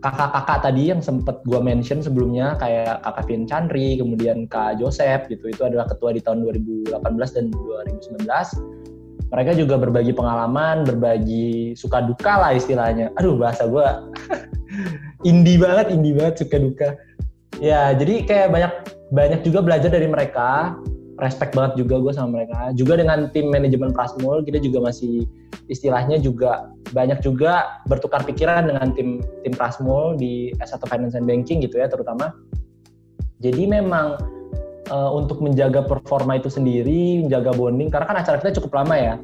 kakak-kakak 0.00 0.58
tadi 0.64 0.82
yang 0.94 1.02
sempat 1.04 1.42
gue 1.44 1.60
mention 1.60 2.00
sebelumnya 2.00 2.56
kayak 2.56 3.02
kakak 3.02 3.24
Vin 3.28 3.44
Chandri, 3.44 3.98
kemudian 4.00 4.48
Kak 4.48 4.80
Joseph 4.80 5.28
gitu 5.28 5.50
itu 5.50 5.62
adalah 5.66 5.84
ketua 5.90 6.14
di 6.16 6.22
tahun 6.24 6.46
2018 6.46 6.96
dan 7.36 7.44
2019. 7.52 9.30
Mereka 9.30 9.52
juga 9.54 9.78
berbagi 9.78 10.10
pengalaman, 10.10 10.82
berbagi 10.82 11.78
suka 11.78 12.02
duka 12.02 12.40
lah 12.40 12.50
istilahnya. 12.56 13.14
Aduh 13.20 13.38
bahasa 13.38 13.68
gue 13.68 13.86
indie 15.30 15.60
banget, 15.60 15.92
indie 15.94 16.16
banget 16.16 16.46
suka 16.46 16.56
duka. 16.58 16.88
Ya 17.60 17.92
jadi 17.92 18.24
kayak 18.24 18.48
banyak 18.50 18.72
banyak 19.10 19.42
juga 19.42 19.60
belajar 19.62 19.90
dari 19.90 20.06
mereka 20.06 20.78
respect 21.20 21.52
banget 21.52 21.84
juga 21.84 22.00
gue 22.00 22.12
sama 22.16 22.40
mereka. 22.40 22.72
Juga 22.72 22.96
dengan 22.96 23.28
tim 23.30 23.52
manajemen 23.52 23.92
Prasmul 23.92 24.42
kita 24.42 24.58
juga 24.58 24.90
masih 24.90 25.28
istilahnya 25.68 26.18
juga 26.18 26.72
banyak 26.96 27.20
juga 27.22 27.82
bertukar 27.86 28.24
pikiran 28.24 28.66
dengan 28.66 28.96
tim 28.96 29.20
tim 29.44 29.54
Prasmul 29.54 30.16
di 30.16 30.50
S1 30.58 30.80
Finance 30.88 31.14
and 31.14 31.28
Banking 31.28 31.60
gitu 31.62 31.78
ya 31.78 31.86
terutama. 31.86 32.32
Jadi 33.40 33.68
memang 33.68 34.16
uh, 34.88 35.10
untuk 35.12 35.40
menjaga 35.44 35.84
performa 35.84 36.40
itu 36.40 36.48
sendiri, 36.48 37.24
menjaga 37.24 37.52
bonding 37.52 37.92
karena 37.92 38.06
kan 38.08 38.16
acara 38.20 38.36
kita 38.40 38.58
cukup 38.62 38.84
lama 38.84 38.96
ya. 38.96 39.14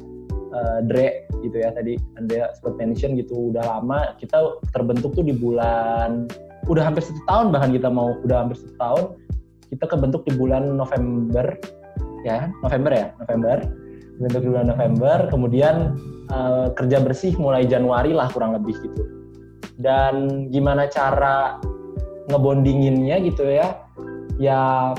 Uh, 0.47 0.79
Dre 0.87 1.27
gitu 1.43 1.59
ya 1.59 1.69
tadi 1.75 1.99
Anda 2.17 2.49
sempat 2.57 2.79
mention 2.81 3.13
gitu 3.19 3.53
udah 3.53 3.61
lama 3.61 4.15
kita 4.17 4.57
terbentuk 4.73 5.13
tuh 5.13 5.21
di 5.21 5.35
bulan 5.35 6.25
udah 6.65 6.83
hampir 6.87 7.03
satu 7.03 7.19
tahun 7.29 7.53
bahkan 7.53 7.75
kita 7.75 7.91
mau 7.91 8.17
udah 8.25 8.47
hampir 8.47 8.57
satu 8.57 8.73
tahun 8.79 9.03
kita 9.71 9.85
kebentuk 9.87 10.23
di 10.23 10.33
bulan 10.35 10.75
November 10.75 11.57
ya 12.23 12.51
November 12.63 12.91
ya 12.93 13.07
November. 13.21 13.57
Bentuk 14.17 14.41
di 14.41 14.49
bulan 14.49 14.67
November 14.73 15.17
kemudian 15.29 15.93
uh, 16.33 16.73
kerja 16.73 16.97
bersih 17.05 17.37
mulai 17.37 17.69
Januari 17.69 18.17
lah 18.17 18.25
kurang 18.33 18.57
lebih 18.57 18.73
gitu. 18.81 19.03
Dan 19.77 20.47
gimana 20.49 20.89
cara 20.89 21.61
ngebondinginnya 22.27 23.21
gitu 23.21 23.45
ya 23.45 23.77
ya 24.41 24.91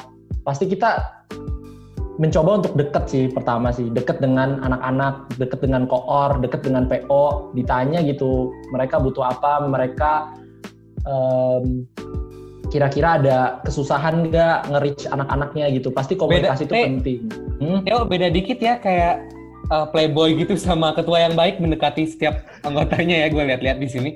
pasti 0.46 0.70
kita 0.70 1.18
mencoba 2.18 2.62
untuk 2.62 2.74
deket 2.78 3.04
sih 3.10 3.24
pertama 3.26 3.74
sih. 3.74 3.90
Deket 3.90 4.22
dengan 4.22 4.62
anak-anak 4.62 5.34
deket 5.34 5.66
dengan 5.66 5.90
koor 5.90 6.38
deket 6.38 6.62
dengan 6.62 6.86
PO 6.86 7.54
ditanya 7.58 7.98
gitu 8.06 8.54
mereka 8.70 9.02
butuh 9.02 9.34
apa 9.34 9.66
mereka 9.66 10.30
um, 11.06 11.82
kira-kira 12.68 13.20
ada 13.20 13.38
kesusahan 13.64 14.28
nggak 14.28 14.68
nge-reach 14.68 15.04
anak-anaknya 15.08 15.66
gitu? 15.72 15.88
Pasti 15.92 16.14
komunikasi 16.14 16.68
itu 16.68 16.74
penting. 16.74 17.20
Hmm? 17.58 17.80
Yo, 17.88 18.04
beda 18.04 18.28
dikit 18.28 18.60
ya 18.60 18.76
kayak 18.78 19.24
uh, 19.72 19.86
playboy 19.88 20.36
gitu 20.36 20.56
sama 20.56 20.92
ketua 20.92 21.24
yang 21.24 21.34
baik 21.34 21.60
mendekati 21.60 22.08
setiap 22.08 22.44
anggotanya 22.64 23.24
ya 23.24 23.26
gue 23.32 23.42
lihat-lihat 23.42 23.78
di 23.80 23.88
sini. 23.88 24.10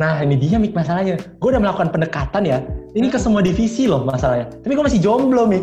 Nah 0.00 0.18
ini 0.24 0.34
dia 0.34 0.58
mik 0.58 0.74
masalahnya. 0.74 1.20
Gue 1.38 1.54
udah 1.54 1.62
melakukan 1.62 1.94
pendekatan 1.94 2.42
ya. 2.42 2.58
Ini 2.92 3.06
ke 3.08 3.18
semua 3.22 3.40
divisi 3.40 3.86
loh 3.86 4.02
masalahnya. 4.02 4.50
Tapi 4.50 4.72
gue 4.74 4.84
masih 4.84 5.00
jomblo 5.00 5.46
nih 5.48 5.62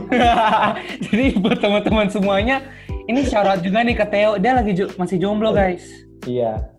jadi 1.11 1.25
buat 1.43 1.59
teman-teman 1.59 2.07
semuanya 2.07 2.63
ini 3.09 3.25
syarat 3.25 3.61
juga 3.65 3.81
nih 3.81 3.97
ke 3.97 4.05
Theo 4.07 4.37
dia 4.37 4.53
lagi 4.55 4.71
jo 4.77 4.87
masih 4.95 5.19
jomblo 5.19 5.51
guys. 5.51 5.83
Iya 6.23 6.78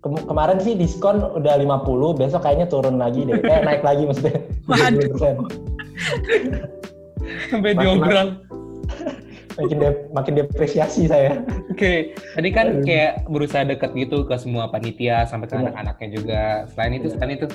Kem 0.00 0.16
kemarin 0.16 0.56
sih 0.64 0.72
diskon 0.72 1.20
udah 1.20 1.60
50, 1.60 2.16
besok 2.16 2.40
kayaknya 2.40 2.72
turun 2.72 2.96
lagi 2.96 3.28
deh. 3.28 3.36
Eh, 3.36 3.60
naik 3.60 3.84
lagi 3.84 4.08
maksudnya. 4.08 4.40
Waduh. 4.68 5.12
Sampai 7.52 7.76
diobral. 7.76 8.40
makin 9.60 9.76
de 9.76 9.90
makin 10.16 10.40
depresiasi 10.40 11.04
saya. 11.04 11.44
Oke, 11.68 11.76
okay. 11.76 11.96
tadi 12.32 12.48
kan 12.48 12.80
kayak 12.80 13.28
berusaha 13.28 13.68
deket 13.68 13.92
gitu 13.92 14.24
ke 14.24 14.40
semua 14.40 14.72
panitia 14.72 15.28
sampai 15.28 15.52
ke 15.52 15.54
iya. 15.58 15.68
anak-anaknya 15.68 16.08
juga. 16.16 16.42
Selain 16.72 16.96
itu, 16.96 17.12
iya. 17.12 17.14
selain 17.18 17.34
itu 17.36 17.46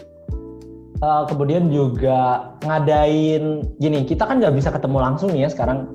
Uh, 1.04 1.28
kemudian 1.28 1.68
juga 1.68 2.56
ngadain 2.64 3.68
gini 3.84 4.08
kita 4.08 4.24
kan 4.24 4.40
nggak 4.40 4.56
bisa 4.56 4.72
ketemu 4.72 5.04
langsung 5.04 5.28
ya 5.36 5.52
sekarang 5.52 5.92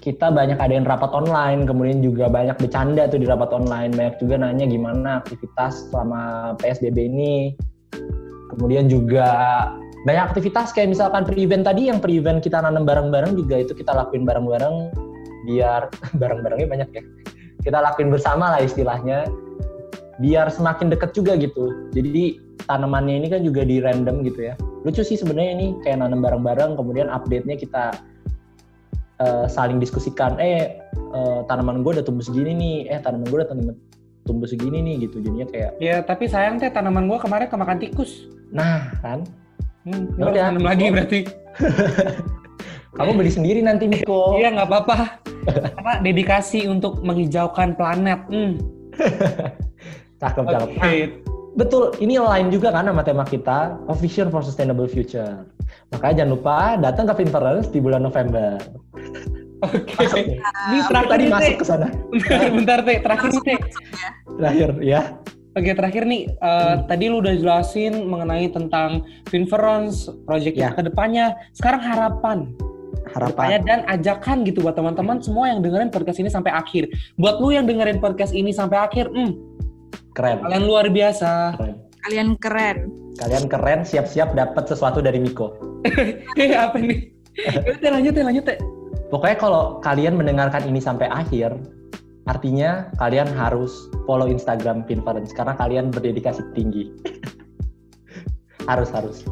kita 0.00 0.30
banyak 0.30 0.58
adain 0.60 0.84
rapat 0.86 1.10
online, 1.12 1.64
kemudian 1.64 2.04
juga 2.04 2.30
banyak 2.30 2.56
bercanda 2.60 3.08
tuh 3.08 3.20
di 3.20 3.26
rapat 3.26 3.50
online, 3.52 3.92
banyak 3.94 4.16
juga 4.22 4.40
nanya 4.40 4.66
gimana 4.68 5.24
aktivitas 5.24 5.88
selama 5.90 6.54
PSBB 6.60 6.98
ini. 7.08 7.36
Kemudian 8.54 8.86
juga 8.86 9.28
banyak 10.06 10.32
aktivitas 10.32 10.70
kayak 10.70 10.94
misalkan 10.94 11.26
pre-event 11.26 11.66
tadi 11.66 11.90
yang 11.90 11.98
pre-event 11.98 12.38
kita 12.38 12.62
nanam 12.62 12.86
bareng-bareng 12.86 13.34
juga 13.34 13.58
itu 13.66 13.74
kita 13.74 13.90
lakuin 13.90 14.22
bareng-bareng 14.22 14.94
biar 15.50 15.90
bareng-barengnya 16.20 16.68
banyak 16.70 16.88
ya. 16.94 17.02
Kita 17.66 17.82
lakuin 17.82 18.14
bersama 18.14 18.54
lah 18.54 18.62
istilahnya 18.62 19.26
biar 20.22 20.48
semakin 20.48 20.88
deket 20.88 21.12
juga 21.12 21.34
gitu. 21.34 21.90
Jadi 21.90 22.38
tanamannya 22.70 23.18
ini 23.20 23.26
kan 23.28 23.42
juga 23.42 23.66
di 23.66 23.82
random 23.82 24.22
gitu 24.22 24.52
ya. 24.52 24.54
Lucu 24.86 25.02
sih 25.02 25.18
sebenarnya 25.18 25.52
ini 25.58 25.66
kayak 25.82 26.06
nanam 26.06 26.22
bareng-bareng 26.22 26.78
kemudian 26.78 27.10
update-nya 27.10 27.58
kita 27.58 27.98
uh, 29.20 29.46
saling 29.48 29.80
diskusikan 29.80 30.36
eh 30.40 30.80
uh, 31.12 31.44
tanaman 31.48 31.80
gue 31.80 32.00
udah 32.00 32.04
tumbuh 32.04 32.24
segini 32.24 32.52
nih 32.56 32.76
eh 32.92 32.98
tanaman 33.00 33.26
gue 33.28 33.38
udah 33.40 33.48
tumbuh 34.26 34.48
segini 34.48 34.82
nih 34.82 35.08
gitu. 35.08 35.22
Jadinya 35.22 35.46
kayak 35.48 35.70
ya 35.78 36.02
tapi 36.02 36.26
sayang 36.26 36.58
teh 36.58 36.68
tanaman 36.68 37.06
gue 37.06 37.18
kemarin 37.20 37.46
kemakan 37.46 37.78
tikus. 37.78 38.28
Nah 38.50 38.92
kan? 39.00 39.22
Hmm, 39.86 40.10
udah. 40.18 40.50
tanam 40.50 40.66
lagi 40.66 40.90
berarti. 40.90 41.20
Kamu 42.98 43.12
beli 43.12 43.30
sendiri 43.30 43.60
nanti 43.62 43.86
Miko. 43.86 44.32
Iya 44.40 44.50
nggak 44.56 44.68
apa-apa. 44.68 44.98
Karena 45.46 45.94
dedikasi 46.02 46.66
untuk 46.66 47.04
menghijaukan 47.06 47.78
planet 47.78 48.20
hmm. 48.26 48.52
cakep 50.22 50.44
cakep. 50.48 50.68
Okay. 50.74 50.80
nah, 50.80 50.92
betul 51.54 51.94
ini 52.02 52.18
lain 52.18 52.50
juga 52.50 52.74
kan 52.74 52.90
sama 52.90 53.06
tema 53.06 53.22
kita 53.22 53.78
A 53.86 53.94
Vision 53.94 54.32
for 54.34 54.42
Sustainable 54.42 54.90
Future 54.90 55.46
makanya 55.94 56.24
jangan 56.24 56.32
lupa 56.34 56.58
datang 56.80 57.04
ke 57.06 57.14
Finference 57.22 57.66
di 57.70 57.78
bulan 57.78 58.02
November 58.02 58.58
Oke. 59.64 59.88
Okay. 59.88 60.36
Ini 60.68 60.80
terakhir 60.84 61.08
tadi 61.16 61.24
masuk 61.32 61.54
ke 61.56 61.64
sana. 61.64 61.88
Bentar, 62.60 62.84
Teh. 62.84 63.00
Terakhir 63.00 63.28
nih, 63.32 63.42
Teh. 63.42 63.60
Terakhir, 64.36 64.70
ya. 64.84 65.00
Oke, 65.56 65.72
terakhir 65.72 66.04
nih. 66.04 66.28
Uh, 66.44 66.52
hmm. 66.52 66.78
Tadi 66.92 67.04
lu 67.08 67.16
udah 67.24 67.34
jelasin 67.40 68.04
mengenai 68.04 68.52
tentang 68.52 69.08
Finference, 69.32 70.12
project 70.28 70.60
ya. 70.60 70.76
ke 70.76 70.84
depannya. 70.84 71.32
Sekarang 71.56 71.80
harapan. 71.80 72.52
Harapan. 73.16 73.64
Dan 73.64 73.80
ajakan 73.88 74.44
gitu 74.44 74.60
buat 74.60 74.76
teman-teman 74.76 75.24
semua 75.24 75.48
yang 75.48 75.64
dengerin 75.64 75.88
podcast 75.88 76.20
ini 76.20 76.28
sampai 76.28 76.52
akhir. 76.52 76.92
Buat 77.16 77.40
lu 77.40 77.56
yang 77.56 77.64
dengerin 77.64 77.96
podcast 77.96 78.36
ini 78.36 78.52
sampai 78.52 78.76
akhir, 78.76 79.08
hmm, 79.08 79.32
keren. 80.12 80.44
Kalian 80.44 80.64
luar 80.68 80.92
biasa. 80.92 81.56
Keren. 81.56 81.85
Kalian 82.06 82.38
keren. 82.38 82.86
Kalian 83.18 83.50
keren, 83.50 83.82
siap-siap 83.82 84.38
dapat 84.38 84.70
sesuatu 84.70 85.02
dari 85.02 85.18
Miko. 85.18 85.58
Eh, 86.38 86.54
apa 86.54 86.78
nih? 86.78 87.10
Udah 87.82 87.90
lanjut 87.98 88.14
ya, 88.14 88.22
lanjut 88.22 88.46
ya. 88.46 88.56
Pokoknya 89.10 89.36
kalau 89.42 89.62
kalian 89.82 90.14
mendengarkan 90.14 90.62
ini 90.70 90.78
sampai 90.78 91.10
akhir, 91.10 91.58
artinya 92.30 92.94
kalian 93.02 93.26
harus 93.34 93.90
follow 94.06 94.30
Instagram 94.30 94.86
Pinference 94.86 95.34
karena 95.34 95.58
kalian 95.58 95.90
berdedikasi 95.90 96.46
tinggi. 96.54 96.94
harus 98.70 98.86
harus. 98.94 99.26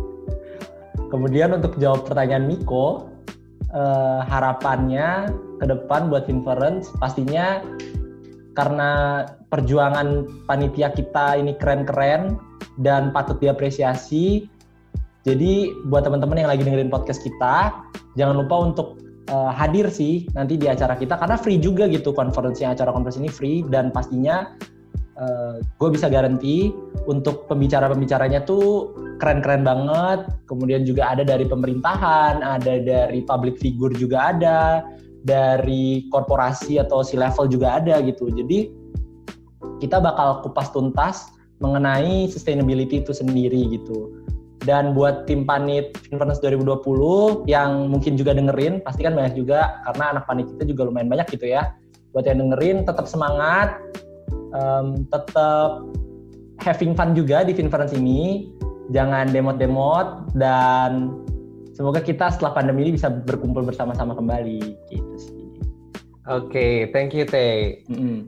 Kemudian 1.14 1.54
untuk 1.54 1.78
jawab 1.78 2.10
pertanyaan 2.10 2.50
Miko, 2.50 3.06
eh, 3.70 4.20
harapannya 4.26 5.30
ke 5.62 5.66
depan 5.70 6.10
buat 6.10 6.26
Pinference 6.26 6.90
pastinya 6.98 7.62
karena 8.58 9.22
perjuangan 9.46 10.26
panitia 10.50 10.90
kita 10.90 11.38
ini 11.38 11.54
keren-keren 11.54 12.34
dan 12.80 13.14
patut 13.14 13.38
diapresiasi. 13.38 14.48
Jadi 15.24 15.72
buat 15.88 16.04
teman-teman 16.04 16.44
yang 16.44 16.50
lagi 16.52 16.62
dengerin 16.66 16.92
podcast 16.92 17.24
kita, 17.24 17.72
jangan 18.18 18.44
lupa 18.44 18.56
untuk 18.60 19.00
uh, 19.30 19.52
hadir 19.52 19.88
sih 19.88 20.28
nanti 20.36 20.60
di 20.60 20.68
acara 20.68 20.98
kita 20.98 21.16
karena 21.16 21.36
free 21.38 21.60
juga 21.60 21.88
gitu 21.88 22.12
konferensi 22.12 22.66
acara 22.66 22.92
konferensi 22.92 23.22
ini 23.24 23.30
free 23.32 23.58
dan 23.64 23.88
pastinya 23.88 24.52
uh, 25.16 25.60
gue 25.62 25.88
bisa 25.92 26.10
garanti 26.10 26.72
untuk 27.08 27.48
pembicara-pembicaranya 27.48 28.44
tuh 28.44 28.92
keren-keren 29.22 29.64
banget 29.64 30.28
kemudian 30.50 30.82
juga 30.84 31.14
ada 31.14 31.22
dari 31.22 31.46
pemerintahan 31.46 32.42
ada 32.42 32.80
dari 32.82 33.22
public 33.24 33.56
figure 33.60 33.94
juga 33.96 34.34
ada 34.34 34.84
dari 35.24 36.04
korporasi 36.12 36.76
atau 36.76 37.00
si 37.00 37.16
level 37.16 37.48
juga 37.48 37.80
ada 37.80 38.02
gitu 38.04 38.28
jadi 38.28 38.68
kita 39.80 39.98
bakal 40.00 40.44
kupas 40.44 40.70
tuntas 40.70 41.33
mengenai 41.62 42.26
sustainability 42.30 43.02
itu 43.02 43.14
sendiri 43.14 43.70
gitu 43.70 44.24
dan 44.64 44.96
buat 44.96 45.28
tim 45.28 45.44
panit 45.44 45.92
Inverness 46.08 46.40
2020 46.40 47.44
yang 47.44 47.92
mungkin 47.92 48.16
juga 48.16 48.32
dengerin, 48.32 48.80
pasti 48.80 49.04
kan 49.04 49.12
banyak 49.12 49.36
juga 49.36 49.84
karena 49.84 50.16
anak 50.16 50.24
panit 50.24 50.48
kita 50.56 50.64
juga 50.64 50.88
lumayan 50.88 51.12
banyak 51.12 51.28
gitu 51.36 51.52
ya. 51.52 51.76
Buat 52.16 52.32
yang 52.32 52.40
dengerin, 52.40 52.88
tetap 52.88 53.04
semangat, 53.04 53.76
um, 54.56 55.04
tetap 55.12 55.84
having 56.64 56.96
fun 56.96 57.12
juga 57.12 57.44
di 57.44 57.52
Finference 57.52 57.92
ini. 57.92 58.48
Jangan 58.92 59.32
demot-demot 59.32 60.32
dan 60.36 61.12
semoga 61.76 62.00
kita 62.00 62.32
setelah 62.32 62.56
pandemi 62.56 62.88
ini 62.88 62.96
bisa 62.96 63.08
berkumpul 63.08 63.64
bersama-sama 63.64 64.16
kembali 64.16 64.60
gitu 64.88 65.14
sih. 65.20 65.44
Oke, 66.24 66.48
okay, 66.48 66.74
thank 66.92 67.12
you 67.12 67.28
Teh. 67.28 67.84
Mm 67.92 67.96
-hmm. 68.00 68.18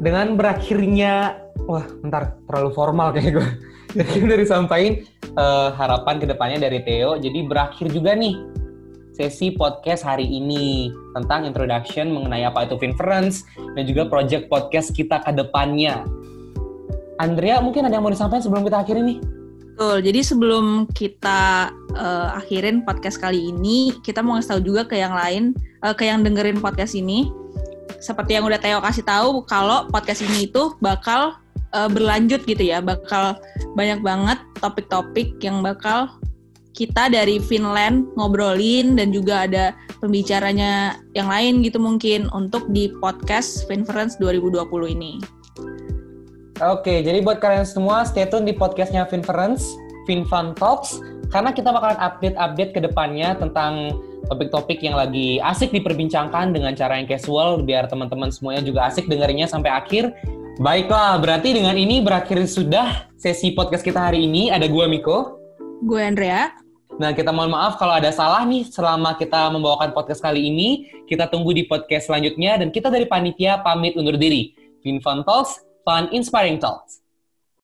Dengan 0.00 0.40
berakhirnya, 0.40 1.36
wah, 1.66 1.86
ntar 2.06 2.38
terlalu 2.48 2.70
formal 2.74 3.14
kayak 3.14 3.38
gue 3.38 3.48
Jadi 3.98 4.24
udah 4.24 4.38
disampaikan 4.40 5.04
uh, 5.36 5.68
harapan 5.76 6.16
ke 6.16 6.24
depannya 6.24 6.64
dari 6.64 6.80
Theo. 6.80 7.20
Jadi 7.20 7.44
berakhir 7.44 7.92
juga 7.92 8.16
nih 8.16 8.40
sesi 9.12 9.52
podcast 9.52 10.08
hari 10.08 10.24
ini 10.24 10.88
tentang 11.12 11.44
introduction 11.44 12.08
mengenai 12.08 12.48
apa 12.48 12.64
itu 12.64 12.80
Finference 12.80 13.44
dan 13.76 13.84
juga 13.84 14.08
project 14.08 14.48
podcast 14.48 14.96
kita 14.96 15.20
ke 15.20 15.36
depannya. 15.36 16.00
Andrea, 17.20 17.60
mungkin 17.60 17.84
ada 17.84 18.00
yang 18.00 18.04
mau 18.08 18.10
disampaikan 18.12 18.40
sebelum 18.40 18.64
kita 18.64 18.80
akhiri 18.80 19.04
nih? 19.04 19.18
Betul, 19.72 19.96
jadi 20.04 20.20
sebelum 20.24 20.88
kita 20.96 21.72
uh, 21.96 22.38
akhirin 22.40 22.88
podcast 22.88 23.20
kali 23.20 23.52
ini, 23.52 23.92
kita 24.00 24.24
mau 24.24 24.36
ngasih 24.36 24.56
tahu 24.56 24.60
juga 24.64 24.82
ke 24.88 24.96
yang 24.96 25.12
lain, 25.12 25.52
uh, 25.84 25.92
ke 25.92 26.08
yang 26.08 26.24
dengerin 26.24 26.60
podcast 26.60 26.96
ini, 26.96 27.28
seperti 28.00 28.36
yang 28.36 28.48
udah 28.48 28.60
Theo 28.60 28.80
kasih 28.80 29.04
tahu, 29.04 29.44
kalau 29.44 29.88
podcast 29.92 30.24
ini 30.24 30.48
itu 30.48 30.76
bakal 30.80 31.41
uh, 31.74 31.88
berlanjut 31.90 32.44
gitu 32.44 32.62
ya, 32.62 32.78
bakal 32.80 33.36
banyak 33.74 34.00
banget 34.00 34.38
topik-topik 34.60 35.36
yang 35.42 35.60
bakal 35.60 36.08
kita 36.72 37.12
dari 37.12 37.36
Finland 37.36 38.08
ngobrolin 38.16 38.96
dan 38.96 39.12
juga 39.12 39.44
ada 39.44 39.76
pembicaranya 40.00 40.96
yang 41.12 41.28
lain 41.28 41.60
gitu 41.60 41.76
mungkin 41.76 42.32
untuk 42.32 42.64
di 42.72 42.88
podcast 43.00 43.68
Finference 43.68 44.16
2020 44.16 44.96
ini. 44.96 45.20
Oke, 46.62 47.02
jadi 47.02 47.20
buat 47.20 47.42
kalian 47.42 47.66
semua 47.66 48.06
stay 48.06 48.24
tune 48.24 48.46
di 48.46 48.54
podcastnya 48.54 49.04
Finference, 49.04 49.66
FinFun 50.06 50.54
Talks, 50.56 51.02
karena 51.34 51.50
kita 51.50 51.74
bakalan 51.74 51.98
update-update 51.98 52.72
ke 52.76 52.80
depannya 52.84 53.34
tentang 53.34 53.98
topik-topik 54.30 54.78
yang 54.80 54.94
lagi 54.94 55.42
asik 55.42 55.74
diperbincangkan 55.74 56.54
dengan 56.54 56.72
cara 56.78 56.96
yang 57.00 57.08
casual, 57.10 57.60
biar 57.66 57.90
teman-teman 57.90 58.30
semuanya 58.30 58.62
juga 58.62 58.86
asik 58.88 59.10
dengerinnya 59.10 59.50
sampai 59.50 59.74
akhir. 59.74 60.14
Baiklah, 60.62 61.18
berarti 61.18 61.58
dengan 61.58 61.74
ini 61.74 61.98
berakhir 61.98 62.38
sudah 62.46 63.10
sesi 63.18 63.50
podcast 63.50 63.82
kita 63.82 63.98
hari 63.98 64.30
ini. 64.30 64.46
Ada 64.46 64.70
gua 64.70 64.86
Miko. 64.86 65.34
Gue 65.82 65.98
Andrea. 65.98 66.54
Nah, 67.02 67.10
kita 67.10 67.34
mohon 67.34 67.50
maaf 67.50 67.82
kalau 67.82 67.98
ada 67.98 68.14
salah 68.14 68.46
nih 68.46 68.70
selama 68.70 69.18
kita 69.18 69.50
membawakan 69.50 69.90
podcast 69.90 70.22
kali 70.22 70.38
ini. 70.38 70.86
Kita 71.10 71.26
tunggu 71.26 71.50
di 71.50 71.66
podcast 71.66 72.06
selanjutnya 72.06 72.62
dan 72.62 72.70
kita 72.70 72.94
dari 72.94 73.10
panitia 73.10 73.58
pamit 73.66 73.98
undur 73.98 74.14
diri. 74.14 74.54
Fun 75.02 75.26
Talks, 75.26 75.66
Fun 75.82 76.06
Inspiring 76.14 76.62
Talks. 76.62 77.01